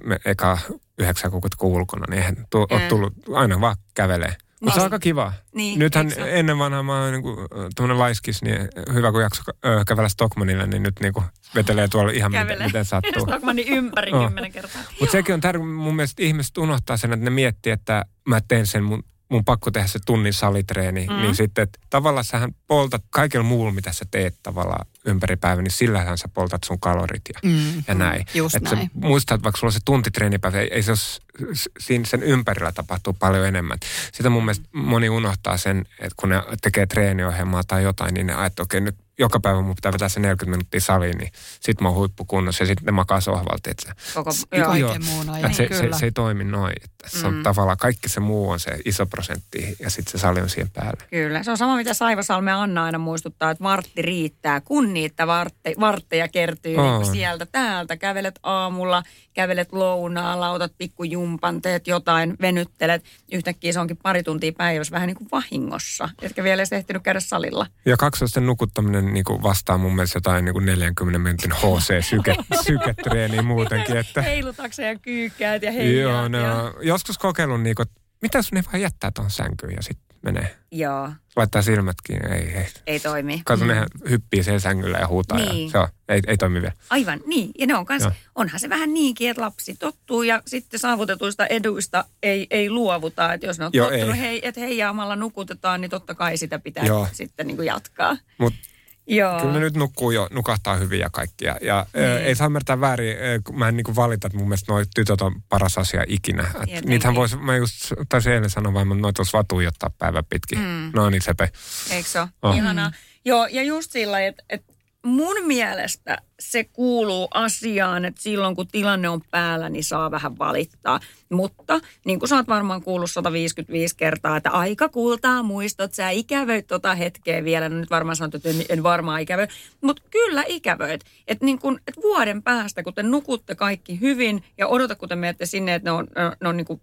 Me 0.04 0.18
eka 0.24 0.58
yhdeksän 0.98 1.30
kuukautta 1.30 1.56
kun 1.56 1.72
ulkona, 1.72 2.04
niin 2.10 2.18
eihän 2.18 2.36
tu- 2.50 2.66
ole 2.70 2.80
tullut 2.88 3.12
aina 3.34 3.60
vaan 3.60 3.76
kävelee. 3.94 4.36
Mutta 4.60 4.74
se 4.74 4.80
on 4.80 4.84
aika 4.84 4.98
kiva. 4.98 5.32
Niin, 5.54 5.78
Nythän 5.78 6.12
ennen 6.26 6.58
vanhaa 6.58 6.82
mä 6.82 7.02
oon 7.02 7.12
niinku, 7.12 7.36
tuommoinen 7.76 7.98
laiskis, 7.98 8.42
niin 8.42 8.68
hyvä 8.92 9.12
kun 9.12 9.22
jakso 9.22 9.42
ö, 9.64 9.82
kävellä 9.86 10.08
Stockmanille, 10.08 10.66
niin 10.66 10.82
nyt 10.82 10.94
niinku 11.00 11.22
vetelee 11.54 11.88
tuolla 11.88 12.12
ihan 12.12 12.32
miten, 12.32 12.62
miten 12.62 12.84
sattuu. 12.84 13.22
Stockmannin 13.22 13.68
ympäri 13.68 14.12
kymmenen 14.12 14.52
kertaa. 14.52 14.82
Mutta 15.00 15.12
sekin 15.12 15.34
on 15.34 15.40
tärkeää, 15.40 15.66
mun 15.66 15.96
mielestä 15.96 16.22
ihmiset 16.22 16.58
unohtaa 16.58 16.96
sen, 16.96 17.12
että 17.12 17.24
ne 17.24 17.30
miettii, 17.30 17.72
että 17.72 18.04
mä 18.28 18.40
teen 18.48 18.66
sen, 18.66 18.84
mun, 18.84 19.02
mun 19.28 19.44
pakko 19.44 19.70
tehdä 19.70 19.86
se 19.86 19.98
tunnin 20.06 20.32
salitreeni. 20.32 21.06
Mm. 21.06 21.16
Niin 21.16 21.34
sitten, 21.34 21.62
että 21.62 21.78
tavallaan 21.90 22.24
sähän 22.24 22.54
poltat 22.66 23.02
kaikella 23.10 23.44
muulla, 23.44 23.72
mitä 23.72 23.92
sä 23.92 24.04
teet 24.10 24.34
tavallaan 24.42 24.86
ympäri 25.04 25.36
päivän, 25.36 25.64
niin 25.64 25.72
sillähän 25.72 26.18
sä 26.18 26.28
poltat 26.34 26.64
sun 26.64 26.80
kalorit 26.80 27.22
ja, 27.34 27.40
Mm. 27.50 27.82
ja 27.88 27.94
näin. 27.94 28.26
Just 28.34 28.54
että 28.54 28.70
sä 28.70 28.76
näin. 28.76 28.90
muistat, 28.94 29.34
että 29.34 29.44
vaikka 29.44 29.58
sulla 29.60 29.68
on 29.68 29.72
se 29.72 29.80
tuntitreenipäivä, 29.84 30.60
ei, 30.60 30.68
ei 30.72 30.82
se 30.82 30.90
ole, 30.90 31.54
siinä 31.80 32.04
sen 32.04 32.22
ympärillä 32.22 32.72
tapahtuu 32.72 33.12
paljon 33.12 33.46
enemmän. 33.46 33.78
Sitä 34.12 34.30
mun 34.30 34.44
mielestä 34.44 34.68
moni 34.72 35.08
unohtaa 35.08 35.56
sen, 35.56 35.78
että 35.98 36.14
kun 36.16 36.28
ne 36.28 36.42
tekee 36.62 36.86
treeniohjelmaa 36.86 37.64
tai 37.64 37.82
jotain, 37.82 38.14
niin 38.14 38.26
ne 38.26 38.32
ajattelee, 38.32 38.46
että 38.46 38.62
okei, 38.62 38.80
nyt 38.80 38.96
joka 39.18 39.40
päivä 39.40 39.60
mun 39.60 39.74
pitää 39.74 39.92
vetää 39.92 40.08
se 40.08 40.20
40 40.20 40.50
minuuttia 40.50 40.80
saliin, 40.80 41.18
niin 41.18 41.32
sit 41.60 41.80
mä 41.80 41.88
oon 41.88 41.96
huippukunnossa 41.96 42.62
ja 42.62 42.66
sitten 42.66 42.84
ne 42.86 42.92
makaa 42.92 43.20
sohvalta. 43.20 43.70
Että 43.70 43.84
se, 43.86 44.14
Koko, 44.14 44.30
joo. 44.56 44.66
Kaiken 44.66 45.04
muun 45.04 45.30
ajan, 45.30 45.54
se, 45.54 45.68
se, 45.72 45.82
kyllä. 45.82 45.98
se, 45.98 46.04
ei 46.06 46.12
toimi 46.12 46.44
noin. 46.44 46.74
Että 46.84 47.18
se 47.20 47.26
on 47.26 47.34
Mm. 47.34 47.42
tavallaan 47.42 47.78
kaikki 47.78 48.08
se 48.08 48.20
muu 48.20 48.50
on 48.50 48.60
se 48.60 48.70
iso 48.84 49.06
prosentti 49.06 49.76
ja 49.80 49.90
sitten 49.90 50.12
se 50.12 50.18
sali 50.18 50.40
on 50.40 50.48
siihen 50.50 50.70
päälle. 50.70 51.02
Kyllä, 51.10 51.42
se 51.42 51.50
on 51.50 51.56
sama 51.56 51.76
mitä 51.76 51.94
Saivasalme 51.94 52.52
Anna 52.52 52.84
aina 52.84 52.98
muistuttaa, 52.98 53.50
että 53.50 53.64
vartti 53.64 54.02
riittää, 54.02 54.60
kun 54.60 54.94
niitä 54.94 55.26
vartte, 55.26 55.74
vartteja 55.80 56.28
kertyy 56.28 56.76
On. 56.76 57.00
niin 57.02 57.12
sieltä 57.12 57.46
täältä. 57.46 57.96
Kävelet 57.96 58.38
aamulla, 58.42 59.02
kävelet 59.36 59.72
lounaalla, 59.72 60.50
otat 60.50 60.72
pikkujumpan, 60.78 61.62
teet 61.62 61.86
jotain, 61.86 62.36
venyttelet. 62.40 63.04
Yhtäkkiä 63.32 63.72
se 63.72 63.80
onkin 63.80 63.96
pari 63.96 64.22
tuntia 64.22 64.52
päivässä 64.52 64.92
vähän 64.92 65.06
niin 65.06 65.16
kuin 65.16 65.28
vahingossa, 65.32 66.08
etkä 66.22 66.44
vielä 66.44 66.60
edes 66.60 66.72
ehtinyt 66.72 67.02
käydä 67.02 67.20
salilla. 67.20 67.66
Ja 67.84 67.96
kaksosten 67.96 68.46
nukuttaminen 68.46 69.14
niin 69.14 69.24
kuin 69.24 69.42
vastaa 69.42 69.78
mun 69.78 69.94
mielestä 69.94 70.16
jotain 70.16 70.44
niin 70.44 70.52
kuin 70.52 70.66
40 70.66 71.18
minuutin 71.18 71.52
HC-syketreeniä 71.52 73.42
muutenkin. 73.52 73.96
Että, 73.96 74.22
Heilutakseen 74.22 74.88
ja 74.88 74.98
kyykkäät 74.98 75.62
ja 75.62 75.72
heijaat. 75.72 76.12
joo, 76.12 76.28
ne 76.28 76.38
ja... 76.38 76.74
joskus 76.82 77.18
kokeillut, 77.18 77.62
niin 77.62 77.76
kuin, 77.76 77.88
mitä 78.22 78.42
sun 78.42 78.58
ei 78.58 78.64
vaan 78.64 78.80
jättää 78.80 79.10
tuohon 79.10 79.30
sänkyyn 79.30 79.72
ja 79.72 79.82
sitten 79.82 80.05
menee. 80.22 80.56
Joo, 80.72 81.10
Laittaa 81.36 81.62
silmät 81.62 81.96
kiinni, 82.04 82.36
ei, 82.36 82.48
ei. 82.48 82.66
ei 82.86 83.00
toimi. 83.00 83.42
Kato, 83.44 83.64
mm. 83.64 83.68
nehän 83.68 83.86
hyppii 84.10 84.42
sen 84.42 84.60
sängyllä 84.60 84.98
ja 84.98 85.08
huutaa 85.08 85.38
Niin. 85.38 85.64
ja 85.66 85.70
se 85.70 85.78
on, 85.78 85.88
ei, 86.08 86.20
ei 86.26 86.36
toimi 86.36 86.60
vielä. 86.62 86.74
Aivan, 86.90 87.20
niin. 87.26 87.50
Ja 87.58 87.66
ne 87.66 87.74
on 87.74 87.86
kans, 87.86 88.02
Joo. 88.02 88.12
onhan 88.34 88.60
se 88.60 88.68
vähän 88.68 88.94
niinkin, 88.94 89.30
että 89.30 89.42
lapsi 89.42 89.74
tottuu 89.78 90.22
ja 90.22 90.42
sitten 90.46 90.80
saavutetuista 90.80 91.46
eduista 91.46 92.04
ei, 92.22 92.46
ei 92.50 92.70
luovuta. 92.70 93.32
Että 93.32 93.46
jos 93.46 93.58
ne 93.58 93.64
on 93.64 93.70
Joo, 93.74 93.90
tottunut, 93.90 94.14
ei. 94.14 94.20
hei, 94.20 94.40
että 94.48 94.60
heijaamalla 94.60 95.16
nukutetaan, 95.16 95.80
niin 95.80 95.90
totta 95.90 96.14
kai 96.14 96.36
sitä 96.36 96.58
pitää 96.58 96.84
Joo. 96.84 97.08
sitten 97.12 97.46
niin 97.46 97.56
kuin 97.56 97.66
jatkaa. 97.66 98.16
Mutta 98.38 98.58
Joo. 99.06 99.40
Kyllä 99.40 99.52
ne 99.52 99.60
nyt 99.60 99.76
nukkuu 99.76 100.10
jo, 100.10 100.28
nukahtaa 100.30 100.76
hyvin 100.76 101.00
ja 101.00 101.10
kaikkia. 101.10 101.56
Ja 101.60 101.86
niin. 101.94 102.04
Niin. 102.04 102.18
ei 102.18 102.34
saa 102.34 102.46
ymmärtää 102.46 102.80
väärin, 102.80 103.16
ö, 103.16 103.40
kun 103.44 103.58
mä 103.58 103.68
en 103.68 103.76
niin 103.76 103.96
valita, 103.96 104.26
että 104.26 104.38
mun 104.38 104.48
mielestä 104.48 104.72
noi 104.72 104.84
tytöt 104.94 105.20
on 105.20 105.42
paras 105.48 105.78
asia 105.78 106.04
ikinä. 106.08 106.50
Et 106.68 106.84
niitähän 106.84 107.14
voisi, 107.14 107.36
mä 107.36 107.56
just 107.56 107.92
taisin 108.08 108.32
eilen 108.32 108.50
sanoa 108.50 108.74
vaan, 108.74 108.86
että 108.92 109.02
noita 109.02 109.20
olisi 109.20 109.32
vaan 109.32 109.46
tuijottaa 109.48 109.90
päivän 109.98 110.24
pitkin. 110.24 110.58
Mm. 110.58 110.90
No 110.94 111.10
niin 111.10 111.22
sepe. 111.22 111.50
Eikö 111.90 112.08
se 112.08 112.20
ole? 112.20 112.28
Oh. 112.42 112.56
Ihanaa. 112.56 112.92
Joo, 113.24 113.46
ja 113.46 113.62
just 113.62 113.90
sillä 113.90 114.20
että, 114.20 114.42
että 114.50 114.72
mun 115.06 115.36
mielestä 115.46 116.18
se 116.40 116.64
kuuluu 116.64 117.28
asiaan, 117.34 118.04
että 118.04 118.22
silloin 118.22 118.56
kun 118.56 118.66
tilanne 118.68 119.08
on 119.08 119.20
päällä, 119.30 119.68
niin 119.68 119.84
saa 119.84 120.10
vähän 120.10 120.38
valittaa. 120.38 121.00
Mutta 121.30 121.80
niin 122.04 122.18
kuin 122.18 122.28
sä 122.28 122.36
oot 122.36 122.48
varmaan 122.48 122.82
kuullut 122.82 123.10
155 123.10 123.96
kertaa, 123.96 124.36
että 124.36 124.50
aika 124.50 124.88
kultaa 124.88 125.42
muistot, 125.42 125.94
sä 125.94 126.10
ikävöit 126.10 126.66
tota 126.66 126.94
hetkeä 126.94 127.44
vielä. 127.44 127.68
No 127.68 127.76
nyt 127.76 127.90
varmaan 127.90 128.16
sanot, 128.16 128.34
että 128.34 128.48
en, 128.48 128.56
en 128.68 128.82
varmaan 128.82 129.20
ikävöi, 129.20 129.46
mutta 129.80 130.02
kyllä 130.10 130.44
ikävöit. 130.46 131.04
Että 131.28 131.44
niin 131.44 131.58
kun, 131.58 131.80
et 131.88 131.96
vuoden 132.02 132.42
päästä, 132.42 132.82
kun 132.82 132.94
te 132.94 133.02
nukutte 133.02 133.54
kaikki 133.54 134.00
hyvin 134.00 134.44
ja 134.58 134.66
odota, 134.68 134.94
kun 134.94 135.08
te 135.08 135.16
menette 135.16 135.46
sinne, 135.46 135.74
että 135.74 135.90
ne 135.90 135.92
on, 135.92 136.06
ne, 136.16 136.36
ne 136.42 136.48
on 136.48 136.56
niin 136.56 136.66
kuin 136.66 136.80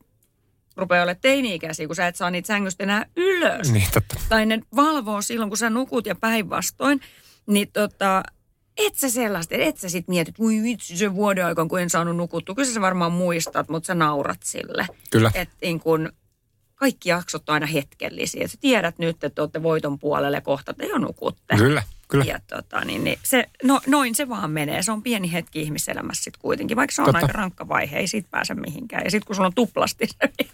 rupeaa 0.77 1.03
olemaan 1.03 1.21
teini-ikäisiä, 1.21 1.87
kun 1.87 1.95
sä 1.95 2.07
et 2.07 2.15
saa 2.15 2.31
niitä 2.31 2.47
sängystä 2.47 2.83
enää 2.83 3.05
ylös 3.17 3.71
Niin 3.71 3.87
totta. 3.93 4.15
tai 4.29 4.45
ne 4.45 4.59
valvoo 4.75 5.21
silloin, 5.21 5.49
kun 5.49 5.57
sä 5.57 5.69
nukut 5.69 6.05
ja 6.05 6.15
päinvastoin, 6.15 7.01
niin 7.47 7.71
tota, 7.73 8.23
et 8.77 8.95
sä 8.95 9.09
sellaista, 9.09 9.55
et 9.55 9.77
sä 9.77 9.89
sit 9.89 10.07
mietit, 10.07 10.39
voi 10.39 10.61
vitsi 10.63 10.97
se 10.97 11.15
vuoden 11.15 11.45
aikaan, 11.45 11.67
kun 11.67 11.79
en 11.79 11.89
saanut 11.89 12.17
nukuttua. 12.17 12.55
Kyllä 12.55 12.69
sä 12.69 12.81
varmaan 12.81 13.11
muistat, 13.11 13.69
mutta 13.69 13.87
sä 13.87 13.95
naurat 13.95 14.43
sille. 14.43 14.87
Kyllä. 15.11 15.31
Että 15.35 15.55
niin 15.61 15.79
kun, 15.79 16.11
kaikki 16.75 17.09
jaksot 17.09 17.49
on 17.49 17.53
aina 17.53 17.65
hetkellisiä. 17.65 18.45
Et 18.45 18.51
sä 18.51 18.57
tiedät 18.61 18.99
nyt, 18.99 19.23
että 19.23 19.41
olette 19.41 19.63
voiton 19.63 19.99
puolelle 19.99 20.41
kohta 20.41 20.73
te 20.73 20.85
jo 20.85 20.97
nukutte. 20.97 21.55
Kyllä, 21.57 21.83
kyllä. 22.13 22.25
Ja 22.25 22.39
tota, 22.47 22.85
niin, 22.85 23.03
niin 23.03 23.19
se, 23.23 23.49
no, 23.63 23.81
noin 23.87 24.15
se 24.15 24.29
vaan 24.29 24.51
menee. 24.51 24.83
Se 24.83 24.91
on 24.91 25.03
pieni 25.03 25.31
hetki 25.31 25.61
ihmiselämässä 25.61 26.23
sitten 26.23 26.41
kuitenkin, 26.41 26.77
vaikka 26.77 26.95
se 26.95 27.01
on 27.01 27.05
Totta. 27.05 27.17
aika 27.17 27.33
rankka 27.33 27.67
vaihe, 27.67 27.97
ei 27.97 28.07
siitä 28.07 28.27
pääse 28.31 28.53
mihinkään. 28.53 29.01
Ja 29.05 29.11
sitten 29.11 29.27
kun 29.27 29.35
sulla 29.35 29.47
on 29.47 29.53
tuplasti 29.53 30.07
se 30.07 30.15
vielä. 30.21 30.53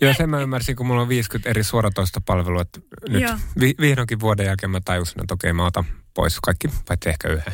Joo, 0.00 0.14
sen 0.14 0.30
mä 0.30 0.40
ymmärsin, 0.40 0.76
kun 0.76 0.86
mulla 0.86 1.02
on 1.02 1.08
50 1.08 1.50
eri 1.50 1.64
suoratoista 1.64 2.20
palvelua, 2.26 2.62
että 2.62 2.80
nyt 3.08 3.22
Joo. 3.22 3.32
vi- 3.60 3.74
vihdoinkin 3.80 4.20
vuoden 4.20 4.46
jälkeen 4.46 4.70
mä 4.70 4.80
tajusin, 4.84 5.20
että 5.20 5.34
okei, 5.34 5.52
mä 5.52 5.66
otan 5.66 5.84
pois 6.14 6.38
kaikki, 6.40 6.68
paitsi 6.88 7.08
ehkä 7.08 7.28
yhden. 7.28 7.52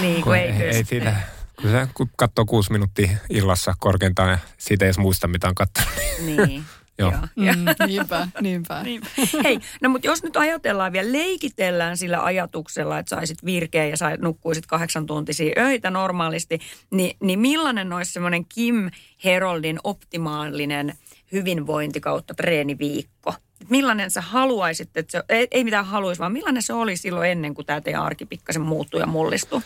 Niin, 0.00 0.22
kun 0.22 0.36
ei, 0.36 0.48
ei, 0.50 0.62
ei 0.62 0.84
siitä, 0.84 1.16
kun 1.62 1.70
se 1.70 1.88
kun 1.94 2.10
katsoo 2.16 2.44
kuusi 2.44 2.72
minuuttia 2.72 3.10
illassa 3.30 3.74
korkeintaan 3.78 4.30
ja 4.30 4.38
siitä 4.58 4.84
ei 4.84 4.86
edes 4.86 4.98
muista, 4.98 5.28
mitä 5.28 5.48
on 5.48 5.54
katsonut. 5.54 5.92
Niin. 6.24 6.64
Joo. 6.98 7.12
Joo. 7.36 7.54
Mm, 7.54 7.64
niinpä, 7.86 8.28
niinpä. 8.40 8.82
Niin. 8.88 9.02
Hei, 9.44 9.58
no 9.82 9.88
mutta 9.88 10.06
jos 10.06 10.22
nyt 10.22 10.36
ajatellaan 10.36 10.92
vielä, 10.92 11.12
leikitellään 11.12 11.96
sillä 11.96 12.24
ajatuksella, 12.24 12.98
että 12.98 13.10
saisit 13.10 13.44
virkeä 13.44 13.86
ja 13.86 13.96
sait, 13.96 14.20
nukkuisit 14.20 14.66
kahdeksan 14.66 15.06
tuntisia 15.06 15.52
öitä 15.58 15.90
normaalisti, 15.90 16.58
niin, 16.90 17.16
niin 17.20 17.38
millainen 17.38 17.92
olisi 17.92 18.12
semmoinen 18.12 18.44
Kim 18.44 18.90
Heroldin 19.24 19.78
optimaalinen 19.84 20.94
hyvinvointi 21.32 22.00
kautta 22.00 22.34
treeniviikko? 22.34 23.34
Et 23.60 23.70
Millainen 23.70 24.10
sä 24.10 24.20
haluaisit, 24.20 24.96
että 24.96 25.12
se, 25.12 25.22
ei, 25.28 25.48
ei 25.50 25.64
mitään 25.64 25.86
haluaisi, 25.86 26.18
vaan 26.20 26.32
millainen 26.32 26.62
se 26.62 26.72
oli 26.72 26.96
silloin 26.96 27.30
ennen 27.30 27.54
kuin 27.54 27.66
tämä 27.66 27.80
teidän 27.80 28.02
arki 28.02 28.26
pikkasen 28.26 28.62
muuttui 28.62 29.00
ja 29.00 29.06
mullistui? 29.06 29.60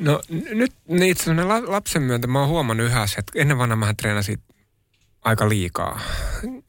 No 0.00 0.20
n- 0.30 0.58
nyt 0.58 0.72
niin 0.88 1.10
itse 1.10 1.22
asiassa 1.30 1.48
la- 1.48 1.72
lapsen 1.72 2.02
myötä 2.02 2.26
mä 2.26 2.40
oon 2.40 2.48
huomannut 2.48 2.86
yhä 2.86 3.06
se, 3.06 3.14
että 3.18 3.32
ennen 3.34 3.58
vanha 3.58 3.76
mä 3.76 3.94
treenasin 3.94 4.38
aika 5.24 5.48
liikaa. 5.48 6.00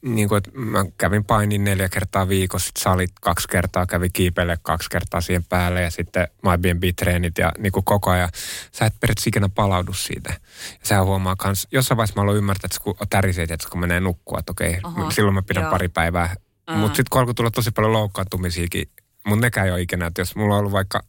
Niin 0.01 0.29
kuin, 0.29 0.37
että 0.37 0.51
mä 0.53 0.85
kävin 0.97 1.25
painin 1.25 1.63
neljä 1.63 1.89
kertaa 1.89 2.29
viikossa, 2.29 2.67
sit 2.67 2.77
salit 2.77 3.11
kaksi 3.21 3.47
kertaa, 3.47 3.85
kävin 3.85 4.09
kiipeille 4.13 4.57
kaksi 4.61 4.89
kertaa 4.89 5.21
siihen 5.21 5.43
päälle 5.43 5.81
ja 5.81 5.91
sitten 5.91 6.27
MyBnB-treenit 6.41 7.37
ja 7.37 7.51
niin 7.57 7.71
kuin 7.71 7.85
koko 7.85 8.11
ajan. 8.11 8.29
Sä 8.71 8.85
et 8.85 8.99
periaatteessa 8.99 9.27
ikinä 9.27 9.49
palaudu 9.49 9.93
siitä. 9.93 10.33
Ja 10.71 10.87
sä 10.87 11.03
huomaa 11.03 11.35
kans, 11.35 11.67
jossain 11.71 11.97
vaiheessa 11.97 12.13
mä 12.15 12.21
aloin 12.23 12.37
ymmärtää, 12.37 12.67
että 12.67 12.83
kun 12.83 12.95
täriset, 13.09 13.51
että 13.51 13.67
kun 13.71 13.79
menee 13.79 13.99
nukkua, 13.99 14.39
että 14.39 14.51
okei, 14.51 14.79
Oho, 14.83 15.11
silloin 15.11 15.35
mä 15.35 15.41
pidän 15.41 15.63
joo. 15.63 15.71
pari 15.71 15.89
päivää. 15.89 16.35
Aa. 16.67 16.77
Mutta 16.77 16.95
sitten 16.95 17.09
kun 17.09 17.19
alkoi 17.19 17.33
tulla 17.33 17.51
tosi 17.51 17.71
paljon 17.71 17.93
loukkaantumisiakin, 17.93 18.89
mutta 19.25 19.45
nekään 19.45 19.67
ei 19.67 19.73
ole 19.73 19.81
ikinä, 19.81 20.07
että 20.07 20.21
jos 20.21 20.35
mulla 20.35 20.53
on 20.53 20.59
ollut 20.59 20.71
vaikka 20.71 21.01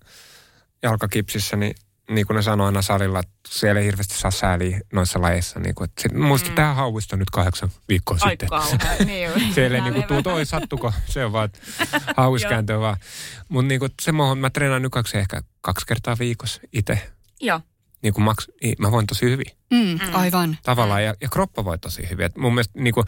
jalkakipsissä, 0.82 1.56
niin 1.56 1.74
niin 2.10 2.26
kuin 2.26 2.34
ne 2.34 2.42
sanoo 2.42 2.66
aina 2.66 2.82
salilla, 2.82 3.20
että 3.20 3.32
siellä 3.48 3.80
ei 3.80 3.86
hirveästi 3.86 4.18
saa 4.18 4.30
sääliä 4.30 4.80
noissa 4.92 5.22
lajeissa. 5.22 5.60
Niin 5.60 5.74
kuin, 5.74 5.84
että 5.84 6.02
sit, 6.02 6.12
muista, 6.12 6.48
mm. 6.48 6.54
tämä 6.54 6.74
hauista 6.74 7.16
nyt 7.16 7.30
kahdeksan 7.30 7.70
viikkoa 7.88 8.18
Ai 8.20 8.30
sitten. 8.30 8.48
kauhea, 8.48 8.78
niin. 9.04 9.54
Siellä 9.54 9.76
ei 9.76 9.82
Nää 9.82 9.90
niin 9.90 9.94
kuin 9.94 10.06
tuu, 10.06 10.22
toi 10.22 10.46
sattuko, 10.46 10.92
se 11.06 11.24
on 11.24 11.32
vaan, 11.32 11.44
että 11.44 11.58
hauiskääntö 12.16 12.80
vaan. 12.80 12.96
Mutta 13.48 13.68
niin 13.68 13.80
kuin, 13.80 13.92
se 14.02 14.12
mä, 14.12 14.34
mä 14.34 14.50
treenaan 14.50 14.82
nykäksi 14.82 15.18
ehkä 15.18 15.42
kaksi 15.60 15.86
kertaa 15.86 16.16
viikossa 16.18 16.60
itse. 16.72 17.12
Joo. 17.40 17.60
niin 18.02 18.14
kuin 18.14 18.24
maks, 18.24 18.48
niin 18.62 18.74
mä 18.78 18.90
voin 18.90 19.06
tosi 19.06 19.26
hyvin. 19.26 19.46
Mm, 19.70 19.98
aivan. 20.12 20.58
Tavallaan, 20.62 21.04
ja, 21.04 21.14
ja 21.20 21.28
kroppa 21.28 21.64
voi 21.64 21.78
tosi 21.78 22.10
hyvin. 22.10 22.26
Et 22.26 22.36
mun 22.36 22.54
mielestä, 22.54 22.80
niin 22.80 22.94
kuin, 22.94 23.06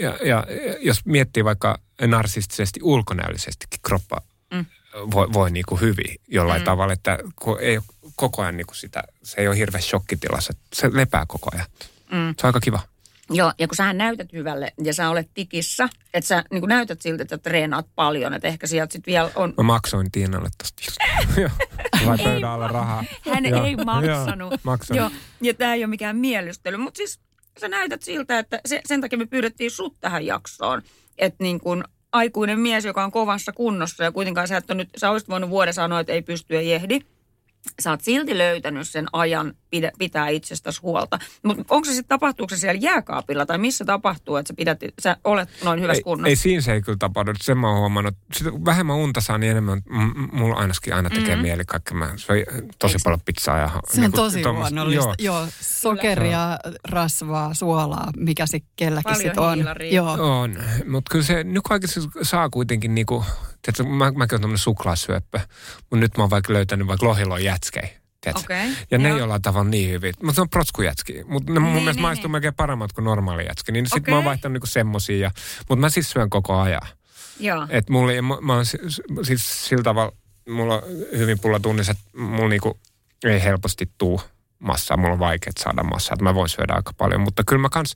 ja, 0.00 0.18
ja, 0.24 0.46
jos 0.80 1.04
miettii 1.04 1.44
vaikka 1.44 1.78
narsistisesti 2.06 2.80
ulkonäöllisestikin, 2.82 3.80
kroppa 3.82 4.20
Mm. 4.54 4.66
Voi, 5.14 5.32
voi 5.32 5.50
niin 5.50 5.64
kuin 5.68 5.80
hyvin 5.80 6.16
jollain 6.28 6.62
Mm. 6.62 6.64
tavalla, 6.64 6.92
että 6.92 7.18
ei 7.60 7.78
koko 8.16 8.42
ajan 8.42 8.56
niin 8.56 8.66
kuin 8.66 8.76
sitä, 8.76 9.02
se 9.22 9.40
ei 9.40 9.48
ole 9.48 9.56
hirveän 9.56 9.82
shokkitilassa, 9.82 10.52
se 10.74 10.90
lepää 10.92 11.24
koko 11.28 11.50
ajan. 11.52 11.66
Mm. 12.12 12.34
Se 12.38 12.46
on 12.46 12.48
aika 12.48 12.60
kiva. 12.60 12.80
Joo, 13.30 13.52
ja 13.58 13.68
kun 13.68 13.76
sähän 13.76 13.98
näytät 13.98 14.32
hyvälle 14.32 14.72
ja 14.82 14.94
sä 14.94 15.10
olet 15.10 15.30
tikissä, 15.34 15.88
että 16.14 16.28
sä 16.28 16.44
niin 16.52 16.62
näytät 16.66 17.02
siltä, 17.02 17.22
että 17.22 17.38
treenaat 17.38 17.86
paljon, 17.94 18.34
että 18.34 18.48
ehkä 18.48 18.66
sieltä 18.66 18.92
sitten 18.92 19.12
vielä 19.12 19.30
on... 19.34 19.54
Mä 19.56 19.62
maksoin 19.62 20.10
Tiinalle 20.10 20.48
tosta. 20.58 20.82
Vai 22.06 22.18
pöydän 22.18 22.50
alla 22.50 22.68
rahaa. 22.68 23.04
Hän 23.34 23.44
Joo. 23.46 23.64
ei 23.64 23.76
maksanut. 23.76 24.50
Joo, 24.50 24.58
maksanut. 24.62 25.00
Joo, 25.00 25.10
ja 25.40 25.54
tämä 25.54 25.74
ei 25.74 25.80
ole 25.84 25.90
mikään 25.90 26.16
mielistely, 26.16 26.76
mutta 26.76 26.98
siis 26.98 27.20
sä 27.60 27.68
näytät 27.68 28.02
siltä, 28.02 28.38
että 28.38 28.60
se, 28.66 28.80
sen 28.86 29.00
takia 29.00 29.18
me 29.18 29.26
pyydettiin 29.26 29.70
sut 29.70 29.96
tähän 30.00 30.26
jaksoon, 30.26 30.82
että 31.18 31.44
niin 31.44 31.60
kuin 31.60 31.84
aikuinen 32.12 32.60
mies, 32.60 32.84
joka 32.84 33.04
on 33.04 33.12
kovassa 33.12 33.52
kunnossa 33.52 34.04
ja 34.04 34.12
kuitenkaan 34.12 34.48
sä 34.48 34.56
et 34.56 34.68
nyt, 34.68 34.88
sä 34.96 35.10
olisit 35.10 35.28
voinut 35.28 35.50
vuoden 35.50 35.74
sanoa, 35.74 36.00
että 36.00 36.12
ei 36.12 36.22
pysty 36.22 36.54
ja 36.54 36.62
jehdi. 36.62 37.00
Sä 37.82 37.90
oot 37.90 38.00
silti 38.00 38.38
löytänyt 38.38 38.88
sen 38.88 39.06
ajan 39.12 39.54
pidä, 39.70 39.90
pitää 39.98 40.28
itsestäsi 40.28 40.80
huolta. 40.82 41.18
Mutta 41.42 41.64
onko 41.70 41.84
se 41.84 41.92
sitten, 41.94 42.08
tapahtuuko 42.08 42.50
se 42.50 42.58
siellä 42.60 42.78
jääkaapilla 42.80 43.46
tai 43.46 43.58
missä 43.58 43.84
tapahtuu, 43.84 44.36
että 44.36 44.48
sä, 44.48 44.54
pidät, 44.56 44.78
sä 45.02 45.16
olet 45.24 45.48
noin 45.64 45.80
hyvässä 45.80 45.98
ei, 45.98 46.02
kunnossa? 46.02 46.28
ei 46.28 46.36
siinä 46.36 46.60
se 46.60 46.72
ei 46.72 46.82
kyllä 46.82 46.98
tapahdu. 46.98 47.32
Sen 47.40 47.58
mä 47.58 47.68
oon 47.70 47.78
huomannut. 47.78 48.14
Sitä 48.34 48.50
vähemmän 48.64 48.96
unta 48.96 49.20
saa, 49.20 49.38
niin 49.38 49.50
enemmän. 49.50 49.82
M- 49.88 50.36
mulla 50.36 50.56
ainakin 50.56 50.94
aina 50.94 51.08
tekee 51.08 51.22
Mhm. 51.24 51.30
mm-hmm. 51.30 51.42
mieli 51.42 51.64
kaikki. 51.64 51.94
Mä 51.94 52.12
söin 52.16 52.44
tosi 52.78 52.96
paljon 53.04 53.20
pizzaa. 53.24 53.58
Ja, 53.58 53.68
Se 53.68 53.76
on 53.96 54.00
niinku 54.00 54.16
tosi 54.16 54.44
luonnollista. 54.44 55.14
Joo. 55.18 55.40
Joo, 55.40 55.46
sokeria, 55.60 56.58
rasvaa, 56.88 57.54
suolaa, 57.54 58.10
mikä 58.16 58.46
se 58.46 58.58
kelläkin 58.76 59.04
Paljon 59.04 59.22
sit 59.22 59.38
on. 59.38 59.54
hiilaria. 59.54 59.92
Joo. 59.94 60.40
On, 60.40 60.56
mutta 60.88 61.10
kyllä 61.12 61.24
se 61.24 61.44
nykyaikaisesti 61.44 62.00
se 62.00 62.24
saa 62.24 62.50
kuitenkin 62.50 62.94
niinku, 62.94 63.24
tiedätkö, 63.74 63.84
mä, 63.94 64.04
mäkin 64.04 64.18
olen 64.18 64.28
tämmöinen 64.28 64.58
suklaasyöppö, 64.58 65.40
mutta 65.80 65.96
nyt 65.96 66.16
mä 66.16 66.22
oon 66.22 66.30
vaikka 66.30 66.52
löytänyt 66.52 66.86
vaikka 66.86 67.06
lohilon 67.06 67.44
jätskejä. 67.44 67.88
tiedätkö? 68.20 68.44
Okei. 68.54 68.72
Ja 68.90 68.98
ne 68.98 69.08
Joo. 69.08 69.16
ei 69.18 69.22
olla 69.22 69.40
tavallaan 69.40 69.70
niin 69.70 69.90
hyviä. 69.90 70.12
Mutta 70.22 70.34
se 70.34 70.40
on 70.40 70.50
protskujätski. 70.50 71.24
Mutta 71.28 71.52
ne 71.52 71.58
mun 71.60 71.68
Niin, 71.72 71.82
mielestä 71.82 71.98
niin, 71.98 72.02
maistuu 72.02 72.22
niin. 72.26 72.32
melkein 72.32 72.54
paremmat 72.54 72.92
kuin 72.92 73.04
normaali 73.04 73.46
jätski. 73.46 73.72
Niin 73.72 73.86
sit 73.86 74.02
Okei. 74.02 74.12
mä 74.12 74.16
oon 74.16 74.24
vaihtanut 74.24 74.52
niinku 74.52 74.66
semmosia. 74.66 75.18
Ja, 75.18 75.30
mutta 75.68 75.80
mä 75.80 75.88
siis 75.90 76.10
syön 76.10 76.30
koko 76.30 76.58
ajan. 76.60 76.82
Joo. 77.40 77.66
Et 77.70 77.88
mulla, 77.90 78.22
mä, 78.22 78.36
mä 78.40 78.54
oon 78.54 78.66
si- 78.66 78.78
siis 79.22 79.68
sillä 79.68 79.82
tavalla, 79.82 80.12
mulla 80.48 80.74
on 80.74 80.82
hyvin 81.18 81.38
pulla 81.40 81.60
tunnissa, 81.60 81.92
että 81.92 82.18
mulla 82.20 82.48
niinku 82.48 82.78
ei 83.24 83.42
helposti 83.44 83.90
tuu 83.98 84.20
massaa. 84.58 84.96
Mulla 84.96 85.12
on 85.12 85.18
vaikea 85.18 85.52
saada 85.58 85.82
massaa, 85.82 86.14
että 86.14 86.24
mä 86.24 86.34
voin 86.34 86.48
syödä 86.48 86.72
aika 86.72 86.92
paljon. 86.98 87.20
Mutta 87.20 87.42
kyllä 87.46 87.62
mä 87.62 87.68
kans 87.68 87.94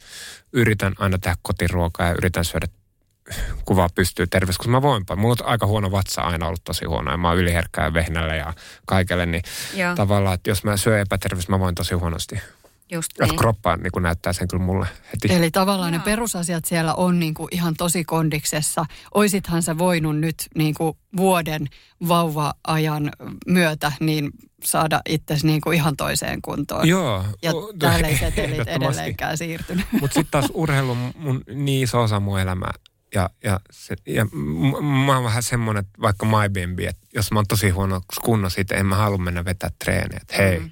yritän 0.52 0.92
aina 0.98 1.18
tehdä 1.18 1.36
kotiruokaa 1.42 2.06
ja 2.06 2.12
yritän 2.12 2.44
syödä 2.44 2.66
kuvaa 3.64 3.88
pystyy 3.94 4.26
terveys, 4.26 4.58
koska 4.58 4.70
mä 4.70 4.82
voin 4.82 5.06
paljon. 5.06 5.20
Mulla 5.20 5.36
on 5.40 5.48
aika 5.48 5.66
huono 5.66 5.90
vatsa 5.90 6.22
aina 6.22 6.46
ollut 6.46 6.64
tosi 6.64 6.84
huono 6.84 7.10
ja 7.10 7.16
mä 7.16 7.28
oon 7.28 7.38
yliherkkä 7.38 7.84
ja 7.84 7.94
vehnällä 7.94 8.34
ja 8.34 8.52
kaikelle, 8.86 9.26
niin 9.26 9.42
Joo. 9.74 9.94
tavallaan, 9.94 10.34
että 10.34 10.50
jos 10.50 10.64
mä 10.64 10.76
syön 10.76 11.00
epäterveys, 11.00 11.48
mä 11.48 11.58
voin 11.60 11.74
tosi 11.74 11.94
huonosti. 11.94 12.40
Just 12.92 13.10
Että 13.10 13.24
niin. 13.24 13.36
kroppa 13.36 13.76
niin 13.76 13.92
kuin 13.92 14.02
näyttää 14.02 14.32
sen 14.32 14.48
kyllä 14.48 14.64
mulle 14.64 14.86
heti. 15.12 15.34
Eli 15.34 15.50
tavallaan 15.50 15.92
Joo. 15.92 15.98
ne 15.98 16.04
perusasiat 16.04 16.64
siellä 16.64 16.94
on 16.94 17.20
niin 17.20 17.34
kuin 17.34 17.48
ihan 17.50 17.74
tosi 17.74 18.04
kondiksessa. 18.04 18.84
Oisithan 19.14 19.62
sä 19.62 19.78
voinut 19.78 20.18
nyt 20.18 20.36
niin 20.54 20.74
kuin 20.74 20.96
vuoden 21.16 21.66
vauva-ajan 22.08 23.10
myötä 23.46 23.92
niin 24.00 24.30
saada 24.64 25.00
itsesi 25.08 25.46
niin 25.46 25.60
kuin 25.60 25.76
ihan 25.76 25.96
toiseen 25.96 26.42
kuntoon. 26.42 26.88
Joo. 26.88 27.24
Ja 27.42 27.52
o- 27.54 27.72
täällä 27.78 28.08
ei 28.08 28.18
setelit 28.18 28.68
edelleenkään 28.68 29.38
siirtynyt. 29.38 29.86
Mutta 29.92 30.14
sitten 30.14 30.30
taas 30.30 30.50
urheilu 30.54 30.90
on 30.90 31.12
mun 31.14 31.42
niin 31.54 31.82
iso 31.84 32.02
osa 32.02 32.20
mun 32.20 32.40
elämää. 32.40 32.72
Ja, 33.14 33.30
ja, 33.44 33.60
se, 33.70 33.96
ja 34.06 34.24
mä 35.06 35.14
oon 35.14 35.24
vähän 35.24 35.42
semmoinen, 35.42 35.80
että 35.80 36.00
vaikka 36.02 36.26
my 36.26 36.32
baby, 36.66 36.86
että 36.86 37.06
jos 37.14 37.32
mä 37.32 37.38
oon 37.38 37.46
tosi 37.48 37.70
huono 37.70 38.00
kunnossa 38.24 38.54
siitä, 38.54 38.74
en 38.74 38.86
mä 38.86 38.96
halua 38.96 39.18
mennä 39.18 39.44
vetää 39.44 39.70
treeniä. 39.84 40.18
Että 40.22 40.36
hei, 40.36 40.58
Mm. 40.60 40.70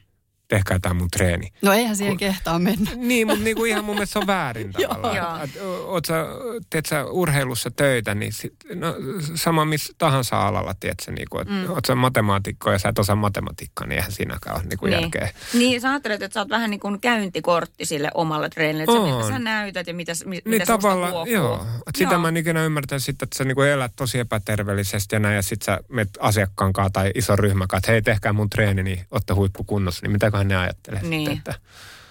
Tehkää 0.48 0.78
tää 0.82 0.94
mun 0.94 1.10
treeni. 1.10 1.52
No 1.62 1.72
eihän 1.72 1.96
siihen 1.96 2.16
kehtaa 2.16 2.58
mennä. 2.58 2.90
Niin, 2.96 3.26
mutta 3.26 3.44
niinku 3.44 3.64
ihan 3.64 3.84
mun 3.84 3.94
mielestä 3.94 4.12
se 4.12 4.18
on 4.18 4.26
väärin 4.26 4.72
tavallaan. 4.88 5.44
Et, 5.44 5.50
et, 5.56 5.62
oot 5.84 6.04
sä, 6.04 6.24
teet 6.70 6.86
sä 6.86 7.04
urheilussa 7.04 7.70
töitä, 7.70 8.14
niin 8.14 8.32
sit, 8.32 8.54
no, 8.74 8.94
sama 9.34 9.64
missä 9.64 9.92
tahansa 9.98 10.46
alalla, 10.48 10.74
tiedät 10.80 11.00
sä, 11.04 11.12
niinku, 11.12 11.38
että 11.38 11.54
mm. 11.54 11.70
oot 11.70 11.84
sä 11.84 11.94
matemaatikko 11.94 12.72
ja 12.72 12.78
sä 12.78 12.88
et 12.88 12.98
osaa 12.98 13.16
matematiikkaa, 13.16 13.86
niin 13.86 13.96
eihän 13.96 14.12
siinäkään 14.12 14.56
ole 14.56 14.64
niinku 14.64 14.86
Niin. 14.86 15.00
järkeä. 15.00 15.30
Niin, 15.54 15.80
sä 15.80 15.90
ajattelet, 15.90 16.22
että 16.22 16.34
sä 16.34 16.40
oot 16.40 16.48
vähän 16.48 16.70
niin 16.70 16.80
kuin 16.80 17.00
käyntikortti 17.00 17.84
sille 17.84 18.10
omalle 18.14 18.48
treenille, 18.48 18.82
että 18.82 18.96
sä, 18.96 19.16
mitä 19.16 19.28
sä 19.28 19.38
näytät 19.38 19.86
ja 19.86 19.94
mitä, 19.94 20.12
mi, 20.24 20.30
Niin 20.30 20.42
mitä 20.46 20.66
tavallaan, 20.66 21.30
joo. 21.30 21.66
Et 21.86 21.96
sitä 21.96 22.12
Joo. 22.12 22.20
mä 22.20 22.28
en 22.28 22.36
ikinä 22.36 22.64
ymmärtänyt 22.64 23.04
sitten, 23.04 23.26
että 23.26 23.38
sä 23.38 23.44
niinku 23.44 23.62
elät 23.62 23.92
tosi 23.96 24.18
epäterveellisesti 24.18 25.16
ja 25.16 25.20
näin, 25.20 25.36
ja 25.36 25.42
sit 25.42 25.62
sä 25.62 25.80
menet 25.88 26.10
asiakkaan 26.20 26.72
kanssa 26.72 26.90
tai 26.90 27.10
iso 27.14 27.36
ryhmä 27.36 27.66
kanssa, 27.66 27.78
että 27.78 27.92
hei, 27.92 28.02
tehkää 28.02 28.32
mun 28.32 28.50
treeni, 28.50 28.82
niin 28.82 29.06
ootte 29.10 29.34
huippukunnossa, 29.34 30.06
niin 30.06 30.12
mitäköhän 30.44 30.48
ne 30.48 30.56
ajattelee 30.56 31.02
Niin. 31.02 31.30
sitten, 31.30 31.54
että 31.54 31.68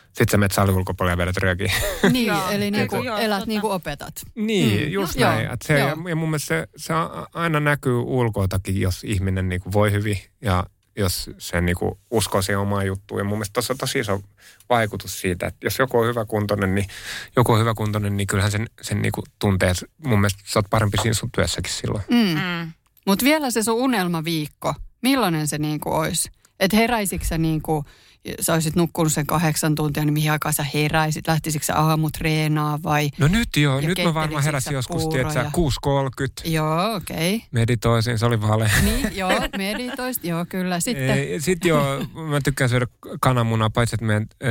sitten 0.07 0.31
sä 0.31 0.37
menet 0.37 0.51
salin 0.51 0.75
ulkopuolelle 0.75 1.13
ja 1.13 1.17
vedät 1.17 1.37
röökiä. 1.37 1.71
Niin, 2.11 2.27
Joo, 2.27 2.49
eli 2.49 2.71
niin 2.71 2.87
kuin 2.87 3.03
joo, 3.05 3.17
elät 3.17 3.37
tota. 3.39 3.47
niin 3.49 3.61
kuin 3.61 3.73
opetat. 3.73 4.13
Niin, 4.35 4.85
Mm. 4.87 4.91
just 4.91 5.15
Joo, 5.19 5.29
näin. 5.31 5.51
Et 5.51 5.61
se, 5.61 5.73
ja, 5.73 5.79
joo. 5.79 6.07
ja 6.07 6.15
mun 6.15 6.29
mielestä 6.29 6.47
se, 6.47 6.67
se 6.77 6.93
aina 7.33 7.59
näkyy 7.59 7.99
ulkoiltakin, 7.99 8.81
jos 8.81 9.03
ihminen 9.03 9.49
niinku 9.49 9.71
voi 9.73 9.91
hyvin 9.91 10.17
ja 10.41 10.63
jos 10.99 11.29
se 11.37 11.61
niinku 11.61 11.99
uskoo 12.11 12.41
siihen 12.41 12.59
omaan 12.59 12.85
juttuun. 12.87 13.19
Ja 13.19 13.23
mun 13.23 13.37
mielestä 13.37 13.53
tuossa 13.53 13.73
on 13.73 13.77
tosi 13.77 13.99
iso 13.99 14.21
vaikutus 14.69 15.21
siitä, 15.21 15.47
että 15.47 15.65
jos 15.67 15.79
joku 15.79 15.97
on 15.99 16.07
hyväkuntoinen, 16.07 16.75
niin 16.75 16.87
joku 17.35 17.51
on 17.53 17.59
hyväkuntoinen, 17.59 18.17
niin 18.17 18.27
kyllähän 18.27 18.51
sen, 18.51 18.67
sen 18.81 19.01
niinku 19.01 19.23
tuntee. 19.39 19.73
Mun 20.05 20.19
mielestä 20.19 20.41
sä 20.45 20.59
oot 20.59 20.65
parempi 20.69 20.97
siinä 21.01 21.13
sun 21.13 21.31
työssäkin 21.31 21.73
silloin. 21.73 22.03
Mm. 22.09 22.41
Mm. 22.41 22.71
Mutta 23.05 23.25
vielä 23.25 23.51
se 23.51 23.63
sun 23.63 23.75
unelmaviikko, 23.75 24.73
millainen 25.01 25.47
se 25.47 25.57
niin 25.57 25.79
kuin 25.79 25.93
olisi? 25.95 26.29
Että 26.59 26.77
heräisitkö 26.77 27.27
sä 27.27 27.37
niin 27.37 27.61
kuin, 27.61 27.85
sä 28.39 28.53
olisit 28.53 28.75
nukkunut 28.75 29.13
sen 29.13 29.25
kahdeksan 29.25 29.75
tuntia, 29.75 30.05
niin 30.05 30.13
mihin 30.13 30.31
aikaan 30.31 30.53
sä 30.53 30.65
heräisit? 30.73 31.27
Lähtisitkö 31.27 31.65
sä 31.65 31.75
aamutreenaa 31.75 32.79
vai? 32.83 33.09
No 33.17 33.27
nyt 33.27 33.49
joo, 33.57 33.79
Ja 33.79 33.87
nyt 33.87 33.97
mä 34.03 34.13
varmaan 34.13 34.43
heräsin 34.43 34.73
joskus, 34.73 35.07
tiedätkö, 35.07 35.45
puuroja? 35.53 36.09
6.30. 36.45 36.49
Joo, 36.51 36.95
okei. 36.95 37.35
Okay. 37.35 37.47
Meditoisin, 37.51 38.19
se 38.19 38.25
oli 38.25 38.41
vale. 38.41 38.71
Niin, 38.83 39.17
joo, 39.17 39.31
meditoist, 39.57 40.23
joo, 40.23 40.45
kyllä. 40.49 40.79
Sitten, 40.87 41.09
Ei, 41.09 41.41
Sitten 41.41 41.69
joo, 41.69 42.05
mä 42.29 42.41
tykkään 42.43 42.69
syödä 42.69 42.85
kananmunaa, 43.19 43.69
paitsi 43.69 43.95
että 43.95 44.05
meidän 44.05 44.27
äh, 44.43 44.49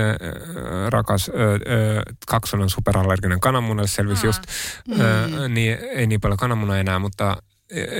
rakas 0.88 1.28
äh, 1.28 1.34
äh, 1.34 2.02
kaksonen 2.26 2.70
superallerginen 2.70 3.40
kananmunalle 3.40 3.88
selvisi 3.88 4.26
just, 4.26 4.42
äh, 4.92 5.48
niin 5.48 5.78
ei 5.94 6.06
niin 6.06 6.20
paljon 6.20 6.36
kananmunaa 6.38 6.78
enää, 6.78 6.98
mutta 6.98 7.36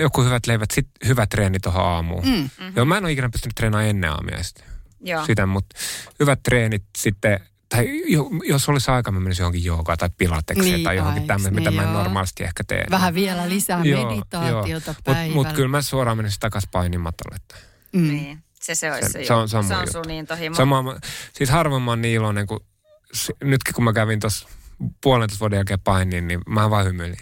joku 0.01 0.23
hyvät 0.23 0.47
leivät, 0.47 0.71
sit 0.71 0.89
hyvä 1.07 1.27
treeni 1.27 1.61
tuohon 1.61 1.85
aamuun. 1.85 2.25
mm, 2.25 2.31
Mm-hmm. 2.31 2.73
Joo, 2.77 2.85
mä 2.85 2.97
en 2.99 3.05
ole 3.05 3.13
ikinä 3.13 3.29
pystynyt 3.31 3.55
treenaamaan 3.55 3.91
ennen 3.91 4.11
aamiaista. 4.11 4.65
Joo. 5.07 5.27
Sitä, 5.27 5.47
mutta 5.47 5.77
hyvät 6.21 6.43
treenit 6.43 6.85
sitten, 6.99 7.41
tai 7.69 8.03
jo, 8.13 8.31
jos 8.49 8.69
olisi 8.69 8.91
aika, 8.91 9.13
mä 9.13 9.21
menisin 9.21 9.43
johonkin 9.43 9.65
joogaan 9.65 9.99
tai 9.99 10.11
pilatekseen 10.19 10.73
Niin, 10.75 10.85
tai 10.85 10.97
johonkin 10.97 11.21
aiks, 11.23 11.27
tämmöinen, 11.27 11.55
mitä 11.55 11.71
niin 11.71 11.77
mä 11.77 11.83
en 11.83 11.93
joo. 11.93 12.03
normaalisti 12.03 12.45
ehkä 12.45 12.65
tee. 12.65 12.85
vähän 12.91 13.15
vielä 13.15 13.49
lisää 13.49 13.79
meditaatiota 13.79 14.91
Mutta 14.91 15.03
päivällä. 15.13 15.35
mut 15.35 15.53
kyllä 15.53 15.69
mä 15.69 15.83
suoraan 15.83 16.17
menisin 16.17 16.41
takaisin 16.41 16.71
painimatolle. 16.73 17.37
mm. 17.93 18.09
Niin. 18.09 18.39
Se, 18.61 18.75
se 18.75 18.93
olisi 18.93 19.09
Se- 19.13 19.25
se, 19.25 19.35
on- 19.35 19.49
se 19.49 19.57
on 19.57 19.65
se 19.65 19.75
on 19.77 19.93
sun 19.93 20.11
intohimo. 20.11 20.57
Sama, 20.57 20.83
mä- 20.83 20.99
siis 21.33 21.51
harvoin 21.51 21.83
mä 21.83 21.91
oon 21.91 22.03
niin 22.03 22.15
iloinen, 22.15 22.47
kun 22.47 22.61
nytkin 23.45 23.75
kun 23.75 23.85
mä 23.85 23.93
kävin 23.93 24.21
tuossa 24.21 24.49
puolentoista 25.03 25.41
vuoden 25.41 25.57
jälkeen 25.57 25.81
painiin, 25.81 26.29
niin 26.29 26.41
mä 26.49 26.71
vaan 26.71 26.87
hymyilin. 26.87 27.19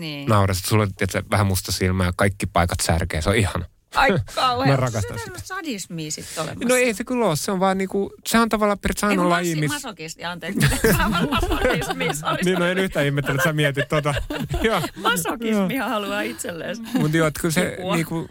Niin. 0.00 0.28
Naurasin, 0.28 0.68
sulla 0.68 0.82
on 0.82 0.90
vähän 1.30 1.46
musta 1.46 1.72
silmä 1.72 2.04
ja 2.04 2.12
kaikki 2.16 2.46
paikat 2.46 2.80
särkeä, 2.82 3.20
se 3.20 3.30
on 3.30 3.36
ihana. 3.36 3.64
Ai 3.94 4.18
kauhean. 4.34 4.68
Mä 4.70 4.76
rakastan 4.76 5.02
Se 5.02 5.08
sitä. 5.08 5.24
tämmöistä 5.24 5.46
sadismia 5.48 6.10
sitten 6.10 6.42
olemassa. 6.44 6.68
No 6.68 6.74
ei 6.74 6.94
se 6.94 7.04
kyllä 7.04 7.26
ole, 7.26 7.36
se 7.36 7.52
on 7.52 7.60
vaan 7.60 7.78
niinku, 7.78 8.12
se 8.26 8.38
on 8.38 8.48
tavallaan 8.48 8.78
periaatteessa 8.78 9.06
Ei, 9.06 9.10
ainoa 9.10 9.24
kun 9.24 9.30
laji, 9.30 9.54
missä... 9.56 9.74
Masokisti, 9.74 10.24
anteeksi. 10.24 10.60
Se 10.70 12.26
olisi- 12.26 12.44
Niin, 12.44 12.58
no 12.58 12.66
en 12.66 12.78
yhtään 12.78 13.06
ihmettele, 13.06 13.34
että 13.34 13.44
sä 13.48 13.52
mietit 13.52 13.88
tota. 13.88 14.14
Joo. 14.62 14.82
Masokismia 14.96 15.88
haluaa 15.88 16.20
itselleen. 16.20 16.76
Mutta 16.98 17.16
joo, 17.16 17.26
että 17.26 17.40
kyllä 17.40 17.52
se, 17.52 17.76
niinku, 17.94 18.28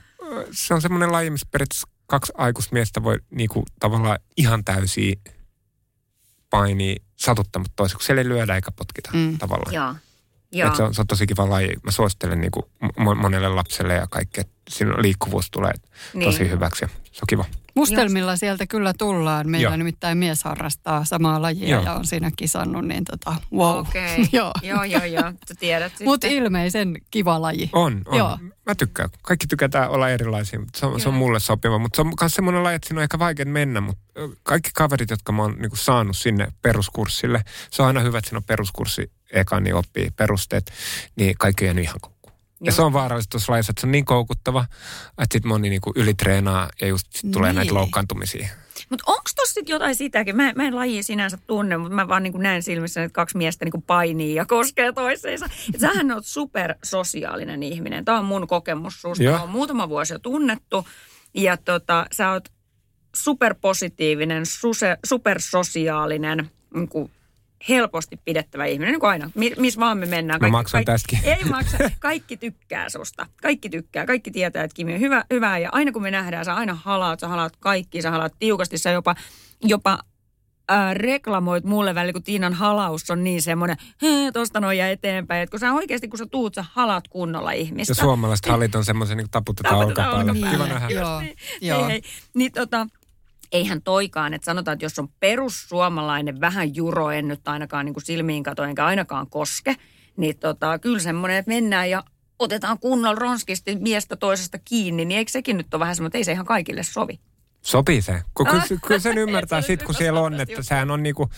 se 0.52 0.74
on 0.74 0.82
semmoinen 0.82 1.12
laji, 1.12 1.30
missä 1.30 1.48
periaatteessa 1.52 1.88
kaksi 2.08 2.34
aikuista 2.38 2.74
miestä 2.74 3.04
voi 3.04 3.18
niinku, 3.32 3.64
tavallaan 3.80 4.20
ihan 4.38 4.64
täysiä 4.66 5.16
painia 6.50 6.96
satuttamatta 7.16 7.74
toisen, 7.76 7.98
kun 7.98 8.06
siellä 8.06 8.22
ei 8.22 8.30
lyödä 8.30 8.56
eikä 8.56 8.72
potkita 8.72 9.10
Mm. 9.14 9.38
tavallaan. 9.38 9.74
Joo. 9.74 9.96
Joo. 10.52 10.70
Et 10.70 10.76
se, 10.76 10.84
on, 10.84 10.94
se 10.94 11.02
on 11.02 11.08
tosi 11.08 11.28
kiva 11.28 11.50
laji. 11.50 11.74
Mä 11.84 11.92
suosittelen 11.92 12.42
niinku 12.42 12.70
mo- 12.84 13.16
monelle 13.16 13.50
lapselle 13.50 13.94
ja 13.94 14.08
kaikki, 14.10 14.42
että 14.42 14.54
siinä 14.70 14.94
liikkuvuus 15.02 15.52
tulee 15.52 15.74
Niin. 16.14 16.26
tosi 16.32 16.50
hyväksi. 16.50 16.86
ja 16.86 16.90
Se 17.12 17.20
on 17.22 17.28
kiva. 17.30 17.46
Mustelmilla 17.76 18.36
sieltä 18.38 18.68
kyllä 18.68 18.94
tullaan. 18.98 19.50
Meillä 19.50 19.70
Joo. 19.70 19.76
nimittäin 19.78 20.18
mies 20.18 20.44
harrastaa 20.44 21.06
samaa 21.06 21.42
lajia 21.42 21.70
Joo. 21.70 21.84
ja 21.84 21.94
on 21.94 22.06
siinä 22.08 22.32
kisannut, 22.36 22.86
niin 22.88 23.06
tota, 23.06 23.36
wow. 23.54 23.78
Okei. 23.80 24.26
joo. 24.32 24.52
joo, 24.64 24.84
joo, 24.84 25.04
joo. 25.06 25.34
Tiedät. 25.60 25.94
Mutta 26.04 26.28
ilmeisen 26.28 26.96
kiva 27.12 27.42
laji. 27.42 27.70
On, 27.74 28.02
on. 28.06 28.18
Joo. 28.18 28.38
Mä 28.66 28.76
tykkään. 28.76 29.10
Kaikki 29.22 29.48
tykätään 29.48 29.90
olla 29.90 30.10
erilaisia, 30.10 30.60
mutta 30.60 30.80
se 30.80 30.86
on, 30.86 31.00
se 31.02 31.10
on 31.10 31.16
mulle 31.16 31.40
sopiva. 31.40 31.80
Mutta 31.80 31.96
se 31.96 32.02
on 32.02 32.14
myös 32.22 32.34
semmoinen 32.36 32.64
laji, 32.64 32.76
että 32.76 32.88
siinä 32.88 33.00
on 33.00 33.04
ehkä 33.04 33.20
vaikea 33.20 33.46
mennä, 33.46 33.82
mutta 33.82 34.02
kaikki 34.44 34.70
kaverit, 34.74 35.10
jotka 35.10 35.32
mä 35.32 35.42
oon 35.42 35.56
niinku 35.60 35.76
saanut 35.76 36.18
sinne 36.18 36.48
peruskurssille, 36.62 37.42
se 37.72 37.82
on 37.82 37.88
aina 37.88 38.00
hyvä, 38.00 38.18
että 38.18 38.30
siinä 38.30 38.38
on 38.38 38.44
peruskurssi 38.44 39.12
eka, 39.34 39.60
niin 39.60 39.76
oppii 39.76 40.10
perusteet, 40.16 40.72
niin 41.16 41.36
kaikki 41.38 41.64
on 41.64 41.68
jäänyt 41.68 41.84
ihan 41.84 42.00
koukkuun. 42.02 42.34
Ja 42.62 42.66
Joo. 42.66 42.76
se 42.76 42.82
on 42.82 42.94
vaarallista 42.94 43.30
tuossa 43.32 43.52
lajissa, 43.52 43.72
että 43.72 43.82
se 43.82 43.88
on 43.88 43.92
niin 43.92 44.06
koukuttava, 44.06 44.66
että 45.10 45.34
sit 45.34 45.46
moni 45.46 45.70
niinku 45.70 45.92
ylitreenaa 45.96 46.70
ja 46.82 46.88
just 46.88 47.08
sit 47.14 47.32
tulee 47.32 47.50
Niin. 47.50 47.56
näitä 47.56 47.74
loukkaantumisia. 47.74 48.48
Mutta 48.90 49.04
onko 49.08 49.30
tossa 49.36 49.54
sitten 49.54 49.74
jotain 49.74 49.96
sitäkin? 49.96 50.36
Mä, 50.36 50.54
mä 50.56 50.64
en 50.64 50.76
lajia 50.76 51.04
sinänsä 51.04 51.38
tunne, 51.48 51.78
mutta 51.78 51.96
mä 51.96 52.08
vaan 52.08 52.24
niin 52.24 52.34
näen 52.38 52.64
silmissä, 52.64 53.04
että 53.04 53.14
kaksi 53.16 53.38
miestä 53.38 53.66
niin 53.66 53.82
painii 53.82 54.36
ja 54.36 54.46
koskee 54.46 54.92
toiseensa. 54.92 55.46
Et 55.74 55.80
sähän 55.80 56.12
oot 56.12 56.26
supersosiaalinen 56.26 57.64
ihminen. 57.64 58.06
Tämä 58.06 58.20
on 58.20 58.26
mun 58.26 58.48
kokemus 58.48 59.02
susta. 59.02 59.24
Joo. 59.24 59.40
Oon 59.40 59.50
muutama 59.50 59.90
vuosi 59.90 60.14
jo 60.14 60.20
tunnettu. 60.20 60.88
Ja 61.34 61.58
tota, 61.58 62.06
sä 62.12 62.32
oot 62.32 62.50
superpositiivinen, 63.16 64.46
suse, 64.46 64.98
supersosiaalinen, 65.06 66.52
niin 66.74 66.88
kuin 66.90 67.12
helposti 67.70 68.18
pidettävä 68.26 68.66
ihminen, 68.66 68.92
niin 68.92 69.00
kuin 69.00 69.10
aina. 69.10 69.32
Mi- 69.36 69.54
missä 69.58 69.80
vaan 69.80 69.98
me 69.98 70.06
mennään. 70.06 70.42
Mä 70.42 70.48
maksan 70.50 70.86
tästäkin. 70.86 71.20
Ei 71.24 71.44
maksa. 71.46 71.78
Kaikki 72.00 72.38
tykkää 72.38 72.90
susta. 72.90 73.26
Kaikki 73.42 73.70
tykkää. 73.70 74.06
Kaikki 74.06 74.32
tietää, 74.32 74.64
että 74.64 74.76
Kimi 74.76 74.94
on 74.94 75.00
hyvä, 75.00 75.24
hyvä. 75.34 75.58
Ja 75.58 75.70
aina 75.72 75.92
kun 75.92 76.02
me 76.02 76.12
nähdään, 76.12 76.46
sä 76.46 76.54
aina 76.56 76.78
halaat, 76.84 77.20
sä 77.20 77.28
halaat 77.28 77.54
kaikki, 77.60 78.02
sä 78.02 78.12
halaat 78.12 78.34
tiukasti. 78.40 78.78
Sä 78.78 78.92
jopa, 78.92 79.16
jopa 79.64 80.00
äh, 80.72 80.96
reklamoit 80.96 81.64
mulle 81.64 81.96
välillä, 81.96 82.14
kun 82.14 82.24
Tiinan 82.24 82.54
halaus 82.54 83.10
on 83.10 83.24
niin 83.24 83.42
semmoinen, 83.42 83.78
"Hää, 84.02 84.32
tosta 84.32 84.60
noin 84.60 84.78
ja 84.78 84.90
eteenpäin. 84.90 85.42
Että 85.44 85.52
kun 85.52 85.60
sä 85.60 85.74
oikeasti, 85.74 86.08
kun 86.08 86.18
sä 86.18 86.26
tuut, 86.32 86.54
sä 86.56 86.66
halat 86.72 87.08
kunnolla 87.08 87.52
ihmistä. 87.52 87.92
Ja 87.92 87.96
suomalaiset 87.96 88.46
halit 88.46 88.76
on 88.76 88.86
semmoisen, 88.86 89.18
niin 89.18 89.30
taputetaan 89.32 89.80
Taputetaan 89.80 90.10
olkapäälle. 90.14 90.52
Kiva 90.52 90.68
nähdä. 90.68 90.90
Joo, 90.90 91.20
Hei, 91.20 91.36
joo. 91.62 91.88
hei. 91.88 92.02
Niin 92.34 92.52
tota, 92.52 92.88
eihän 93.52 93.82
toikaan, 93.82 94.34
että 94.34 94.46
sanotaan, 94.46 94.74
että 94.74 94.86
jos 94.86 95.00
on 95.00 95.10
perussuomalainen, 95.20 96.42
vähän 96.42 96.76
juro, 96.76 97.12
en 97.12 97.28
nyt 97.28 97.48
ainakaan 97.48 97.86
niin 97.86 97.94
kuin 97.94 98.06
silmiin 98.06 98.44
kato, 98.44 98.64
enkä 98.64 98.86
ainakaan 98.86 99.30
koske, 99.30 99.76
niin 100.18 100.38
tota, 100.38 100.80
kyllä 100.80 101.00
semmoinen, 101.00 101.38
että 101.38 101.52
mennään 101.52 101.90
ja 101.90 102.04
otetaan 102.40 102.80
kunnolla 102.80 103.20
ronskisti 103.20 103.76
miestä 103.76 104.16
toisesta 104.16 104.60
kiinni, 104.66 105.06
niin 105.06 105.18
eikö 105.18 105.32
sekin 105.32 105.58
nyt 105.58 105.74
ole 105.74 105.80
vähän 105.80 105.96
semmoinen, 105.96 106.10
että 106.10 106.18
ei 106.18 106.24
se 106.24 106.32
ihan 106.32 106.46
kaikille 106.46 106.84
sovi? 106.84 107.20
Sopii 107.62 108.02
se. 108.02 108.22
Kun, 108.34 108.48
kyllä, 108.48 108.64
kyllä 108.88 109.00
sen 109.00 109.18
ymmärtää 109.18 109.62
Se 109.62 109.66
sit, 109.66 109.80
olisi 109.80 109.86
kun 109.86 109.96
siellä 109.96 110.20
on, 110.20 110.40
että 110.40 110.64
sehän 110.64 110.92
on 110.92 111.04
niinku, 111.04 111.30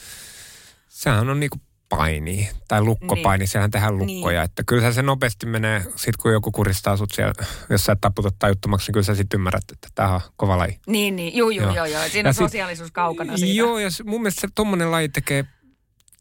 sehän 0.87 1.29
on 1.29 1.39
niinku 1.39 1.57
paini 1.91 2.49
tai 2.67 2.81
lukkopaini, 2.81 3.41
niin. 3.41 3.47
siellähän 3.47 3.71
tehdään 3.71 3.97
lukkoja. 3.97 4.39
Niin. 4.41 4.45
Että 4.45 4.63
kyllä 4.65 4.91
se 4.91 5.01
nopeasti 5.01 5.45
menee, 5.45 5.85
sit 5.95 6.17
kun 6.17 6.31
joku 6.31 6.51
kuristaa 6.51 6.97
sut 6.97 7.11
siellä, 7.11 7.33
jos 7.69 7.83
sä 7.83 7.91
et 7.91 8.01
taputa 8.01 8.29
tajuttomaksi, 8.39 8.87
niin 8.87 8.93
kyllä 8.93 9.05
sä 9.05 9.15
sitten 9.15 9.37
ymmärrät, 9.37 9.63
että 9.73 9.87
tämä 9.95 10.15
on 10.15 10.21
kova 10.37 10.57
laji. 10.57 10.79
Niin, 10.87 11.15
niin, 11.15 11.37
juu, 11.37 11.49
juu, 11.49 11.63
Joo. 11.65 11.75
joo, 11.75 11.85
joo. 11.85 12.01
Siinä 12.09 12.27
Ja 12.27 12.29
on 12.29 12.33
sit- 12.33 12.43
sosiaalisuus 12.45 12.91
kaukana 12.91 13.37
siitä. 13.37 13.57
Joo, 13.57 13.79
ja 13.79 13.89
mun 14.05 14.21
mielestä 14.21 14.41
se 14.41 14.47
tommonen 14.55 14.91
laji 14.91 15.09
tekee 15.09 15.45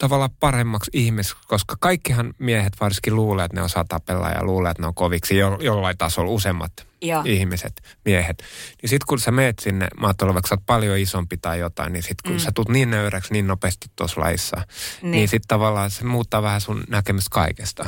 tavallaan 0.00 0.30
paremmaksi 0.40 0.90
ihmis, 0.94 1.34
koska 1.34 1.76
kaikkihan 1.80 2.34
miehet 2.38 2.72
varsinkin 2.80 3.16
luulee, 3.16 3.44
että 3.44 3.56
ne 3.56 3.62
osaa 3.62 3.84
tapella 3.88 4.28
ja 4.28 4.44
luulee, 4.44 4.70
että 4.70 4.82
ne 4.82 4.86
on 4.86 4.94
koviksi 4.94 5.36
jo, 5.36 5.58
jollain 5.60 5.98
tasolla 5.98 6.30
useammat 6.30 6.72
Joo. 7.02 7.22
ihmiset, 7.26 7.82
miehet. 8.04 8.42
Niin 8.82 8.90
sit 8.90 9.04
kun 9.04 9.18
sä 9.20 9.30
meet 9.30 9.58
sinne, 9.58 9.88
vaikka 10.00 10.48
sä 10.48 10.54
oot 10.54 10.66
paljon 10.66 10.98
isompi 10.98 11.36
tai 11.36 11.58
jotain, 11.58 11.92
niin 11.92 12.02
sit 12.02 12.22
kun 12.22 12.32
mm. 12.32 12.38
sä 12.38 12.52
tulet 12.54 12.68
niin 12.68 12.90
nöyräksi 12.90 13.32
niin 13.32 13.46
nopeasti 13.46 13.86
tuossa 13.96 14.20
lajissa, 14.20 14.56
niin, 14.56 14.66
Niin. 15.02 15.10
niin 15.10 15.28
sit 15.28 15.42
tavallaan 15.48 15.90
se 15.90 16.04
muuttaa 16.04 16.42
vähän 16.42 16.60
sun 16.60 16.84
näkemystä 16.88 17.30
kaikesta. 17.32 17.86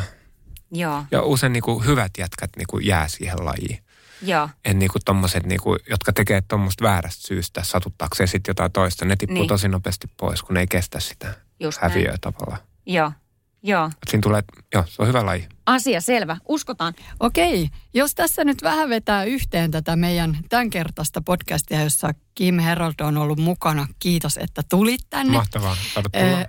Joo, 0.73 1.05
Ja 1.11 1.23
usein 1.23 1.53
niinku 1.53 1.79
hyvät 1.81 2.11
jätkät 2.19 2.51
niinku 2.57 2.79
jää 2.79 3.09
siihen 3.09 3.45
lajiin. 3.45 3.79
joo. 4.23 4.49
En 4.65 4.79
niinku 4.79 4.99
tommoset, 5.05 5.47
niinku, 5.47 5.77
jotka 5.91 6.13
tekee 6.13 6.43
tuommoista 6.49 6.85
väärästä 6.85 7.27
syystä 7.27 7.63
satuttaakseen 7.65 8.29
sitten 8.29 8.51
jotain 8.51 8.73
toista. 8.73 9.05
Ne 9.05 9.17
tippuu 9.17 9.35
Niin. 9.39 9.49
tosi 9.49 9.69
nopeasti 9.69 10.07
pois, 10.17 10.43
kun 10.43 10.55
ne 10.55 10.61
ei 10.61 10.67
kestä 10.67 11.01
sitä 11.01 11.35
Just 11.63 11.83
näin. 11.83 11.93
häviöä 11.93 12.17
tavallaan. 12.21 12.61
Joo, 12.87 13.13
joo. 13.63 13.87
Et 13.87 14.09
siinä 14.11 14.23
tulee, 14.23 14.43
joo, 14.75 14.85
se 14.87 15.03
on 15.03 15.09
hyvä 15.09 15.27
laji. 15.27 15.49
Asia 15.67 16.01
selvä. 16.01 16.37
Uskotaan. 16.49 16.95
Okei, 17.21 17.69
jos 17.95 18.15
tässä 18.15 18.45
nyt 18.45 18.63
vähän 18.63 18.89
vetää 18.89 19.25
yhteen 19.25 19.71
tätä 19.71 19.97
meidän 19.97 20.39
tämänkertaista 20.49 21.23
podcastia, 21.23 21.83
jossa 21.83 22.15
Kim 22.35 22.59
Herold 22.59 22.95
on 23.01 23.17
ollut 23.17 23.39
mukana. 23.39 23.87
Kiitos, 23.99 24.37
että 24.37 24.63
tulit 24.69 25.01
tänne. 25.11 25.33
Mahtavaa. 25.33 25.77
Ö, 26.17 26.21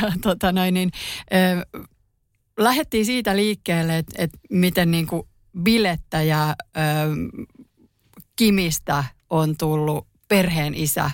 ja 0.00 0.12
tota 0.22 0.52
noin, 0.52 0.74
niin, 0.74 0.90
ö, 1.34 1.80
lähdettiin 2.58 3.06
siitä 3.06 3.36
liikkeelle, 3.36 3.98
että 3.98 4.14
et 4.18 4.30
miten 4.50 4.90
niin 4.90 5.06
kuin 5.06 5.28
bilettä 5.62 6.22
ja 6.22 6.54
ö, 6.76 6.80
Kimistä 8.36 9.04
on 9.30 9.56
tullut 9.56 10.08
perheen 10.28 10.74
isä, 10.74 11.10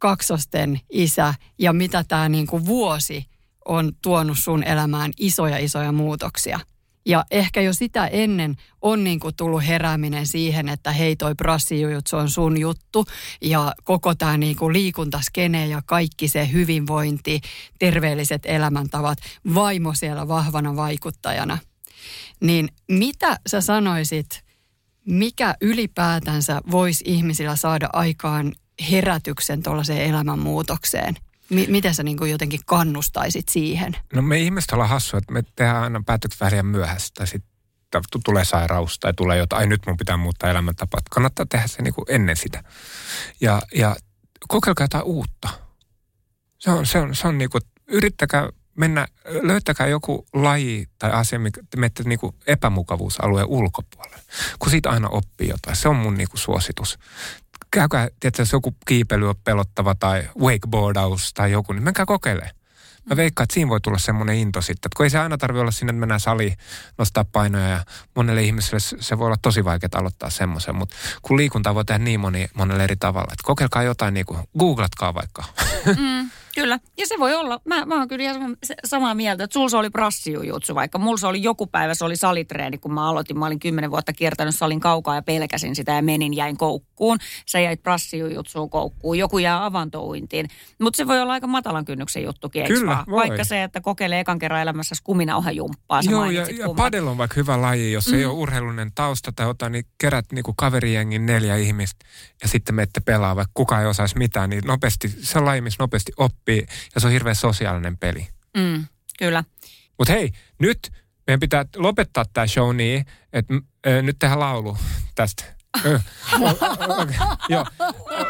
kaksosten 0.00 0.80
isä 0.90 1.34
ja 1.58 1.72
mitä 1.72 2.04
tämä 2.08 2.28
niin 2.28 2.46
kuin 2.46 2.66
vuosi 2.66 3.24
on 3.64 3.92
tuonut 4.02 4.38
sun 4.38 4.62
elämään 4.62 5.10
isoja 5.18 5.58
isoja 5.58 5.92
muutoksia. 5.92 6.60
Ja 7.06 7.24
ehkä 7.30 7.60
jo 7.60 7.72
sitä 7.72 8.06
ennen 8.06 8.56
on 8.82 9.04
niin 9.04 9.20
kuin 9.20 9.36
tullut 9.36 9.66
herääminen 9.66 10.26
siihen, 10.26 10.68
että 10.68 10.92
hei 10.92 11.16
toi 11.16 11.34
brassijujutsu 11.34 12.16
on 12.16 12.30
sun 12.30 12.60
juttu 12.60 13.04
ja 13.40 13.74
koko 13.84 14.14
tämä 14.14 14.36
niin 14.36 14.56
kuin 14.56 14.72
liikuntaskene 14.72 15.66
ja 15.66 15.82
kaikki 15.86 16.28
se 16.28 16.52
hyvinvointi, 16.52 17.40
terveelliset 17.78 18.42
elämäntavat, 18.44 19.18
vaimo 19.54 19.94
siellä 19.94 20.28
vahvana 20.28 20.76
vaikuttajana. 20.76 21.58
Niin 22.40 22.68
mitä 22.88 23.38
sä 23.46 23.60
sanoisit, 23.60 24.44
mikä 25.04 25.54
ylipäätänsä 25.60 26.60
voisi 26.70 27.04
ihmisillä 27.06 27.56
saada 27.56 27.88
aikaan 27.92 28.52
herätyksen 28.90 29.62
tuollaiseen 29.62 30.10
elämänmuutokseen? 30.10 31.16
Mi- 31.50 31.66
miten 31.68 31.94
sä 31.94 32.02
niin 32.02 32.16
kuin 32.16 32.30
jotenkin 32.30 32.60
kannustaisit 32.66 33.48
siihen? 33.48 33.96
No 34.14 34.22
me 34.22 34.38
ihmiset 34.38 34.72
ollaan 34.72 34.90
hassua, 34.90 35.18
että 35.18 35.32
me 35.32 35.42
tehdään 35.56 35.82
aina 35.82 36.02
päätökset 36.06 36.40
vähän. 36.40 36.98
Tai 37.14 37.26
sitten 37.26 37.50
tulee 38.24 38.44
sairaus 38.44 38.98
tai 38.98 39.14
tulee 39.14 39.38
jotain, 39.38 39.60
ai 39.60 39.66
nyt 39.66 39.86
mun 39.86 39.96
pitää 39.96 40.16
muuttaa 40.16 40.50
elämäntapaa. 40.50 40.98
Että 40.98 41.10
Kannattaa 41.10 41.46
tehdä 41.46 41.66
se 41.66 41.82
niin 41.82 41.94
kuin 41.94 42.04
ennen 42.08 42.36
sitä. 42.36 42.64
Ja, 43.40 43.62
ja 43.74 43.96
kokeilkaa 44.48 44.84
jotain 44.84 45.04
uutta. 45.04 45.48
Se 46.58 46.70
on, 46.70 46.86
se 46.86 46.98
on, 46.98 47.14
se 47.14 47.28
on 47.28 47.38
niin 47.38 47.50
kuin, 47.50 47.62
yrittäkää 47.86 48.48
mennä, 48.76 49.06
löytäkää 49.24 49.86
joku 49.86 50.26
laji 50.32 50.86
tai 50.98 51.10
asia, 51.10 51.38
mikä 51.38 51.60
te 51.70 51.76
menette 51.76 52.02
niin 52.02 52.18
epämukavuusalueen 52.46 53.46
ulkopuolelle. 53.46 54.22
Kun 54.58 54.70
siitä 54.70 54.90
aina 54.90 55.08
oppii 55.08 55.48
jotain. 55.48 55.76
Se 55.76 55.88
on 55.88 55.96
mun 55.96 56.14
niin 56.14 56.28
kuin 56.28 56.40
suositus. 56.40 56.98
Käykää, 57.70 58.08
tietysti 58.20 58.42
jos 58.42 58.52
joku 58.52 58.76
kiipely 58.86 59.28
on 59.28 59.34
pelottava 59.44 59.94
tai 59.94 60.28
wakeboardaus 60.40 61.34
tai 61.34 61.52
joku, 61.52 61.72
niin 61.72 61.82
menkää 61.82 62.06
kokeilemaan. 62.06 62.54
Mä 63.10 63.16
veikkaan, 63.16 63.44
että 63.44 63.54
siinä 63.54 63.68
voi 63.68 63.80
tulla 63.80 63.98
semmoinen 63.98 64.36
into 64.36 64.60
sitten. 64.60 64.88
Että 64.88 64.96
kun 64.96 65.06
ei 65.06 65.10
se 65.10 65.18
aina 65.18 65.38
tarvitse 65.38 65.60
olla 65.60 65.70
sinne, 65.70 65.90
että 65.90 66.00
mennään 66.00 66.20
saliin, 66.20 66.56
nostaa 66.98 67.24
painoja 67.24 67.68
ja 67.68 67.84
monelle 68.16 68.42
ihmiselle 68.42 68.80
se- 68.80 69.18
voi 69.18 69.26
olla 69.26 69.36
tosi 69.42 69.64
vaikeaa 69.64 69.90
aloittaa 69.94 70.30
semmoisen. 70.30 70.74
Mutta 70.76 70.96
kun 71.22 71.36
liikuntaa 71.36 71.74
voi 71.74 71.84
tehdä 71.84 72.04
niin 72.04 72.20
moni, 72.20 72.48
monelle 72.54 72.84
eri 72.84 72.96
tavalla. 72.96 73.32
Että 73.32 73.44
kokeilkaa 73.44 73.82
jotain, 73.82 74.14
niin 74.14 74.26
kuin, 74.26 74.40
googlatkaa 74.58 75.14
vaikka. 75.14 75.44
Mm, 75.86 76.30
kyllä. 76.54 76.78
Ja 76.98 77.06
se 77.06 77.14
voi 77.18 77.34
olla. 77.34 77.60
Mä, 77.64 77.86
mä 77.86 77.98
oon 77.98 78.08
kyllä 78.08 78.22
ihan 78.22 78.56
samaa 78.84 79.14
mieltä, 79.14 79.44
että 79.44 79.54
sulla 79.54 79.68
se 79.68 79.76
oli 79.76 79.90
prassijujutsu, 79.90 80.74
vaikka 80.74 80.98
mulla 80.98 81.16
se 81.16 81.26
oli 81.26 81.42
joku 81.42 81.66
päivä, 81.66 81.94
se 81.94 82.04
oli 82.04 82.16
salitreeni, 82.16 82.78
kun 82.78 82.94
mä 82.94 83.08
aloitin. 83.08 83.38
Mä 83.38 83.46
olin 83.46 83.58
kymmenen 83.58 83.90
vuotta 83.90 84.12
kiertänyt 84.12 84.54
salin 84.54 84.80
kaukaa 84.80 85.14
ja 85.14 85.22
pelkäsin 85.22 85.76
sitä 85.76 85.92
ja 85.92 86.02
menin, 86.02 86.34
jäin 86.34 86.56
koukkuun. 86.56 87.18
Sä 87.46 87.60
jäit 87.60 87.82
prassijujutsuun 87.82 88.70
koukkuun, 88.70 89.18
joku 89.18 89.38
jää 89.38 89.64
avantouintiin. 89.64 90.48
Mutta 90.80 90.96
se 90.96 91.06
voi 91.06 91.20
olla 91.20 91.32
aika 91.32 91.46
matalan 91.46 91.84
kynnyksen 91.84 92.22
juttukin, 92.22 92.66
Kyllä, 92.66 92.86
vaan? 92.86 93.04
voi. 93.10 93.28
Vaikka 93.28 93.44
se, 93.44 93.62
että 93.62 93.80
kokeilee 93.80 94.20
ekan 94.20 94.38
kerran 94.38 94.62
elämässä 94.62 94.94
skuminauhajumppaa. 94.94 96.02
sä 96.02 96.10
Joo, 96.10 96.30
ja, 96.30 96.46
ja 96.58 96.68
padel 96.76 97.06
on 97.06 97.18
vaikka 97.18 97.34
hyvä 97.36 97.60
laji, 97.60 97.92
jos 97.92 98.08
mm. 98.08 98.14
ei 98.14 98.24
ole 98.24 98.34
urheilullinen 98.34 98.92
tausta 98.94 99.32
tai 99.32 99.46
jotain, 99.46 99.72
niin 99.72 99.84
kerät 99.98 100.32
niin 100.32 100.42
kuin 100.42 100.56
kaverijengin 100.56 101.26
neljä 101.26 101.56
ihmistä 101.56 102.04
ja 102.42 102.48
sitten 102.48 102.74
menette 102.74 103.00
pelaa, 103.00 103.36
vaikka 103.36 103.52
kukaan 103.54 103.82
ei 103.82 103.88
osaisi 103.88 104.18
mitään, 104.18 104.50
niin 104.50 104.62
nopeasti, 104.66 105.08
se 105.08 105.40
laji, 105.40 105.60
missä 105.60 105.82
nopeasti 105.82 106.12
oppii 106.16 106.39
ja 106.94 107.00
se 107.00 107.06
on 107.06 107.12
hirveän 107.12 107.36
sosiaalinen 107.36 107.98
peli. 107.98 108.28
Mm, 108.56 108.84
kyllä. 109.18 109.44
Mutta 109.98 110.12
hei, 110.12 110.32
nyt 110.58 110.78
meidän 111.26 111.40
pitää 111.40 111.64
lopettaa 111.76 112.24
tämä 112.32 112.46
show 112.46 112.76
niin, 112.76 113.06
että 113.32 113.54
mm, 113.54 113.62
ö, 113.86 114.02
nyt 114.02 114.16
tehdään 114.18 114.40
laulu 114.40 114.78
tästä. 115.14 115.44
Okei, 116.88 117.16
Joo, 117.48 117.66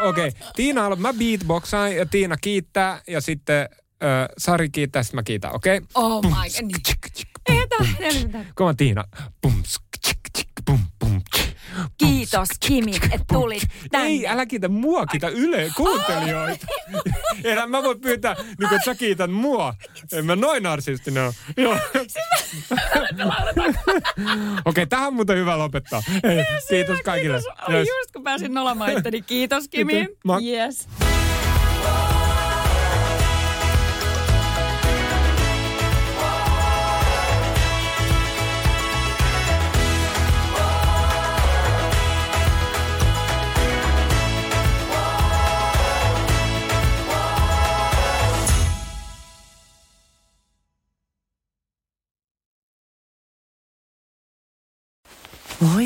okei. 0.01 0.27
Okay. 0.27 0.31
Tiina, 0.55 0.95
mä 0.95 1.13
beatboxaan 1.13 1.95
ja 1.95 2.05
Tiina 2.05 2.37
kiittää 2.37 3.01
ja 3.07 3.21
sitten 3.21 3.69
ö, 4.03 4.33
Sari 4.37 4.69
kiittää, 4.69 5.03
sitten 5.03 5.17
mä 5.17 5.23
kiitän, 5.23 5.55
okei? 5.55 5.77
Okay? 5.77 5.87
Oh 5.95 6.23
my 6.23 6.29
god. 6.29 7.65
Edellytä. 7.99 8.45
Kova 8.55 8.73
Tiina. 8.73 9.03
Bum, 9.41 9.63
Kiitos. 11.97 12.47
Kimi, 12.59 12.95
että 12.95 13.25
tulit 13.33 13.63
tänne. 13.91 14.07
Ei, 14.07 14.27
älä 14.27 14.45
kiitä 14.45 14.67
mua, 14.67 15.05
kiitä 15.05 15.27
Yle 15.27 15.71
kuuntelijoita. 15.77 16.67
Enää 17.43 17.67
mä 17.67 17.83
voin 17.83 18.01
pyytää, 18.01 18.35
niin 18.59 18.69
kuin, 18.69 18.81
sä 18.85 18.95
kiität 18.95 19.31
mua. 19.31 19.73
En 20.13 20.25
mä 20.25 20.35
noin 20.35 20.63
narsistinen 20.63 21.23
ole. 21.23 21.33
Joo. 21.57 21.77
Okei, 24.65 24.87
tähän 24.87 25.07
on 25.07 25.13
muuten 25.13 25.37
hyvä 25.37 25.57
lopettaa. 25.57 26.03
Hei, 26.23 26.45
kiitos 26.69 26.99
kaikille. 27.01 27.37
Kiitos. 27.37 27.73
Yes. 27.73 27.87
just 27.87 28.11
kun 28.13 28.23
pääsin 28.23 28.53
nolamaan 28.53 28.97
itteni. 28.97 29.21
Kiitos 29.21 29.67
Kimi. 29.67 30.07
Yes. 30.43 30.87